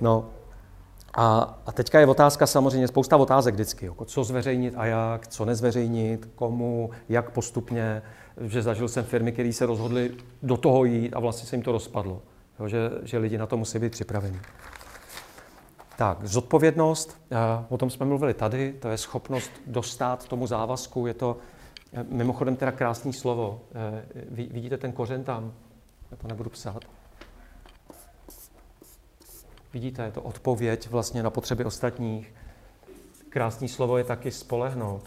[0.00, 0.30] No,
[1.14, 5.44] a, a teďka je otázka samozřejmě, spousta otázek vždycky, jako co zveřejnit a jak, co
[5.44, 8.02] nezveřejnit, komu, jak postupně,
[8.40, 10.10] že zažil jsem firmy, které se rozhodly
[10.42, 12.22] do toho jít a vlastně se jim to rozpadlo.
[12.60, 14.40] Jo, že, že lidi na to musí být připraveni.
[15.96, 17.36] Tak, zodpovědnost, eh,
[17.68, 21.36] o tom jsme mluvili tady, to je schopnost dostat tomu závazku, je to
[21.92, 23.60] eh, mimochodem teda krásný slovo.
[23.74, 24.04] Eh,
[24.50, 25.54] vidíte ten kořen tam?
[26.10, 26.84] Já to nebudu psát.
[29.72, 32.34] Vidíte, je to odpověď vlastně na potřeby ostatních.
[33.28, 35.02] Krásný slovo je taky spolehnout.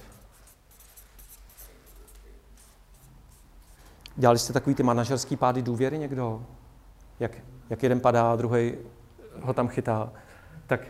[4.15, 6.45] Dělali jste takový ty manažerský pády důvěry někdo?
[7.19, 7.31] Jak,
[7.69, 8.73] jak jeden padá, druhý
[9.41, 10.11] ho tam chytá
[10.69, 10.81] tak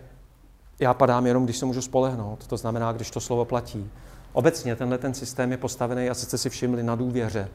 [0.80, 2.47] já padám jenom, když se můžu spolehnout.
[2.47, 3.89] To znamená, když to slovo platí.
[4.34, 7.49] Obecně tenhle ten systém je postavený, a jste si všimli, na důvěře.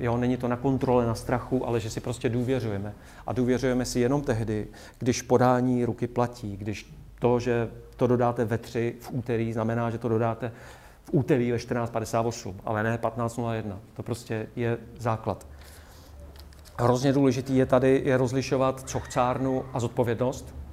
[0.00, 2.94] Jo, není to na kontrole, na strachu, ale že si prostě důvěřujeme.
[3.26, 4.66] A důvěřujeme si jenom tehdy,
[4.98, 9.98] když podání ruky platí, když to, že to dodáte ve tři v úterý, znamená, že
[9.98, 10.52] to dodáte
[11.04, 13.76] v úterý ve 14.58, ale ne 15.01.
[13.94, 15.46] To prostě je základ.
[16.78, 20.63] Hrozně důležitý je tady je rozlišovat cochcárnu a zodpovědnost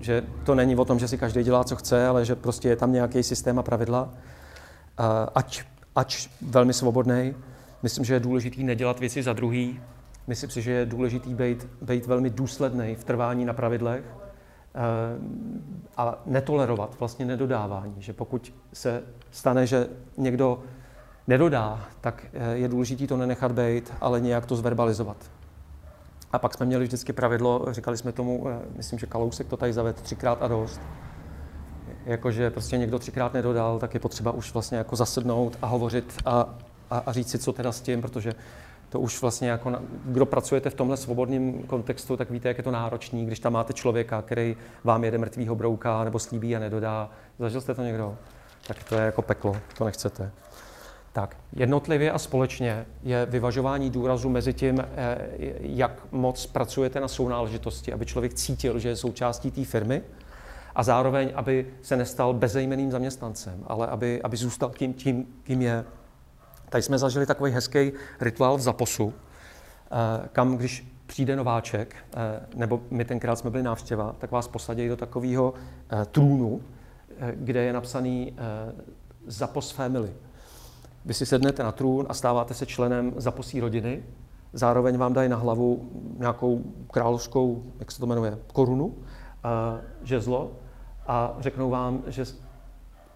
[0.00, 2.76] že, to není o tom, že si každý dělá, co chce, ale že prostě je
[2.76, 4.08] tam nějaký systém a pravidla.
[5.34, 5.62] Ať,
[5.96, 7.34] ať velmi svobodný.
[7.82, 9.80] Myslím, že je důležité nedělat věci za druhý.
[10.26, 14.04] Myslím si, že je důležité být, být velmi důsledný v trvání na pravidlech
[15.96, 17.94] a netolerovat vlastně nedodávání.
[17.98, 19.86] Že pokud se stane, že
[20.16, 20.62] někdo
[21.26, 25.16] nedodá, tak eh, je důležité to nenechat být, ale nějak to zverbalizovat.
[26.32, 29.72] A pak jsme měli vždycky pravidlo, říkali jsme tomu, eh, myslím, že Kalousek to tady
[29.72, 30.80] zavedl třikrát a dost.
[32.06, 36.54] Jakože prostě někdo třikrát nedodal, tak je potřeba už vlastně jako zasednout a hovořit a,
[36.90, 38.34] a, a říct si, co teda s tím, protože
[38.88, 42.64] to už vlastně jako, na, kdo pracujete v tomhle svobodném kontextu, tak víte, jak je
[42.64, 47.10] to náročný, když tam máte člověka, který vám jede mrtvýho brouka nebo slíbí a nedodá.
[47.38, 48.16] Zažil jste to někdo?
[48.66, 50.30] Tak to je jako peklo, to nechcete.
[51.12, 55.18] Tak, jednotlivě a společně je vyvažování důrazu mezi tím, eh,
[55.60, 60.02] jak moc pracujete na sounáležitosti, aby člověk cítil, že je součástí té firmy
[60.74, 65.84] a zároveň, aby se nestal bezejmeným zaměstnancem, ale aby, aby zůstal tím, tím, kým je.
[66.68, 72.80] Tady jsme zažili takový hezký rituál v Zaposu, eh, kam když přijde nováček, eh, nebo
[72.90, 75.54] my tenkrát jsme byli návštěva, tak vás posadí do takového
[76.10, 76.60] trůnu,
[77.34, 78.36] kde je napsaný
[79.26, 80.10] Zapos Family.
[81.08, 84.02] Vy si sednete na trůn a stáváte se členem zaposí rodiny,
[84.52, 88.94] zároveň vám dají na hlavu nějakou královskou, jak se to jmenuje, korunu,
[89.44, 90.52] a žezlo
[91.06, 92.24] a řeknou vám, že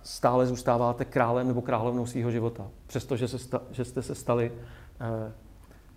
[0.02, 3.26] stále zůstáváte králem nebo královnou svého života, přestože
[3.70, 5.32] že jste se stali uh,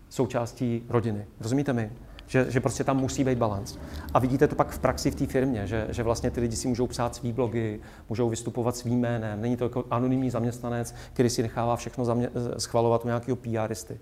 [0.10, 1.26] součástí rodiny.
[1.40, 1.92] Rozumíte mi?
[2.28, 3.78] Že, že prostě tam musí být balans.
[4.14, 6.68] A vidíte to pak v praxi v té firmě, že, že vlastně ty lidi si
[6.68, 7.80] můžou psát svý blogy,
[8.10, 9.42] můžou vystupovat svým jménem.
[9.42, 14.00] Není to jako anonymní zaměstnanec, který si nechává všechno zamě- schvalovat u nějakého PRisty.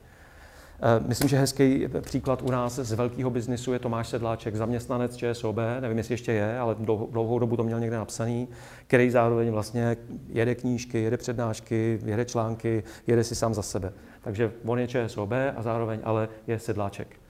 [0.86, 5.58] Eh, myslím, že hezký příklad u nás z velkého biznisu je Tomáš Sedláček, zaměstnanec ČSOB,
[5.80, 6.76] nevím, jestli ještě je, ale
[7.12, 8.48] dlouhou dobu to měl někde napsaný,
[8.88, 9.98] který zároveň vlastně
[10.28, 13.94] jede knížky, jede přednášky, jede články, jede si sám za sebe.
[14.22, 17.23] Takže on je ČSOB a zároveň ale je Sedláček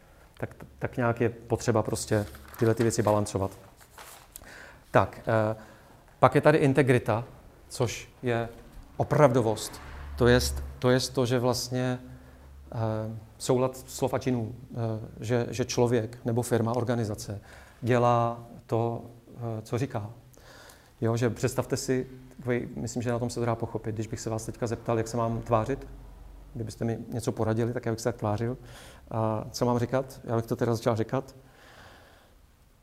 [0.48, 2.26] tak, tak nějak je potřeba prostě
[2.60, 3.52] tyhle ty věci balancovat.
[4.91, 5.56] Tak, eh,
[6.20, 7.24] pak je tady integrita,
[7.68, 8.49] což je
[8.98, 9.82] opravdovost.
[10.18, 10.40] To je
[10.80, 11.99] to, jest to že vlastně
[12.72, 12.78] eh,
[13.38, 14.76] soulad slov a činů, eh,
[15.20, 17.41] že, že člověk nebo firma, organizace
[17.82, 19.02] dělá to,
[19.61, 20.10] co říká.
[21.02, 22.07] Jo, že představte si,
[22.76, 25.07] myslím, že na tom se to dá pochopit, když bych se vás teďka zeptal, jak
[25.07, 25.88] se mám tvářit,
[26.54, 28.58] kdybyste mi něco poradili, tak já bych se tak tvářil.
[29.12, 30.20] A co mám říkat?
[30.24, 31.36] Já bych to teda začal říkat.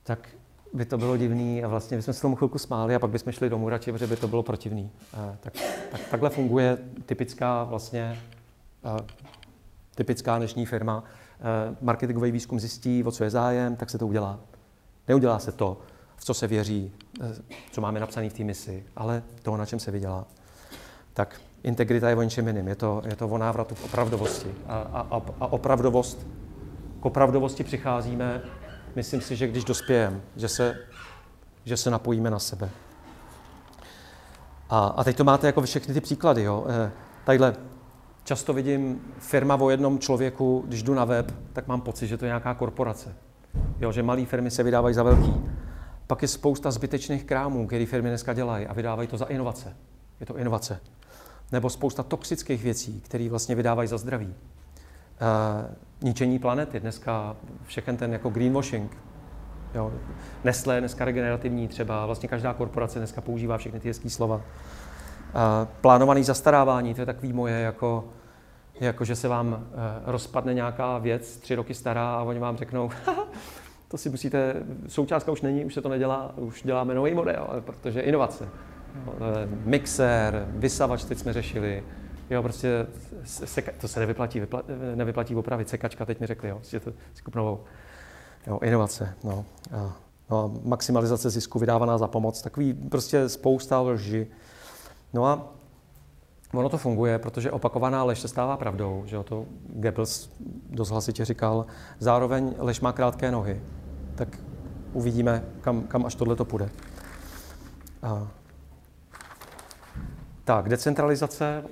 [0.03, 0.29] Tak
[0.73, 3.51] by to bylo divný a vlastně bychom se tomu chvilku smáli a pak bychom šli
[3.51, 4.91] domů radši, protože by to bylo protivný.
[5.15, 5.53] A tak,
[5.91, 8.19] tak, takhle funguje typická vlastně
[9.95, 11.05] typická dnešní firma.
[11.81, 14.41] Marketingový výzkum zjistí, o co je zájem, tak se to udělá.
[15.09, 15.81] Neudělá se to,
[16.17, 16.93] v co se věří,
[17.71, 20.27] co máme napsané v té misi, ale to, na čem se vydělá.
[21.13, 22.69] Tak integrita je o něčem jiným.
[22.69, 24.55] Je to, je to o návratu k opravdovosti.
[24.67, 24.77] A,
[25.11, 26.27] a, a opravdovost,
[27.01, 28.43] k opravdovosti přicházíme,
[28.97, 30.77] myslím si, že když dospějeme, že se,
[31.65, 32.71] že se napojíme na sebe.
[34.71, 36.43] A, a teď to máte jako všechny ty příklady.
[36.43, 36.67] Jo?
[36.69, 36.91] E,
[37.25, 37.57] tadyhle
[38.25, 42.25] často vidím firma o jednom člověku, když jdu na web, tak mám pocit, že to
[42.25, 43.15] je nějaká korporace.
[43.81, 45.35] Jo, že malé firmy se vydávají za velký.
[46.07, 49.77] Pak je spousta zbytečných krámů, které firmy dneska dělají a vydávají to za inovace.
[50.21, 50.81] Je to inovace
[51.53, 54.27] nebo spousta toxických věcí, které vlastně vydávají za zdraví.
[54.27, 57.37] Uh, ničení planety, dneska
[57.67, 58.97] všechen ten jako greenwashing.
[59.75, 59.93] Jo.
[60.45, 64.37] Nestlé je dneska regenerativní třeba, vlastně každá korporace dneska používá všechny ty hezké slova.
[64.37, 64.43] Uh,
[65.81, 68.05] plánovaný zastarávání, to je takový moje, jako,
[68.81, 69.59] jako že se vám uh,
[70.05, 72.91] rozpadne nějaká věc tři roky stará a oni vám řeknou,
[73.89, 74.55] to si musíte,
[74.89, 78.49] součástka už není, už se to nedělá, už děláme nový model, protože inovace.
[79.07, 81.85] Eh, mixér, vysavač, teď jsme řešili,
[82.31, 82.87] jo, prostě
[83.25, 84.63] seka, to se nevyplatí, vypla,
[84.95, 87.61] nevyplatí opravit, sekačka, teď mi řekli, jo, prostě to si kup novou.
[88.47, 89.45] Jo, inovace, no.
[89.73, 89.97] A,
[90.31, 94.27] no a maximalizace zisku vydávaná za pomoc, takový prostě spousta lži.
[95.13, 95.53] No a
[96.55, 100.31] ono to funguje, protože opakovaná lež se stává pravdou, že jo, to Goebbels
[100.71, 101.67] dost hlasitě říkal.
[101.99, 103.61] Zároveň lež má krátké nohy,
[104.15, 104.39] tak
[104.93, 106.71] uvidíme, kam, kam až tohle to půjde.
[108.03, 108.29] A
[110.51, 111.65] tak, decentralizace,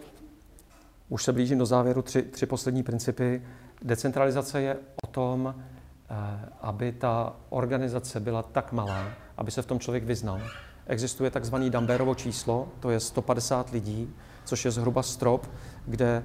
[1.09, 3.43] už se blížím do závěru, tři, tři poslední principy.
[3.83, 6.15] Decentralizace je o tom, eh,
[6.61, 9.05] aby ta organizace byla tak malá,
[9.37, 10.41] aby se v tom člověk vyznal.
[10.87, 14.15] Existuje takzvaný Damberovo číslo, to je 150 lidí,
[14.45, 15.47] což je zhruba strop,
[15.87, 16.25] kde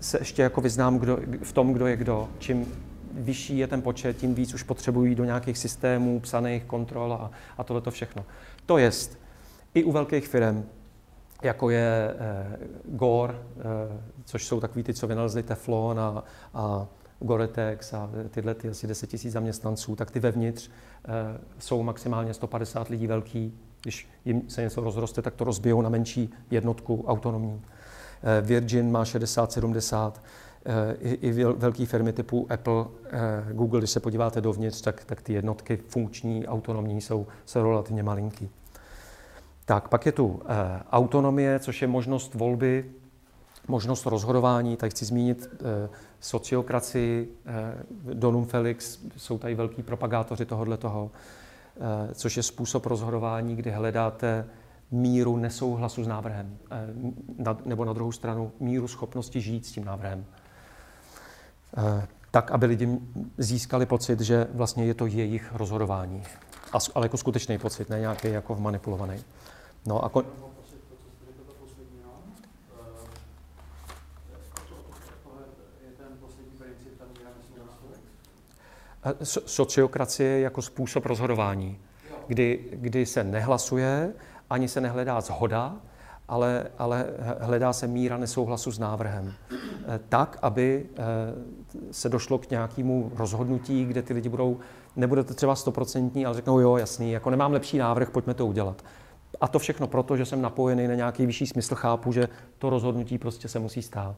[0.00, 2.28] se ještě jako vyznám kdo, v tom, kdo je kdo.
[2.38, 2.66] Čím
[3.12, 7.64] vyšší je ten počet, tím víc už potřebují do nějakých systémů, psaných kontrol a, a
[7.64, 8.24] tohle to všechno.
[8.66, 9.18] To jest,
[9.74, 10.64] i u velkých firm,
[11.42, 13.62] jako je eh, Gore, eh,
[14.24, 16.24] což jsou takový ty, co vynalezli Teflon a,
[16.54, 16.86] a
[17.20, 20.70] Goretex a tyhle ty asi 10 000 zaměstnanců, tak ty vevnitř
[21.04, 21.10] eh,
[21.58, 23.54] jsou maximálně 150 lidí velký.
[23.82, 27.62] Když jim se něco rozroste, tak to rozbijou na menší jednotku autonomní.
[28.22, 30.12] Eh, Virgin má 60-70,
[30.66, 35.22] eh, i, i velké firmy typu Apple, eh, Google, když se podíváte dovnitř, tak, tak
[35.22, 38.50] ty jednotky funkční, autonomní jsou, jsou relativně malinký.
[39.64, 40.42] Tak, pak je tu
[40.90, 42.90] autonomie, což je možnost volby,
[43.68, 44.76] možnost rozhodování.
[44.76, 45.48] Tady chci zmínit
[46.20, 47.36] sociokracii,
[48.12, 51.10] Donum Felix, jsou tady velký propagátoři tohohle toho,
[52.14, 54.44] což je způsob rozhodování, kdy hledáte
[54.92, 60.24] míru nesouhlasu s návrhem, eh, nebo na druhou stranu míru schopnosti žít s tím návrhem.
[61.76, 62.98] Eh, tak, aby lidi
[63.38, 66.22] získali pocit, že vlastně je to jejich rozhodování.
[66.94, 69.20] Ale jako skutečný pocit, ne nějaký jako manipulovaný.
[69.86, 70.24] No a kon...
[79.46, 81.78] Sociokracie jako způsob rozhodování,
[82.26, 84.12] kdy, kdy se nehlasuje,
[84.50, 85.76] ani se nehledá zhoda,
[86.28, 87.06] ale, ale
[87.40, 89.32] hledá se míra nesouhlasu s návrhem.
[89.52, 91.02] Eh, tak, aby eh,
[91.90, 94.60] se došlo k nějakému rozhodnutí, kde ty lidi budou,
[94.96, 98.84] nebude to třeba stoprocentní, ale řeknou, jo, jasný, jako nemám lepší návrh, pojďme to udělat.
[99.42, 102.28] A to všechno proto, že jsem napojený na nějaký vyšší smysl, chápu, že
[102.58, 104.16] to rozhodnutí prostě se musí stát.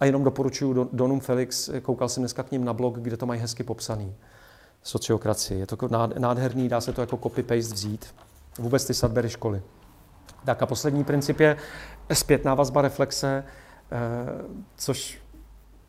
[0.00, 3.40] A jenom doporučuji Donum Felix, koukal jsem dneska k ním na blog, kde to mají
[3.40, 4.14] hezky popsaný.
[4.82, 5.60] Sociokracii.
[5.60, 5.76] Je to
[6.18, 8.14] nádherný, dá se to jako copy-paste vzít
[8.58, 9.62] vůbec ty Sudbury školy.
[10.44, 11.56] Tak a poslední princip je
[12.12, 13.44] zpětná vazba reflexe,
[13.92, 13.98] eh,
[14.76, 15.18] což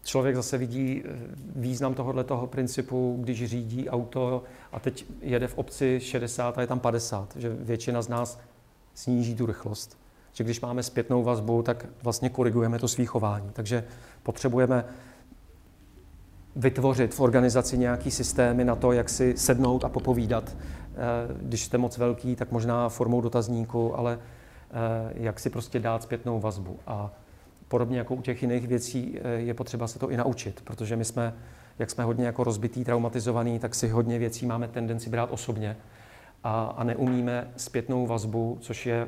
[0.03, 1.09] člověk zase vidí eh,
[1.55, 4.43] význam tohohle toho principu, když řídí auto
[4.76, 8.39] a teď jede v obci 60 a je tam 50, že většina z nás
[8.93, 9.97] sníží tu rychlost.
[10.34, 13.49] Že když máme zpětnou vazbu, tak vlastně korigujeme to svý chování.
[13.53, 13.84] Takže
[14.23, 14.85] potřebujeme
[16.56, 20.56] vytvořit v organizaci nějaký systémy na to, jak si sednout a popovídat
[20.95, 26.03] Eh, když jste moc velký, tak možná formou dotazníku, ale eh, jak si prostě dát
[26.03, 26.80] zpětnou vazbu.
[26.88, 27.11] A
[27.68, 31.06] podobně jako u těch jiných věcí eh, je potřeba se to i naučit, protože my
[31.06, 31.34] jsme,
[31.80, 35.77] jak jsme hodně jako rozbitý, traumatizovaný, tak si hodně věcí máme tendenci brát osobně
[36.43, 39.07] a, a neumíme zpětnou vazbu, což je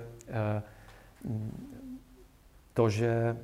[2.73, 3.37] to, že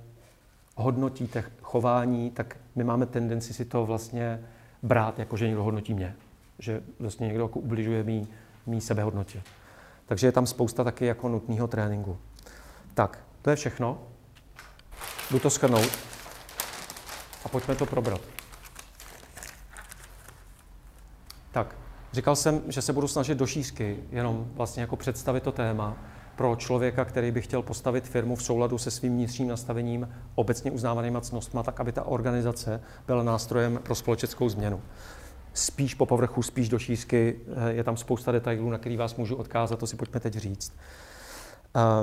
[0.75, 4.39] hodnotíte chování, tak my máme tendenci si to vlastně
[4.83, 6.15] brát, jako že někdo hodnotí mě
[6.59, 8.27] že vlastně někdo jako ubližuje mý,
[8.65, 9.41] mý sebehodnotě.
[10.05, 12.17] Takže je tam spousta taky jako nutného tréninku.
[12.93, 14.01] Tak, to je všechno.
[15.31, 15.89] Jdu to schrnout
[17.45, 18.21] a pojďme to probrat.
[21.53, 21.75] Tak,
[22.13, 25.97] říkal jsem, že se budu snažit do šířky jenom vlastně jako představit to téma
[26.35, 31.21] pro člověka, který by chtěl postavit firmu v souladu se svým vnitřním nastavením, obecně uznávanýma
[31.21, 34.81] cnostma, tak aby ta organizace byla nástrojem pro společenskou změnu
[35.53, 37.39] spíš po povrchu, spíš do šířky.
[37.55, 40.73] Eh, je tam spousta detailů, na který vás můžu odkázat, to si pojďme teď říct.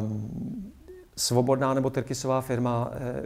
[0.01, 0.73] Um,
[1.17, 3.23] svobodná nebo Tyrkisová firma, eh,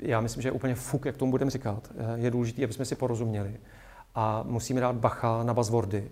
[0.00, 1.90] já myslím, že je úplně fuk, jak tomu budeme říkat.
[1.96, 3.56] Eh, je důležité, aby jsme si porozuměli.
[4.18, 6.10] A musíme dát bacha na buzzwordy.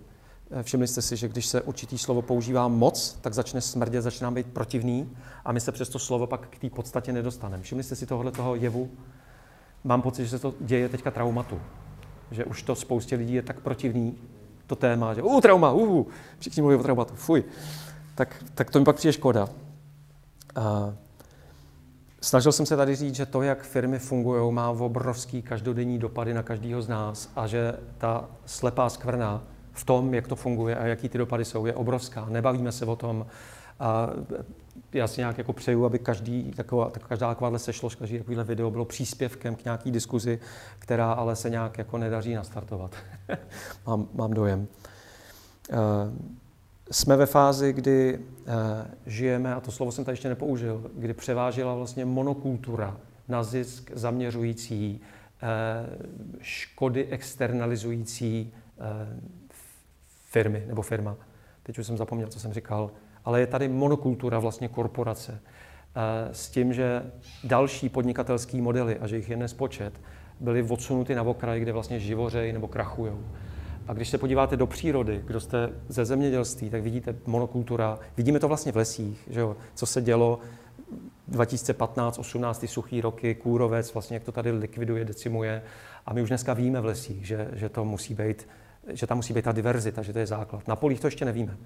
[0.62, 4.34] Všimli jste si, že když se určitý slovo používá moc, tak začne smrdět, začne nám
[4.34, 5.10] být protivný
[5.44, 7.62] a my se přes to slovo pak k té podstatě nedostaneme.
[7.62, 8.90] Všimli jste si tohle toho jevu?
[9.84, 11.60] Mám pocit, že se to děje teďka traumatu
[12.30, 14.18] že už to spoustě lidí je tak protivný,
[14.66, 16.06] to téma, že uh, trauma, uh,
[16.38, 17.44] všichni mluví o traumatu, fuj.
[18.14, 19.48] Tak, tak to mi pak přijde škoda.
[20.54, 20.94] A
[22.26, 26.42] snažil jsem se tady říct, že to, jak firmy fungují, má obrovský každodenní dopady na
[26.42, 31.08] každého z nás a že ta slepá skvrna v tom, jak to funguje a jaký
[31.08, 32.26] ty dopady jsou, je obrovská.
[32.30, 33.26] Nebavíme se o tom,
[33.80, 34.10] a
[34.92, 38.70] já si nějak jako přeju, aby každý, taková, tak každá takováhle sešlož, každý takovýhle video
[38.70, 40.40] bylo příspěvkem k nějaký diskuzi,
[40.78, 42.96] která ale se nějak jako nedaří nastartovat.
[43.86, 44.66] mám, mám dojem.
[45.72, 45.76] Uh,
[46.90, 48.54] jsme ve fázi, kdy uh,
[49.06, 52.96] žijeme, a to slovo jsem tady ještě nepoužil, kdy převážila vlastně monokultura
[53.28, 55.48] na zisk zaměřující, uh,
[56.40, 58.52] škody externalizující
[60.30, 61.16] firmy nebo firma.
[61.62, 62.90] Teď už jsem zapomněl, co jsem říkal
[63.26, 65.40] ale je tady monokultura vlastně korporace.
[65.96, 67.02] Eh, s tím, že
[67.44, 70.00] další podnikatelské modely, a že jich je nespočet,
[70.40, 73.12] byly odsunuty na okraj, kde vlastně živořejí nebo krachují.
[73.88, 77.98] A když se podíváte do přírody, kdo jste ze zemědělství, tak vidíte monokultura.
[78.16, 79.56] Vidíme to vlastně v lesích, že jo?
[79.74, 80.38] co se dělo
[81.28, 85.62] 2015, 18, ty suchý roky, kůrovec, vlastně jak to tady likviduje, decimuje.
[86.06, 88.48] A my už dneska víme v lesích, že, že to musí být,
[88.88, 90.68] že tam musí být ta diverzita, že to je základ.
[90.68, 91.56] Na polích to ještě nevíme.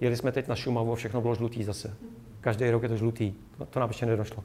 [0.00, 1.96] Jeli jsme teď na Šumavu a všechno bylo žlutý zase.
[2.40, 3.34] Každý rok je to žlutý.
[3.70, 4.44] To, nám ještě nedošlo.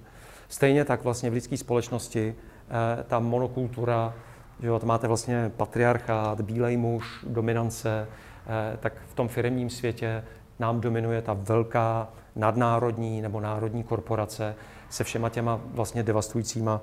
[0.50, 2.36] Stejně tak vlastně v lidské společnosti
[2.70, 4.16] eh, ta monokultura,
[4.62, 8.08] že jo, máte vlastně patriarchát, bílej muž, dominance,
[8.48, 10.24] eh, tak v tom firmním světě
[10.60, 14.56] nám dominuje ta velká nadnárodní nebo národní korporace
[14.90, 16.82] se všema těma vlastně devastujícíma.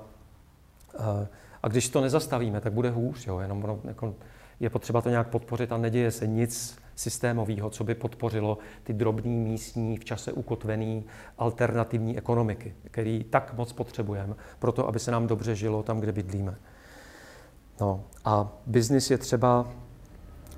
[0.99, 1.27] Eh,
[1.63, 3.27] a když to nezastavíme, tak bude hůř.
[3.27, 3.39] Jo?
[3.39, 4.15] Jenom ono, jako,
[4.59, 9.37] je potřeba to nějak podpořit a neděje se nic systémového, co by podpořilo ty drobný,
[9.37, 11.05] místní, v čase ukotvený
[11.37, 16.57] alternativní ekonomiky, který tak moc potřebujeme, proto aby se nám dobře žilo tam, kde bydlíme.
[17.81, 19.67] No a biznis je třeba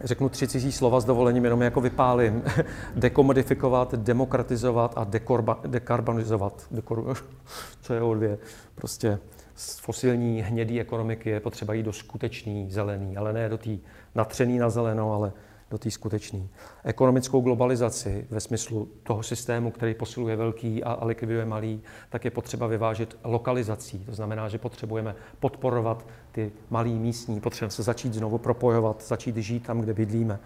[0.03, 2.43] řeknu tři cizí slova s dovolením, jenom jako vypálím.
[2.95, 6.67] Dekomodifikovat, demokratizovat a dekorba, dekarbonizovat.
[6.71, 7.15] Dekor,
[7.81, 8.37] co je o dvě?
[8.75, 9.19] Prostě
[9.55, 13.77] z fosilní hnědé ekonomiky je potřeba jít do skutečný zelený, ale ne do té
[14.15, 15.31] natřený na zeleno, ale
[15.71, 16.39] do té skutečné.
[16.83, 22.67] Ekonomickou globalizaci ve smyslu toho systému, který posiluje velký a likviduje malý, tak je potřeba
[22.67, 23.99] vyvážit lokalizací.
[24.05, 29.67] To znamená, že potřebujeme podporovat ty malý místní, potřebujeme se začít znovu propojovat, začít žít
[29.67, 30.39] tam, kde bydlíme.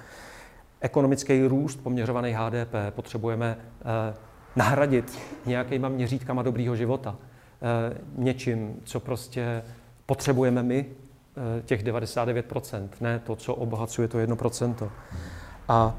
[0.81, 4.15] Ekonomický růst poměřovaný HDP potřebujeme eh,
[4.55, 7.15] nahradit nějakýma měřítkama dobrýho života.
[7.61, 9.64] Eh, něčím, co prostě
[10.05, 10.85] potřebujeme my,
[11.38, 14.89] Eh, těch 99%, ne to, co obohacuje to 1%.
[15.68, 15.95] A,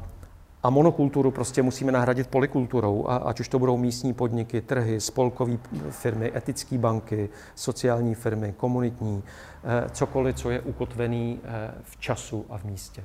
[0.65, 5.57] a monokulturu prostě musíme nahradit polikulturou, a, ať už to budou místní podniky, trhy, spolkové
[5.91, 9.23] firmy, etické banky, sociální firmy, komunitní,
[9.65, 13.05] eh, cokoliv, co je ukotvený eh, v času a v místě.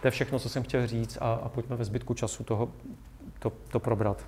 [0.00, 2.68] To je všechno, co jsem chtěl říct a, a pojďme ve zbytku času toho,
[3.38, 4.26] to, to probrat.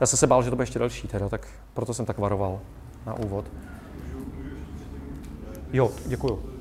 [0.00, 2.60] Já jsem se bál, že to bude ještě další, teda, tak proto jsem tak varoval
[3.06, 3.44] na úvod.
[5.72, 6.59] Jo, děkuju.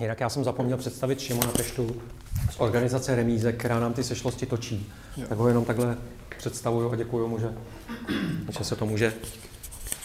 [0.00, 2.02] Jinak já jsem zapomněl představit Šimona Peštu
[2.50, 4.92] z organizace Remíze, která nám ty sešlosti točí.
[5.16, 5.26] Jo.
[5.28, 5.96] Tak ho jenom takhle
[6.38, 7.52] představuju a děkuju mu, že,
[8.58, 9.12] že se to může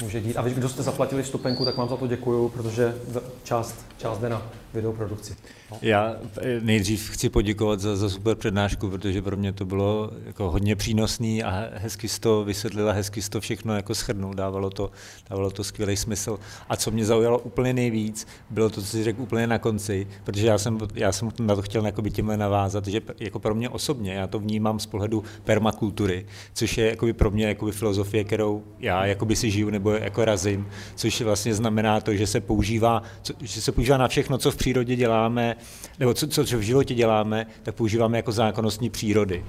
[0.04, 0.38] může dít.
[0.38, 2.96] A vy, kdo jste zaplatili vstupenku, tak vám za to děkuju, protože
[3.44, 4.42] část, část jde na
[4.74, 5.36] videoprodukci.
[5.72, 5.78] No.
[5.82, 10.52] Já eh, nejdřív chci poděkovat za, za super přednášku, protože pro mě to bylo jako
[10.52, 14.92] hodně přínosný a hezky to vysvětlila, hezky to všechno jako schrnul, dávalo to,
[15.30, 16.40] dávalo to skvělý smysl.
[16.70, 20.48] A co mě zaujalo úplně nejvíc, bylo to, co jsi řekl úplně na konci, protože
[20.48, 24.28] já jsem, já jsem na to chtěl tímhle navázat, že jako pro mě osobně, já
[24.28, 29.36] to vnímám z pohledu permakultury, což je jakoby pro mě jakoby filozofie, kterou já jakoby
[29.36, 33.72] si žiju nebo jako razím, což vlastně znamená to, že se používá, co, že se
[33.72, 35.56] používá na všechno, co v přírodě děláme,
[36.00, 39.46] nebo co, co v životě děláme, tak používáme jako zákonnostní přírody.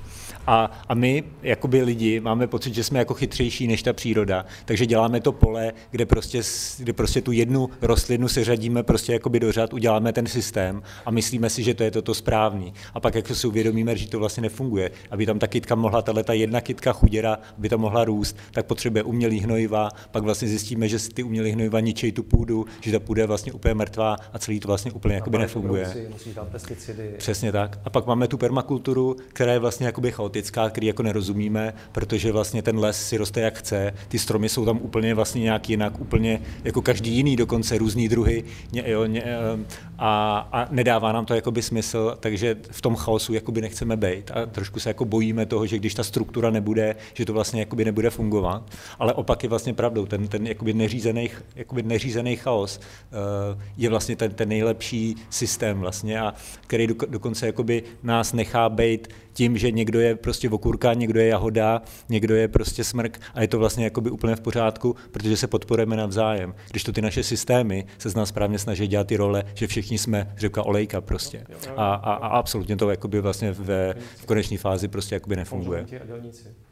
[0.46, 4.86] A, a my, jakoby lidi, máme pocit, že jsme jako chytřejší než ta příroda, takže
[4.86, 6.42] děláme to pole, kde prostě,
[6.78, 11.50] kde prostě tu jednu rostlinu seřadíme prostě jakoby do řad, uděláme ten systém a myslíme
[11.50, 12.74] si, že to je toto správný.
[12.94, 16.24] A pak, jak si uvědomíme, že to vlastně nefunguje, aby tam ta kytka mohla, tahle
[16.24, 20.88] ta jedna kytka chuděra, aby tam mohla růst, tak potřebuje umělý hnojiva, pak vlastně zjistíme,
[20.88, 24.38] že ty umělý hnojiva ničejí tu půdu, že ta půda je vlastně úplně mrtvá a
[24.38, 26.08] celý to vlastně úplně jakoby nefunguje.
[26.12, 27.14] Musí dát pesticidy.
[27.18, 27.78] Přesně tak.
[27.84, 32.62] A pak máme tu permakulturu, která je vlastně jakoby chaotická, který jako nerozumíme, protože vlastně
[32.62, 36.40] ten les si roste jak chce, ty stromy jsou tam úplně vlastně nějak jinak, úplně
[36.64, 38.44] jako každý jiný, dokonce různý druhy.
[38.72, 39.64] Ně, jo, ně, eh,
[39.98, 44.30] a, a, nedává nám to jakoby smysl, takže v tom chaosu jakoby nechceme být.
[44.30, 47.84] A trošku se jako bojíme toho, že když ta struktura nebude, že to vlastně jakoby
[47.84, 53.62] nebude fungovat, ale opak je vlastně pravdou, ten, ten jakoby neřízený, jakoby neřízený chaos uh,
[53.76, 56.34] je vlastně ten, ten nejlepší systém vlastně a
[56.66, 61.26] který do, dokonce jakoby nás nechá být tím, že někdo je prostě okurka, někdo je
[61.26, 65.46] jahoda, někdo je prostě smrk a je to vlastně jakoby úplně v pořádku, protože se
[65.46, 66.54] podporujeme navzájem.
[66.70, 69.98] Když to ty naše systémy se z nás správně snaží dělat ty role, že všichni
[69.98, 71.46] jsme řeka olejka prostě.
[71.76, 75.86] A, a, a absolutně to jakoby vlastně ve, v konečné fázi prostě jakoby nefunguje.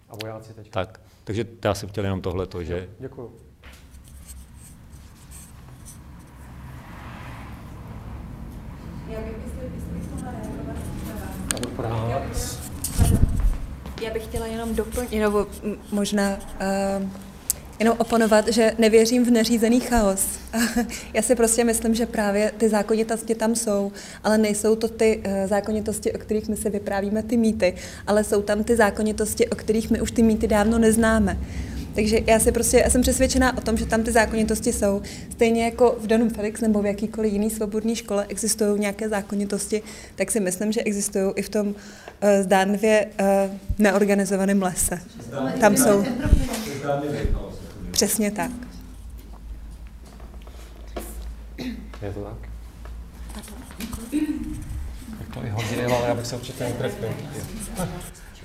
[0.09, 0.71] A vojáci teď.
[0.71, 2.89] Tak, takže já jsem chtěl jenom tohleto, že...
[2.99, 3.33] Děkuji.
[9.09, 9.62] Já bych,
[11.79, 12.23] reagovat.
[14.03, 15.47] Já bych chtěla jenom doplnit, nebo
[15.93, 16.39] možná
[17.01, 17.09] uh,
[17.79, 20.27] jenom oponovat, že nevěřím v neřízený chaos.
[21.15, 23.93] Já si prostě myslím, že právě ty zákonitosti tam jsou,
[24.25, 27.75] ale nejsou to ty uh, zákonitosti, o kterých my si vyprávíme ty mýty,
[28.07, 31.39] ale jsou tam ty zákonitosti, o kterých my už ty mýty dávno neznáme.
[31.95, 35.03] Takže já si prostě, já jsem přesvědčená o tom, že tam ty zákonitosti jsou.
[35.31, 39.83] Stejně jako v Donum Felix nebo v jakýkoliv jiný svobodné škole existují nějaké zákonitosti,
[40.15, 41.75] tak si myslím, že existují i v tom uh,
[42.43, 43.27] zdánlivě uh,
[43.79, 45.01] neorganizovaném lese.
[45.61, 46.05] Tam jsou.
[47.91, 48.51] Přesně tak.
[52.03, 52.49] Je to tak?
[55.19, 57.09] Tak to i hodně, ale já bych se určitě netrefil.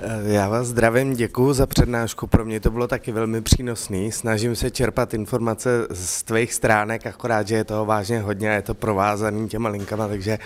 [0.01, 4.11] Eh, já vás zdravím, děkuji za přednášku, pro mě to bylo taky velmi přínosný.
[4.11, 8.61] Snažím se čerpat informace z tvých stránek, akorát, že je toho vážně hodně a je
[8.61, 10.39] to provázaný těma linkama, takže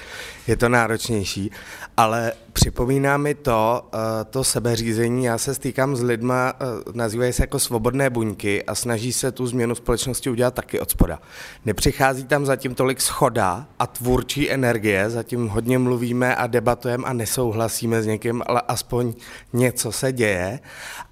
[0.48, 1.52] je to náročnější.
[1.98, 7.44] Ale připomíná mi to, eh, to sebeřízení, já se stýkám s lidma, eh, nazývají se
[7.44, 11.20] jako svobodné buňky a snaží se tu změnu společnosti udělat taky od spoda.
[11.66, 18.04] Nepřichází tam zatím tolik schoda a tvůrčí energie, zatím hodně mluvíme a debatujeme a nesouhlasíme
[18.04, 19.14] s někým, ale aspoň
[19.54, 20.60] něco se děje.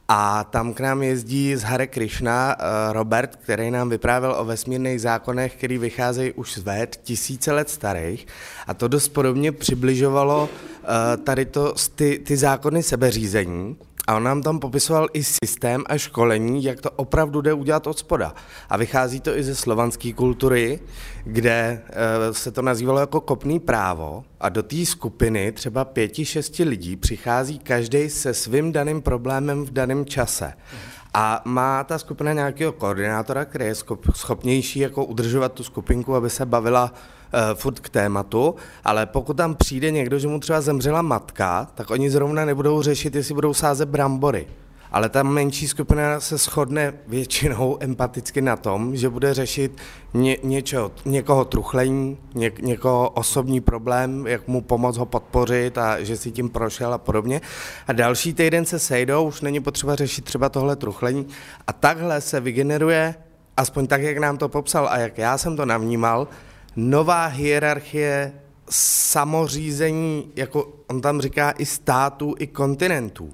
[0.07, 5.01] A tam k nám jezdí z Hare Krishna eh, Robert, který nám vyprávěl o vesmírných
[5.01, 8.27] zákonech, který vycházejí už z věd, tisíce let starých.
[8.67, 10.49] A to dost podobně přibližovalo
[10.83, 13.77] eh, tady to, ty, ty zákony sebeřízení.
[14.09, 17.99] A on nám tam popisoval i systém a školení, jak to opravdu jde udělat od
[17.99, 18.33] spoda.
[18.69, 20.79] A vychází to i ze slovanské kultury,
[21.23, 26.63] kde e, se to nazývalo jako kopný právo a do té skupiny třeba pěti, šesti
[26.63, 30.53] lidí přichází každý se svým daným problémem v daném čase.
[31.13, 33.75] A má ta skupina nějakého koordinátora, který je
[34.15, 36.93] schopnější jako udržovat tu skupinku, aby se bavila
[37.53, 42.09] furt k tématu, ale pokud tam přijde někdo, že mu třeba zemřela matka, tak oni
[42.09, 44.47] zrovna nebudou řešit, jestli budou sázet brambory.
[44.91, 49.77] Ale ta menší skupina se shodne většinou empaticky na tom, že bude řešit
[50.13, 56.17] ně, něčeho, někoho truchlení, ně, někoho osobní problém, jak mu pomoct ho podpořit a že
[56.17, 57.41] si tím prošel a podobně.
[57.87, 61.27] A další týden se sejdou, už není potřeba řešit třeba tohle truchlení.
[61.67, 63.15] A takhle se vygeneruje,
[63.57, 66.27] aspoň tak, jak nám to popsal a jak já jsem to navnímal,
[66.75, 68.33] nová hierarchie
[68.69, 73.33] samořízení, jako on tam říká, i států, i kontinentů,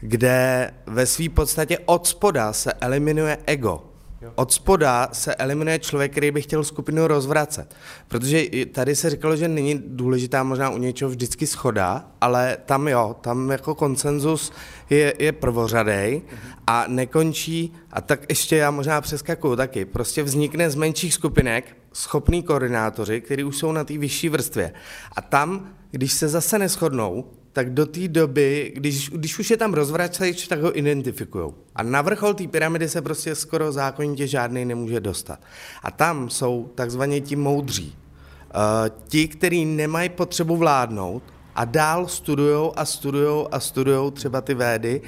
[0.00, 3.87] kde ve své podstatě od spoda se eliminuje ego.
[4.34, 7.74] Od spoda se eliminuje člověk, který by chtěl skupinu rozvracet.
[8.08, 13.16] Protože tady se říkalo, že není důležitá možná u něčeho vždycky schoda, ale tam jo,
[13.20, 14.52] tam jako konsenzus
[14.90, 16.22] je, je prvořadej
[16.66, 22.42] a nekončí, a tak ještě já možná přeskakuju taky, prostě vznikne z menších skupinek schopní
[22.42, 24.72] koordinátoři, kteří už jsou na té vyšší vrstvě.
[25.16, 27.24] A tam, když se zase neschodnou,
[27.58, 31.52] tak do té doby, když, když už je tam rozvracač, tak ho identifikují.
[31.74, 35.40] A na vrchol té pyramidy se prostě skoro zákonitě žádný nemůže dostat.
[35.82, 37.96] A tam jsou takzvaně ti moudří.
[37.96, 41.22] Uh, ti, kteří nemají potřebu vládnout,
[41.54, 45.00] a dál studují a studují a studují třeba ty védy,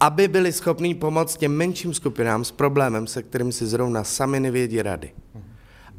[0.00, 4.82] aby byli schopní pomoct těm menším skupinám s problémem, se kterým si zrovna sami nevědí
[4.82, 5.12] rady.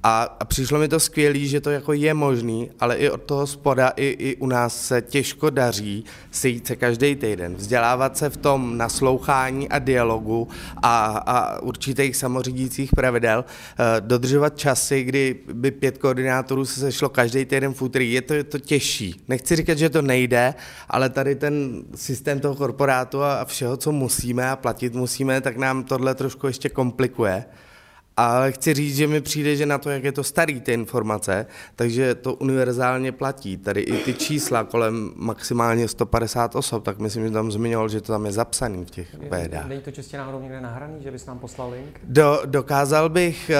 [0.03, 3.47] A, a přišlo mi to skvělé, že to jako je možný, ale i od toho
[3.47, 8.37] spoda, i, i u nás se těžko daří sejít se každý týden, vzdělávat se v
[8.37, 10.47] tom naslouchání a dialogu
[10.83, 17.45] a, a určitých samořídících pravidel, uh, dodržovat časy, kdy by pět koordinátorů se sešlo každý
[17.45, 18.13] týden v úterý.
[18.13, 19.21] Je to, je to těžší.
[19.27, 20.53] Nechci říkat, že to nejde,
[20.89, 25.83] ale tady ten systém toho korporátu a všeho, co musíme a platit musíme, tak nám
[25.83, 27.45] tohle trošku ještě komplikuje.
[28.19, 31.45] Ale chci říct, že mi přijde, že na to, jak je to starý, ty informace,
[31.75, 33.57] takže to univerzálně platí.
[33.57, 38.11] Tady i ty čísla kolem maximálně 150 osob, tak myslím, že tam zmiňoval, že to
[38.11, 39.67] tam je zapsaný v těch védách.
[39.67, 41.99] Není to čistě náhodou někde nahraný, že bys nám poslal link?
[42.03, 43.51] Do, dokázal, bych,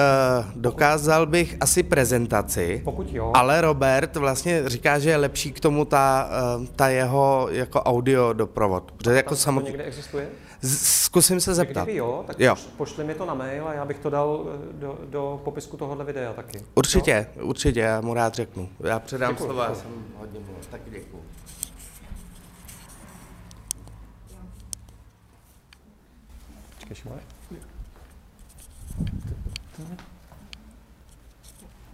[0.44, 3.32] uh, dokázal bych asi prezentaci, Pokud jo.
[3.34, 8.32] ale Robert vlastně říká, že je lepší k tomu ta, uh, ta jeho jako audio
[8.32, 8.92] doprovod.
[8.92, 9.66] Protože jako samotný...
[9.66, 10.28] to někde existuje?
[10.62, 11.84] Zkusím se zeptat.
[11.84, 12.56] Kdyby jo, tak jo.
[12.76, 16.04] pošli mi to na mail a já bych to dal eh, do, do popisku tohohle
[16.04, 16.64] videa taky.
[16.74, 17.44] Určitě, no?
[17.44, 18.68] určitě, já mu rád řeknu.
[18.80, 21.22] Já předám děkuji, slova, já jsem hodně mluvil, taky děkuji.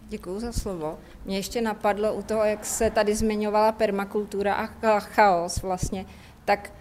[0.08, 0.98] Děkuji za slovo.
[1.24, 4.66] Mě ještě napadlo u toho, jak se tady zmiňovala permakultura a
[5.00, 6.06] chaos vlastně,
[6.44, 6.72] tak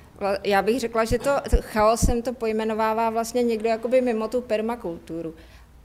[0.44, 1.32] já bych řekla, že to
[1.62, 5.34] chaosem to pojmenovává vlastně někdo jakoby mimo tu permakulturu.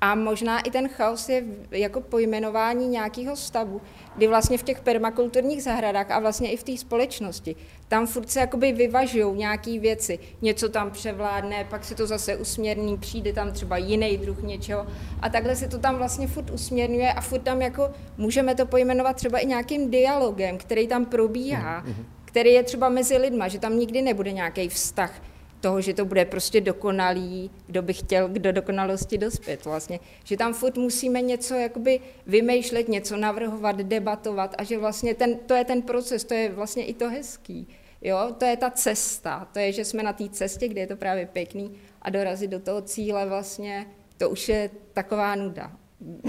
[0.02, 3.80] A možná i ten chaos je jako pojmenování nějakého stavu,
[4.16, 7.56] kdy vlastně v těch permakulturních zahradách a vlastně i v té společnosti,
[7.88, 10.18] tam furt se jakoby vyvažují nějaké věci.
[10.42, 14.86] Něco tam převládne, pak se to zase usměrní, přijde tam třeba jiný druh něčeho
[15.20, 19.16] a takhle se to tam vlastně furt usměrňuje a furt tam jako můžeme to pojmenovat
[19.16, 23.78] třeba i nějakým dialogem, který tam probíhá, mm-hmm který je třeba mezi lidma, že tam
[23.78, 25.22] nikdy nebude nějaký vztah
[25.60, 30.00] toho, že to bude prostě dokonalý, kdo by chtěl k do dokonalosti dospět vlastně.
[30.24, 35.54] Že tam furt musíme něco jakoby vymýšlet, něco navrhovat, debatovat a že vlastně ten, to
[35.54, 37.68] je ten proces, to je vlastně i to hezký.
[38.02, 40.96] Jo, to je ta cesta, to je, že jsme na té cestě, kde je to
[40.96, 43.86] právě pěkný a dorazit do toho cíle vlastně,
[44.16, 45.72] to už je taková nuda,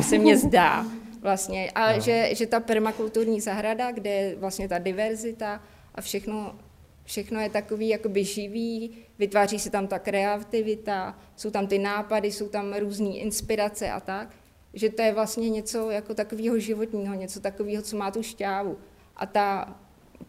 [0.01, 0.85] se mně zdá
[1.21, 1.71] vlastně.
[1.75, 1.99] A no.
[1.99, 5.61] že, že ta permakulturní zahrada, kde je vlastně ta diverzita
[5.95, 6.55] a všechno,
[7.03, 12.49] všechno je takový jakoby živý, vytváří se tam ta kreativita, jsou tam ty nápady, jsou
[12.49, 14.35] tam různé inspirace a tak,
[14.73, 18.77] že to je vlastně něco jako takového životního, něco takového, co má tu šťávu.
[19.15, 19.79] A ta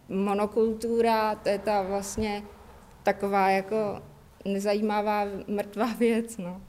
[0.09, 2.43] monokultura, to je ta vlastně
[3.03, 4.03] taková jako
[4.45, 6.63] nezajímavá mrtvá věc, no.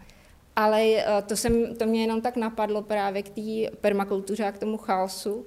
[0.56, 4.57] Ale eh, to, jsem, to mě jenom tak napadlo právě k té permakultuře a k
[4.57, 5.45] tomu chaosu,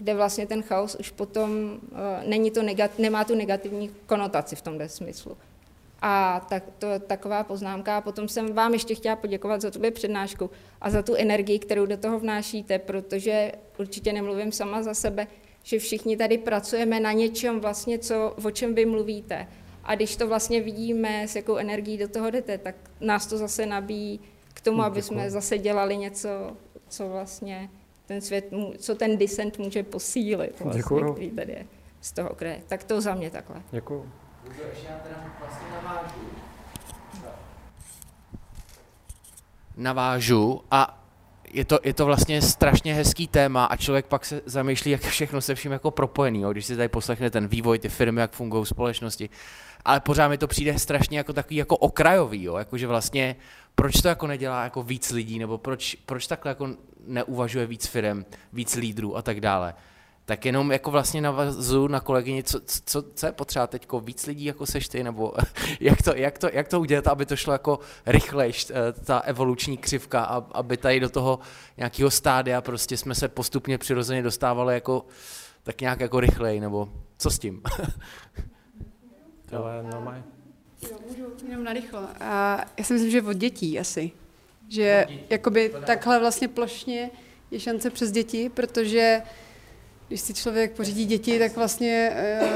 [0.00, 4.62] kde vlastně ten chaos už potom uh, není to negat, nemá tu negativní konotaci v
[4.62, 5.36] tomhle smyslu.
[6.02, 7.96] A tak to je taková poznámka.
[7.96, 10.50] A potom jsem vám ještě chtěla poděkovat za tuhle přednášku
[10.80, 15.26] a za tu energii, kterou do toho vnášíte, protože určitě nemluvím sama za sebe,
[15.62, 19.48] že všichni tady pracujeme na něčem vlastně, co, o čem vy mluvíte.
[19.84, 23.66] A když to vlastně vidíme, s jakou energií do toho jdete, tak nás to zase
[23.66, 24.20] nabíjí
[24.54, 26.28] k tomu, aby jsme zase dělali něco,
[26.88, 27.70] co vlastně
[28.10, 31.12] ten svět, co ten disent může posílit, vlastně, Děkuju.
[31.12, 31.66] který tady je
[32.00, 32.62] z toho kraje.
[32.68, 33.62] Tak to za mě takhle.
[33.70, 34.12] Děkuju.
[39.76, 41.04] navážu a
[41.52, 45.40] je to, je to vlastně strašně hezký téma a člověk pak se zamýšlí, jak všechno
[45.40, 46.52] se vším jako propojený, jo?
[46.52, 49.30] když si tady poslechne ten vývoj, ty firmy, jak fungují společnosti.
[49.84, 52.56] Ale pořád mi to přijde strašně jako takový jako okrajový, jo?
[52.56, 53.36] Jako, že vlastně
[53.74, 56.68] proč to jako nedělá jako víc lidí, nebo proč, proč takhle jako
[57.06, 59.74] neuvažuje víc firm, víc lídrů a tak dále
[60.30, 64.44] tak jenom jako vlastně navazu na kolegyni, co, co, co je potřeba teď, víc lidí
[64.44, 65.32] jako seš ty, nebo
[65.80, 69.76] jak to, jak, to, jak to udělat, aby to šlo jako rychlejš, eh, ta evoluční
[69.76, 70.20] křivka,
[70.52, 71.38] aby tady do toho
[71.76, 75.06] nějakého stádia prostě jsme se postupně přirozeně dostávali jako
[75.62, 76.88] tak nějak jako rychleji, nebo
[77.18, 77.62] co s tím?
[79.56, 80.39] Ale normálně.
[80.82, 82.08] Jo, můžu jenom narychlo.
[82.20, 84.10] A já si myslím, že od dětí asi.
[84.68, 87.10] Že jakoby takhle vlastně plošně
[87.50, 89.22] je šance přes děti, protože
[90.08, 92.48] když si člověk pořídí děti, tak vlastně eh,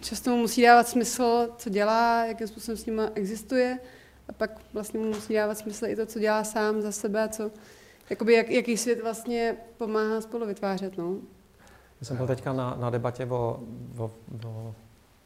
[0.00, 3.78] často mu musí dávat smysl, co dělá, jakým způsobem s nimi existuje
[4.28, 7.50] a pak vlastně mu musí dávat smysl i to, co dělá sám za sebe, co,
[8.10, 10.98] jakoby jak, jaký svět vlastně pomáhá spolu vytvářet.
[10.98, 11.16] No.
[12.00, 13.60] Já jsem byl teďka na, na debatě o,
[13.98, 14.10] o,
[14.46, 14.74] o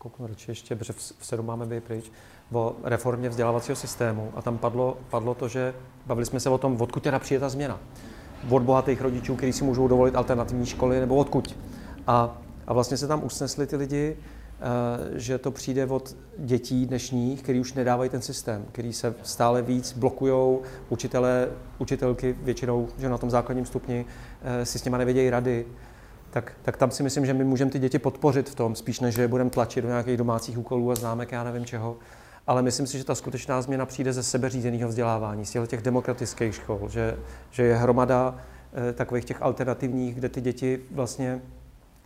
[0.02, 2.10] kouknu radši ještě, protože v, sedm máme být pryč,
[2.52, 4.32] o reformě vzdělávacího systému.
[4.34, 5.74] A tam padlo, padlo to, že
[6.06, 7.80] bavili jsme se o tom, odkud teda přijde ta změna.
[8.50, 11.56] Od bohatých rodičů, kteří si můžou dovolit alternativní školy, nebo odkud.
[12.06, 17.42] A, a vlastně se tam usnesli ty lidi, eh, že to přijde od dětí dnešních,
[17.42, 20.58] kteří už nedávají ten systém, který se stále víc blokují,
[20.88, 21.48] učitelé,
[21.78, 24.04] učitelky většinou, že na tom základním stupni
[24.42, 25.66] eh, si s těma nevědějí rady,
[26.32, 29.16] tak, tak tam si myslím, že my můžeme ty děti podpořit v tom, spíš než
[29.16, 31.96] je budeme tlačit do nějakých domácích úkolů a známek, já nevím čeho.
[32.46, 36.88] Ale myslím si, že ta skutečná změna přijde ze sebeřízeného vzdělávání, z těch demokratických škol,
[36.88, 37.16] že,
[37.50, 38.34] že je hromada
[38.72, 41.40] eh, takových těch alternativních, kde ty děti vlastně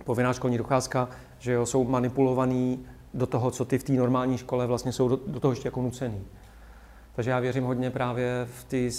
[0.05, 1.09] povinná školní docházka,
[1.39, 5.20] že jo, jsou manipulovaný do toho, co ty v té normální škole vlastně jsou do,
[5.27, 6.24] do toho ještě jako nucený.
[7.15, 8.90] Takže já věřím hodně právě v, ty,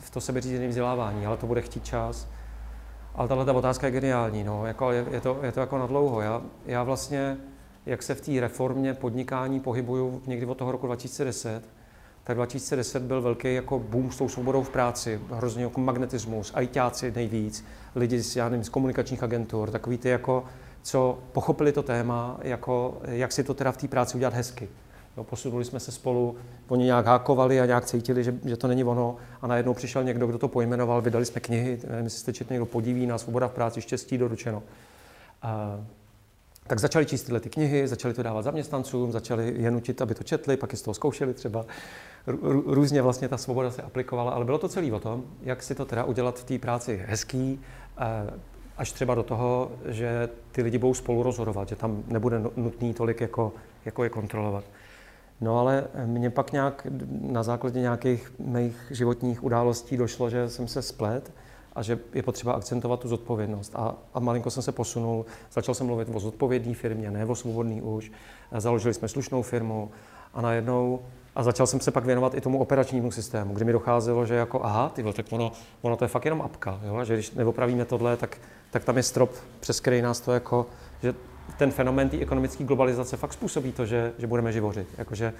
[0.00, 2.28] v to sebeřízené vzdělávání, ale to bude chtít čas.
[3.14, 5.86] Ale tahle ta otázka je geniální, no, jako je, je, to, je to jako na
[5.86, 6.20] dlouho.
[6.20, 7.36] Já, já vlastně,
[7.86, 11.62] jak se v té reformě podnikání pohybuju někdy od toho roku 2010,
[12.24, 17.12] tak 2010 byl velký jako boom s tou svobodou v práci, hrozně jako magnetismus, ajťáci
[17.16, 17.64] nejvíc,
[17.94, 20.44] lidi z, já nevím, z komunikačních agentur, takový ty jako,
[20.82, 24.68] co pochopili to téma, jako, jak si to teda v té práci udělat hezky.
[25.16, 26.36] Jo, posunuli jsme se spolu,
[26.68, 30.26] oni nějak hákovali a nějak cítili, že, že to není ono a najednou přišel někdo,
[30.26, 33.52] kdo to pojmenoval, vydali jsme knihy, nevím, jestli jste četli někdo podiví na Svoboda v
[33.52, 34.62] práci, štěstí doručeno.
[35.42, 35.80] A,
[36.66, 40.24] tak začali číst tyhle ty knihy, začali to dávat zaměstnancům, začali je nutit, aby to
[40.24, 41.66] četli, pak i z toho zkoušeli třeba.
[42.66, 45.84] Různě vlastně ta svoboda se aplikovala, ale bylo to celý o tom, jak si to
[45.84, 47.60] teda udělat v té práci hezký,
[48.76, 53.20] až třeba do toho, že ty lidi budou spolu rozhodovat, že tam nebude nutný tolik
[53.20, 53.52] jako,
[53.84, 54.64] jako je kontrolovat.
[55.42, 56.86] No ale mně pak nějak
[57.20, 61.32] na základě nějakých mých životních událostí došlo, že jsem se splet
[61.72, 63.72] a že je potřeba akcentovat tu zodpovědnost.
[63.76, 67.82] A, a malinko jsem se posunul, začal jsem mluvit o zodpovědné firmě, ne o svobodný
[67.82, 68.12] už.
[68.56, 69.90] Založili jsme slušnou firmu
[70.34, 71.00] a najednou
[71.36, 74.64] a začal jsem se pak věnovat i tomu operačnímu systému, kdy mi docházelo, že jako
[74.64, 75.52] aha, ty tak ono,
[75.82, 77.04] ono to je fakt jenom apka, jo?
[77.04, 78.38] že když neopravíme tohle, tak,
[78.70, 80.66] tak tam je strop, přes který nás to jako,
[81.02, 81.14] že
[81.58, 84.88] ten fenomén té ekonomické globalizace fakt způsobí to, že, že budeme živořit.
[84.98, 85.34] Jakože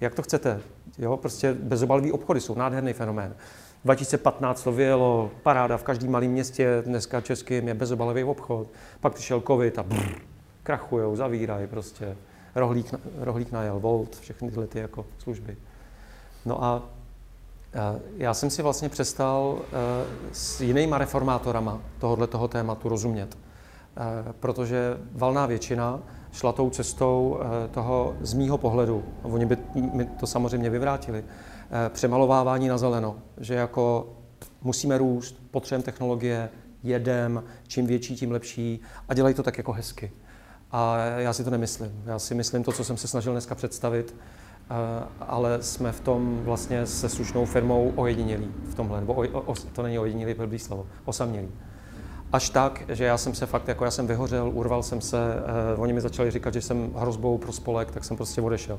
[0.00, 0.60] Jak to chcete?
[0.98, 3.34] Jo, prostě bezobalový obchody jsou nádherný fenomén.
[3.84, 8.68] 2015 to vyjelo, paráda v každém malém městě, dneska českým je bezobalový obchod.
[9.00, 10.14] Pak přišel covid a brr,
[10.62, 12.16] krachujou, zavírají prostě.
[12.54, 15.56] Rohlík, rohlík najel, Volt, všechny tyhle ty jako služby.
[16.44, 16.82] No a
[18.16, 19.58] já jsem si vlastně přestal
[20.32, 23.36] s jinýma reformátorama tohohle toho tématu rozumět.
[24.40, 26.00] Protože valná většina
[26.32, 27.38] šla tou cestou
[27.70, 31.24] toho z mýho pohledu, oni by mi to samozřejmě vyvrátili,
[31.88, 34.12] přemalovávání na zeleno, že jako
[34.62, 36.50] musíme růst, potřebujeme technologie,
[36.82, 40.12] jedem, čím větší, tím lepší a dělají to tak jako hezky.
[40.70, 42.02] A já si to nemyslím.
[42.06, 44.14] Já si myslím to, co jsem se snažil dneska představit,
[44.70, 49.54] Eh, ale jsme v tom vlastně se slušnou firmou ojedinělí v tomhle, nebo o, o,
[49.72, 51.48] to není ojedinělý blbý slovo, osamělý.
[52.32, 55.18] Až tak, že já jsem se fakt, jako já jsem vyhořel, urval jsem se,
[55.72, 58.78] eh, oni mi začali říkat, že jsem hrozbou pro spolek, tak jsem prostě odešel.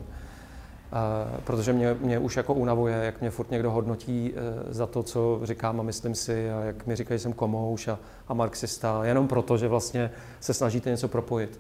[0.94, 5.04] Eh, protože mě, mě už jako unavuje, jak mě furt někdo hodnotí eh, za to,
[5.04, 9.06] co říkám a myslím si a jak mi říkají, že jsem komouš a, a marxista,
[9.06, 11.60] jenom proto, že vlastně se snažíte něco propojit.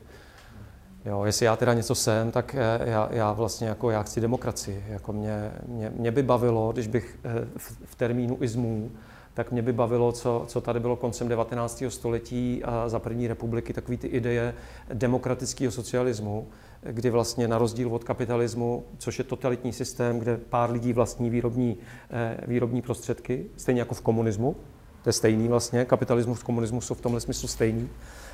[1.06, 4.86] Jo, jestli já teda něco jsem, tak eh, já, já vlastně jako já chci demokracii.
[4.88, 8.92] Jako mě, mě, mě by bavilo, když bych eh, v, v termínu izmů,
[9.34, 11.84] tak mě by bavilo, co, co tady bylo koncem 19.
[11.90, 14.54] století a za první republiky, takové ty ideje
[14.94, 16.48] demokratického socialismu,
[16.82, 21.78] kdy vlastně na rozdíl od kapitalismu, což je totalitní systém, kde pár lidí vlastní výrobní,
[22.12, 24.56] eh, výrobní prostředky, stejně jako v komunismu,
[25.04, 27.90] to je stejný vlastně, kapitalismus, komunismus jsou v tomhle smyslu stejný,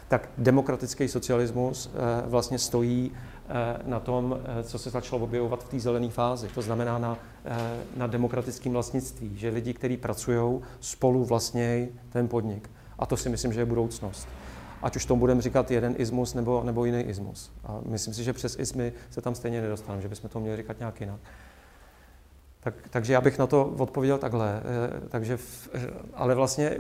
[0.08, 3.12] tak demokratický socialismus eh, vlastně stojí
[3.86, 6.48] na tom, eh, co se začalo objevovat v té zelené fázi.
[6.48, 7.18] To znamená na,
[7.98, 12.70] na demokratickém vlastnictví, že lidi, kteří pracují, spolu vlastně ten podnik.
[13.00, 14.28] A to si myslím, že je budoucnost.
[14.82, 17.52] Ať už tomu budeme říkat jeden ismus nebo, nebo jiný ismus.
[17.64, 20.80] A myslím si, že přes ismy se tam stejně nedostaneme, že bychom to měli říkat
[20.80, 21.20] nějak jinak.
[22.60, 24.62] Tak, takže já bych na to odpověděl takhle.
[25.10, 25.38] Takže,
[26.14, 26.78] ale vlastně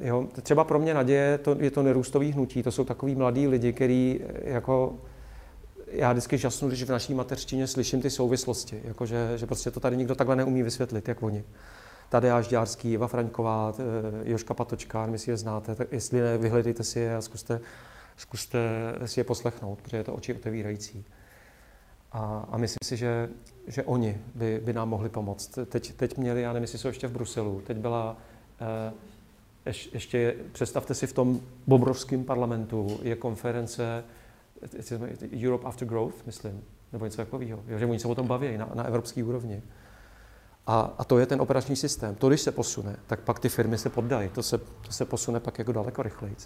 [0.00, 3.72] Jo, třeba pro mě naděje to, je to nerůstový hnutí, to jsou takový mladí lidi,
[3.72, 4.98] který jako
[5.90, 9.96] já vždycky žasnu, když v naší mateřštině slyším ty souvislosti, jako že, prostě to tady
[9.96, 11.44] nikdo takhle neumí vysvětlit, jak oni.
[12.08, 16.84] Tady Žďárský, Eva Fraňková, eh, Joška Patočka, my si je znáte, tak jestli ne, vyhledejte
[16.84, 17.60] si je a zkuste,
[18.16, 18.58] zkuste
[19.04, 21.04] si je poslechnout, protože je to oči otevírající.
[22.12, 23.28] A, a myslím si, že,
[23.66, 25.58] že oni by, by nám mohli pomoct.
[25.66, 28.16] Teď, teď měli, já nevím, jestli jsou ještě v Bruselu, teď byla
[28.60, 28.92] eh,
[29.92, 34.04] ještě představte si v tom obrovském parlamentu je konference
[35.46, 38.84] Europe After Growth, myslím, nebo něco takového, že oni se o tom baví na, na
[38.84, 39.62] evropské úrovni.
[40.66, 42.14] A, a to je ten operační systém.
[42.14, 44.28] To, když se posune, tak pak ty firmy se poddají.
[44.28, 46.36] To se, to se posune pak jako daleko rychleji.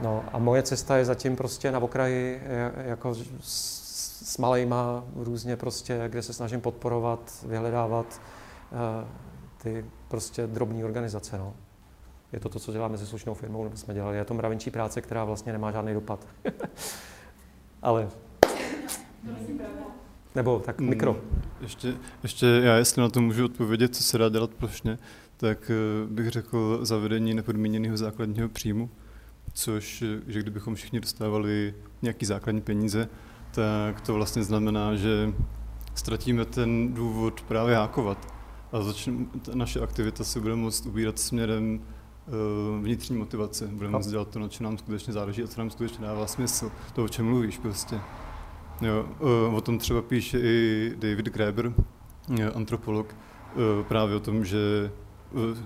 [0.00, 2.42] No a moje cesta je zatím prostě na okraji,
[2.76, 3.82] jako s,
[4.24, 8.20] s malejma různě prostě, kde se snažím podporovat, vyhledávat
[8.72, 9.08] uh,
[9.62, 11.38] ty prostě drobné organizace.
[11.38, 11.54] No.
[12.32, 14.16] Je to to, co děláme se slušnou firmou, nebo jsme dělali.
[14.16, 16.26] Je to mravenčí práce, která vlastně nemá žádný dopad.
[17.82, 18.08] Ale...
[20.34, 20.88] Nebo tak hmm.
[20.88, 21.20] mikro.
[21.60, 24.98] Ještě, ještě já, jestli na to můžu odpovědět, co se dá dělat plošně,
[25.36, 28.90] tak eh, bych řekl zavedení nepodmíněného základního příjmu,
[29.52, 33.08] což, že kdybychom všichni dostávali nějaký základní peníze,
[33.50, 35.32] tak to vlastně znamená, že
[35.94, 38.34] ztratíme ten důvod právě hákovat
[38.72, 39.14] a začne,
[39.54, 41.80] naše aktivita se bude moct ubírat směrem
[42.80, 43.66] vnitřní motivace.
[43.66, 46.70] Budeme moct dělat to, na čem nám skutečně záleží a co nám skutečně dává smysl.
[46.94, 48.00] To, o čem mluvíš prostě.
[48.80, 49.08] Jo,
[49.48, 51.74] uh, o tom třeba píše i David Graeber,
[52.54, 53.14] antropolog,
[53.54, 54.92] uh, právě o tom, že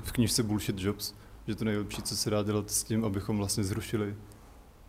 [0.04, 1.14] v knižce Bullshit Jobs,
[1.46, 4.16] že to nejlepší, co se dá dělat s tím, abychom vlastně zrušili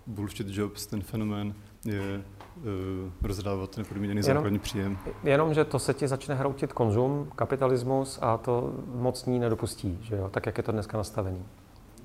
[0.07, 2.23] bullshit jobs, ten fenomén je
[2.57, 4.97] uh, rozdávat nepodmíněný základní příjem.
[5.23, 10.29] Jenom, že to se ti začne hroutit konzum, kapitalismus a to mocní nedopustí, že jo?
[10.29, 11.45] tak jak je to dneska nastavený.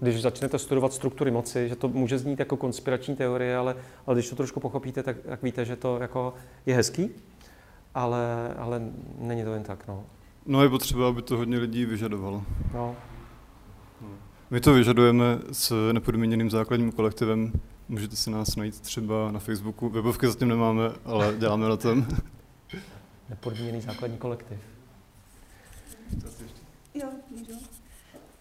[0.00, 3.76] Když začnete studovat struktury moci, že to může znít jako konspirační teorie, ale,
[4.06, 6.34] ale když to trošku pochopíte, tak, tak víte, že to jako
[6.66, 7.10] je hezký,
[7.94, 8.82] ale, ale
[9.18, 9.88] není to jen tak.
[9.88, 10.04] No.
[10.46, 12.42] no je potřeba, aby to hodně lidí vyžadovalo.
[12.74, 12.96] No.
[14.00, 14.08] no.
[14.50, 17.52] My to vyžadujeme s nepodmíněným základním kolektivem,
[17.92, 19.88] Můžete si nás najít třeba na Facebooku.
[19.88, 22.06] Webovky zatím nemáme, ale děláme na tom.
[23.28, 24.58] Nepodmíněný základní kolektiv.
[26.94, 27.71] Jo, můžu.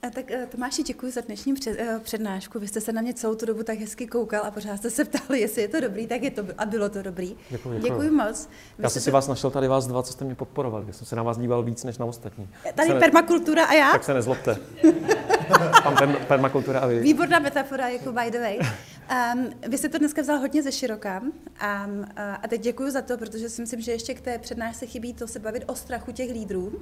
[0.03, 2.59] A tak eh, Tomáši, děkuji za dnešní uh, přednášku.
[2.59, 5.05] Vy jste se na mě celou tu dobu tak hezky koukal a pořád jste se
[5.05, 7.35] ptali, jestli je to dobrý, tak je to a bylo to dobrý.
[7.49, 7.89] Děkuji, děkuji.
[7.89, 8.49] děkuji moc.
[8.77, 9.13] Vy Já jsem si to...
[9.13, 10.85] vás našel tady vás dva, co jste mě podporovali.
[10.87, 12.49] Já jsem se na vás díval víc než na ostatní.
[12.75, 13.91] Tady permakultura a já?
[13.91, 14.57] Tak se nezlobte.
[15.83, 16.99] Tam permakultura a vy.
[16.99, 18.59] Výborná metafora, jako by the way.
[19.33, 21.21] Um, vy jste to dneska vzal hodně ze široka
[21.59, 21.87] a,
[22.41, 25.27] a teď děkuji za to, protože si myslím, že ještě k té přednášce chybí to
[25.27, 26.81] se bavit o strachu těch lídrů,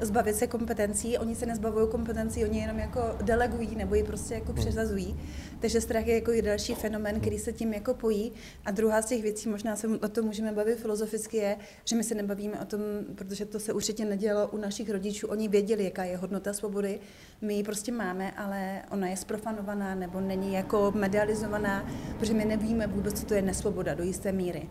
[0.00, 1.18] zbavit se kompetencí.
[1.18, 4.54] Oni se nezbavují kompetencí, oni jenom jako delegují nebo ji prostě jako Hmm.
[4.54, 5.16] přezazují.
[5.60, 8.32] Takže strach je jako i další fenomén, který se tím jako pojí.
[8.64, 12.04] A druhá z těch věcí, možná se o tom můžeme bavit filozoficky, je, že my
[12.04, 12.80] se nebavíme o tom,
[13.14, 15.28] protože to se určitě nedělo u našich rodičů.
[15.28, 17.00] Oni věděli, jaká je hodnota svobody.
[17.40, 21.86] My ji prostě máme, ale ona je sprofanovaná nebo není jako medializovaná,
[22.18, 24.68] protože my nevíme vůbec, co to je nesvoboda do jisté míry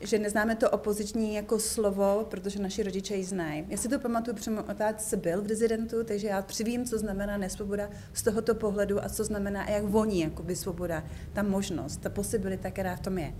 [0.00, 3.64] že neznáme to opoziční jako slovo, protože naši rodiče ji znají.
[3.68, 7.36] Já si to pamatuju, protože můj otec byl v dizidentu, takže já přivím, co znamená
[7.36, 12.10] nesvoboda z tohoto pohledu a co znamená a jak voní jakoby svoboda, ta možnost, ta
[12.10, 13.34] posibilita, která v tom je.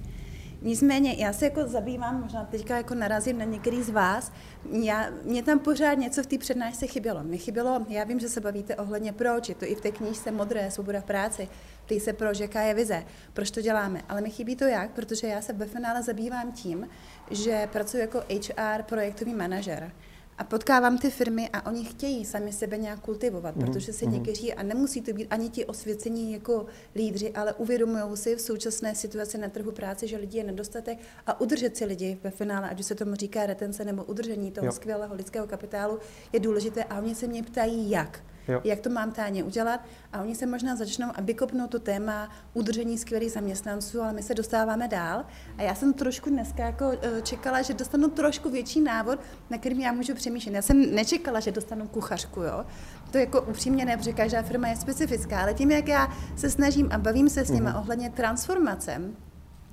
[0.62, 4.32] Nicméně, já se jako zabývám, možná teďka jako narazím na některý z vás,
[4.72, 7.22] já, mě tam pořád něco v té přednášce chybělo.
[7.22, 10.30] Mě chybělo, já vím, že se bavíte ohledně proč, je to i v té knížce
[10.30, 11.48] Modré, svoboda v práci,
[11.86, 14.02] ptej se proč, jaká je vize, proč to děláme.
[14.08, 16.88] Ale mi chybí to jak, protože já se ve finále zabývám tím,
[17.30, 19.92] že pracuji jako HR projektový manažer.
[20.38, 24.14] A potkávám ty firmy a oni chtějí sami sebe nějak kultivovat, Mhm, protože se mhm.
[24.14, 28.94] někteří, a nemusí to být ani ti osvěcení jako lídři, ale uvědomují si v současné
[28.94, 32.80] situaci na trhu práce, že lidí je nedostatek a udržet si lidi ve finále, ať
[32.80, 34.72] už se tomu říká retence nebo udržení toho Jo.
[34.72, 35.98] skvělého lidského kapitálu,
[36.32, 36.84] je důležité.
[36.84, 38.20] A oni se mě ptají, jak.
[38.48, 38.60] Jo.
[38.64, 39.80] Jak to mám táně udělat?
[40.12, 44.34] A oni se možná začnou a vykopnou to téma udržení skvělých zaměstnanců, ale my se
[44.34, 45.24] dostáváme dál.
[45.58, 49.18] A já jsem trošku dneska jako eh, čekala, že dostanu trošku větší návod,
[49.50, 50.54] na kterým já můžu přemýšlet.
[50.54, 52.64] Já jsem nečekala, že dostanu kuchařku, jo.
[53.10, 56.88] To jako upřímně ne, protože každá firma je specifická, ale tím, jak já se snažím
[56.92, 57.76] a bavím se s nimi Mhm.
[57.76, 59.00] ohledně transformace,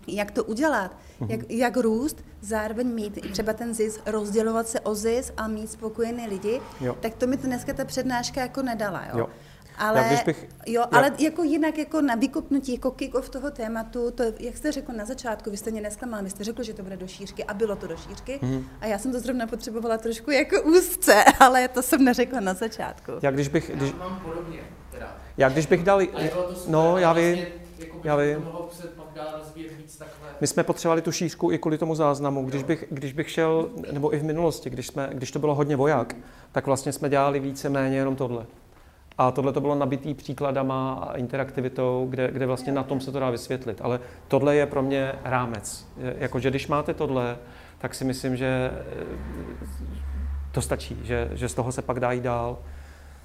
[0.08, 1.32] jak to udělat, Mhm.
[1.32, 5.72] jak, jak růst, zároveň mít i třeba ten zisk, rozdělovat se o zisk a mít
[5.72, 6.96] spokojené lidi, Jo.
[7.00, 9.04] tak to mi to dneska ta přednáška jako nedala.
[9.14, 9.18] Jo?
[9.20, 9.28] Jo.
[9.78, 14.12] Ale, Já bych- jo, já- ale jako jinak jako na vykopnutí, jako kick-off toho tématu,
[14.12, 16.84] to, jak jste řekl na začátku, vy jste mě neskamal, vy jste řekl, že to
[16.84, 18.66] bude do šířky a bylo to do šířky Mhm.
[18.82, 23.12] a já jsem to zrovna potřebovala trošku jako úzce, ale to jsem neřekla na začátku.
[23.22, 24.60] Já když bych, když, Já mám podobně,
[24.92, 25.18] teda.
[25.38, 26.02] já když bych dal,
[26.68, 27.48] no já vím, vlastně,
[28.04, 28.48] já vím.
[29.16, 30.28] Dál rozvíjet víc takhle.
[30.42, 32.46] My jsme potřebovali tu šířku i kvůli tomu záznamu.
[32.46, 35.76] Když bych, když bych šel, nebo i v minulosti, když, jsme, když to bylo hodně
[35.76, 36.16] voják,
[36.52, 38.46] tak vlastně jsme dělali více méně jenom tohle.
[39.18, 43.20] A tohle to bylo nabitý příkladama a interaktivitou, kde, kde vlastně na tom se to
[43.20, 43.82] dá vysvětlit.
[43.82, 45.88] Ale tohle je pro mě rámec.
[45.98, 47.38] Jakože když máte tohle,
[47.78, 49.66] tak si myslím, že eh,
[50.52, 52.58] to stačí, že, že z toho se pak dá jít dál.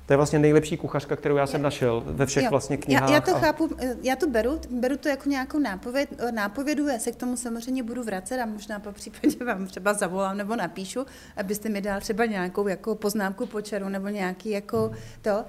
[0.09, 2.51] To je vlastně nejlepší kuchařka, kterou já jsem našel ve všech Jo.
[2.51, 3.09] vlastně knihách.
[3.09, 3.71] Já, já to a- chápu,
[4.03, 8.03] já to beru, beru to jako nějakou nápověd, nápovědu, já se k tomu samozřejmě budu
[8.03, 11.07] vracet a možná po případě vám třeba zavolám nebo napíšu,
[11.37, 14.91] abyste mi dal třeba nějakou jako poznámku počaru nebo nějaký jako
[15.23, 15.45] to.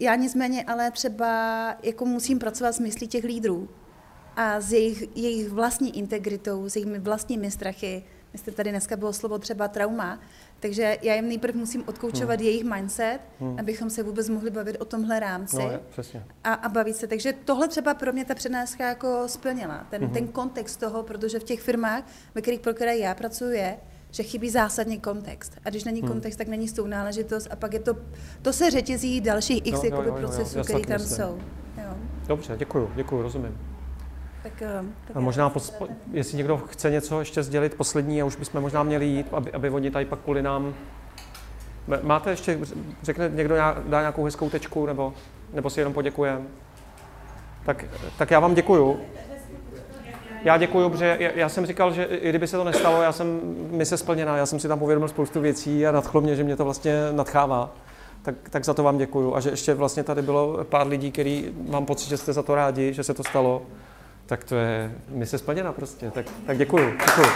[0.00, 1.26] Já nicméně ale třeba
[1.82, 3.68] jako musím pracovat s myslí těch lídrů
[4.36, 8.02] a s jejich, jejich vlastní integritou, s jejich vlastními strachy.
[8.32, 10.20] Myslíte, tady dneska bylo slovo třeba trauma,
[10.60, 12.46] takže já jim nejprve musím odkoučovat Hmm.
[12.46, 13.56] jejich mindset, Hmm.
[13.60, 16.24] abychom se vůbec mohli bavit o tomhle rámci No, je, přesně.
[16.44, 17.06] a, a bavit se.
[17.06, 19.86] Takže tohle třeba pro mě ta přednáška jako splnila.
[19.90, 20.12] Ten, Mhm.
[20.12, 22.04] ten kontext toho, protože v těch firmách,
[22.34, 23.76] ve kterých pro které já pracuji, je,
[24.10, 25.52] že chybí zásadní kontext.
[25.64, 26.08] A když není Hmm.
[26.10, 27.94] kontext, tak není s tou náležitost a pak je to,
[28.42, 31.38] to se řetězí dalších x Jo, jo, jo, jo, procesů, které tam jsou.
[31.76, 31.96] Jo.
[32.26, 33.58] Dobře, děkuju, děkuju, rozumím.
[34.42, 35.74] Tak, eh, tak A možná, pos,
[36.12, 39.70] jestli někdo chce něco ještě sdělit, poslední, a už bychom možná měli jít, aby, aby
[39.70, 40.74] oni tady pak kvůli nám...
[42.02, 42.58] Máte ještě,
[43.02, 43.56] řekne někdo,
[43.86, 45.14] dá nějakou hezkou tečku, nebo,
[45.52, 46.42] nebo si jenom poděkujeme?
[47.64, 47.84] Tak,
[48.18, 49.00] tak já vám děkuju.
[50.44, 53.40] Já děkuju, protože já, já jsem říkal, že i kdyby se to nestalo, já jsem
[53.70, 56.64] mise splněná, já jsem si tam uvědomil spoustu věcí a nadchlo mě, že mě to
[56.64, 57.74] vlastně nadchává.
[58.22, 59.34] Tak, tak za to vám děkuju.
[59.34, 62.54] A že ještě vlastně tady bylo pár lidí, který mám pocit, že jste za to
[62.54, 63.62] rádi, že se to stalo.
[64.30, 66.10] Tak to je mise splněna prostě.
[66.10, 66.90] Tak, tak děkuju.
[66.90, 67.26] děkuju.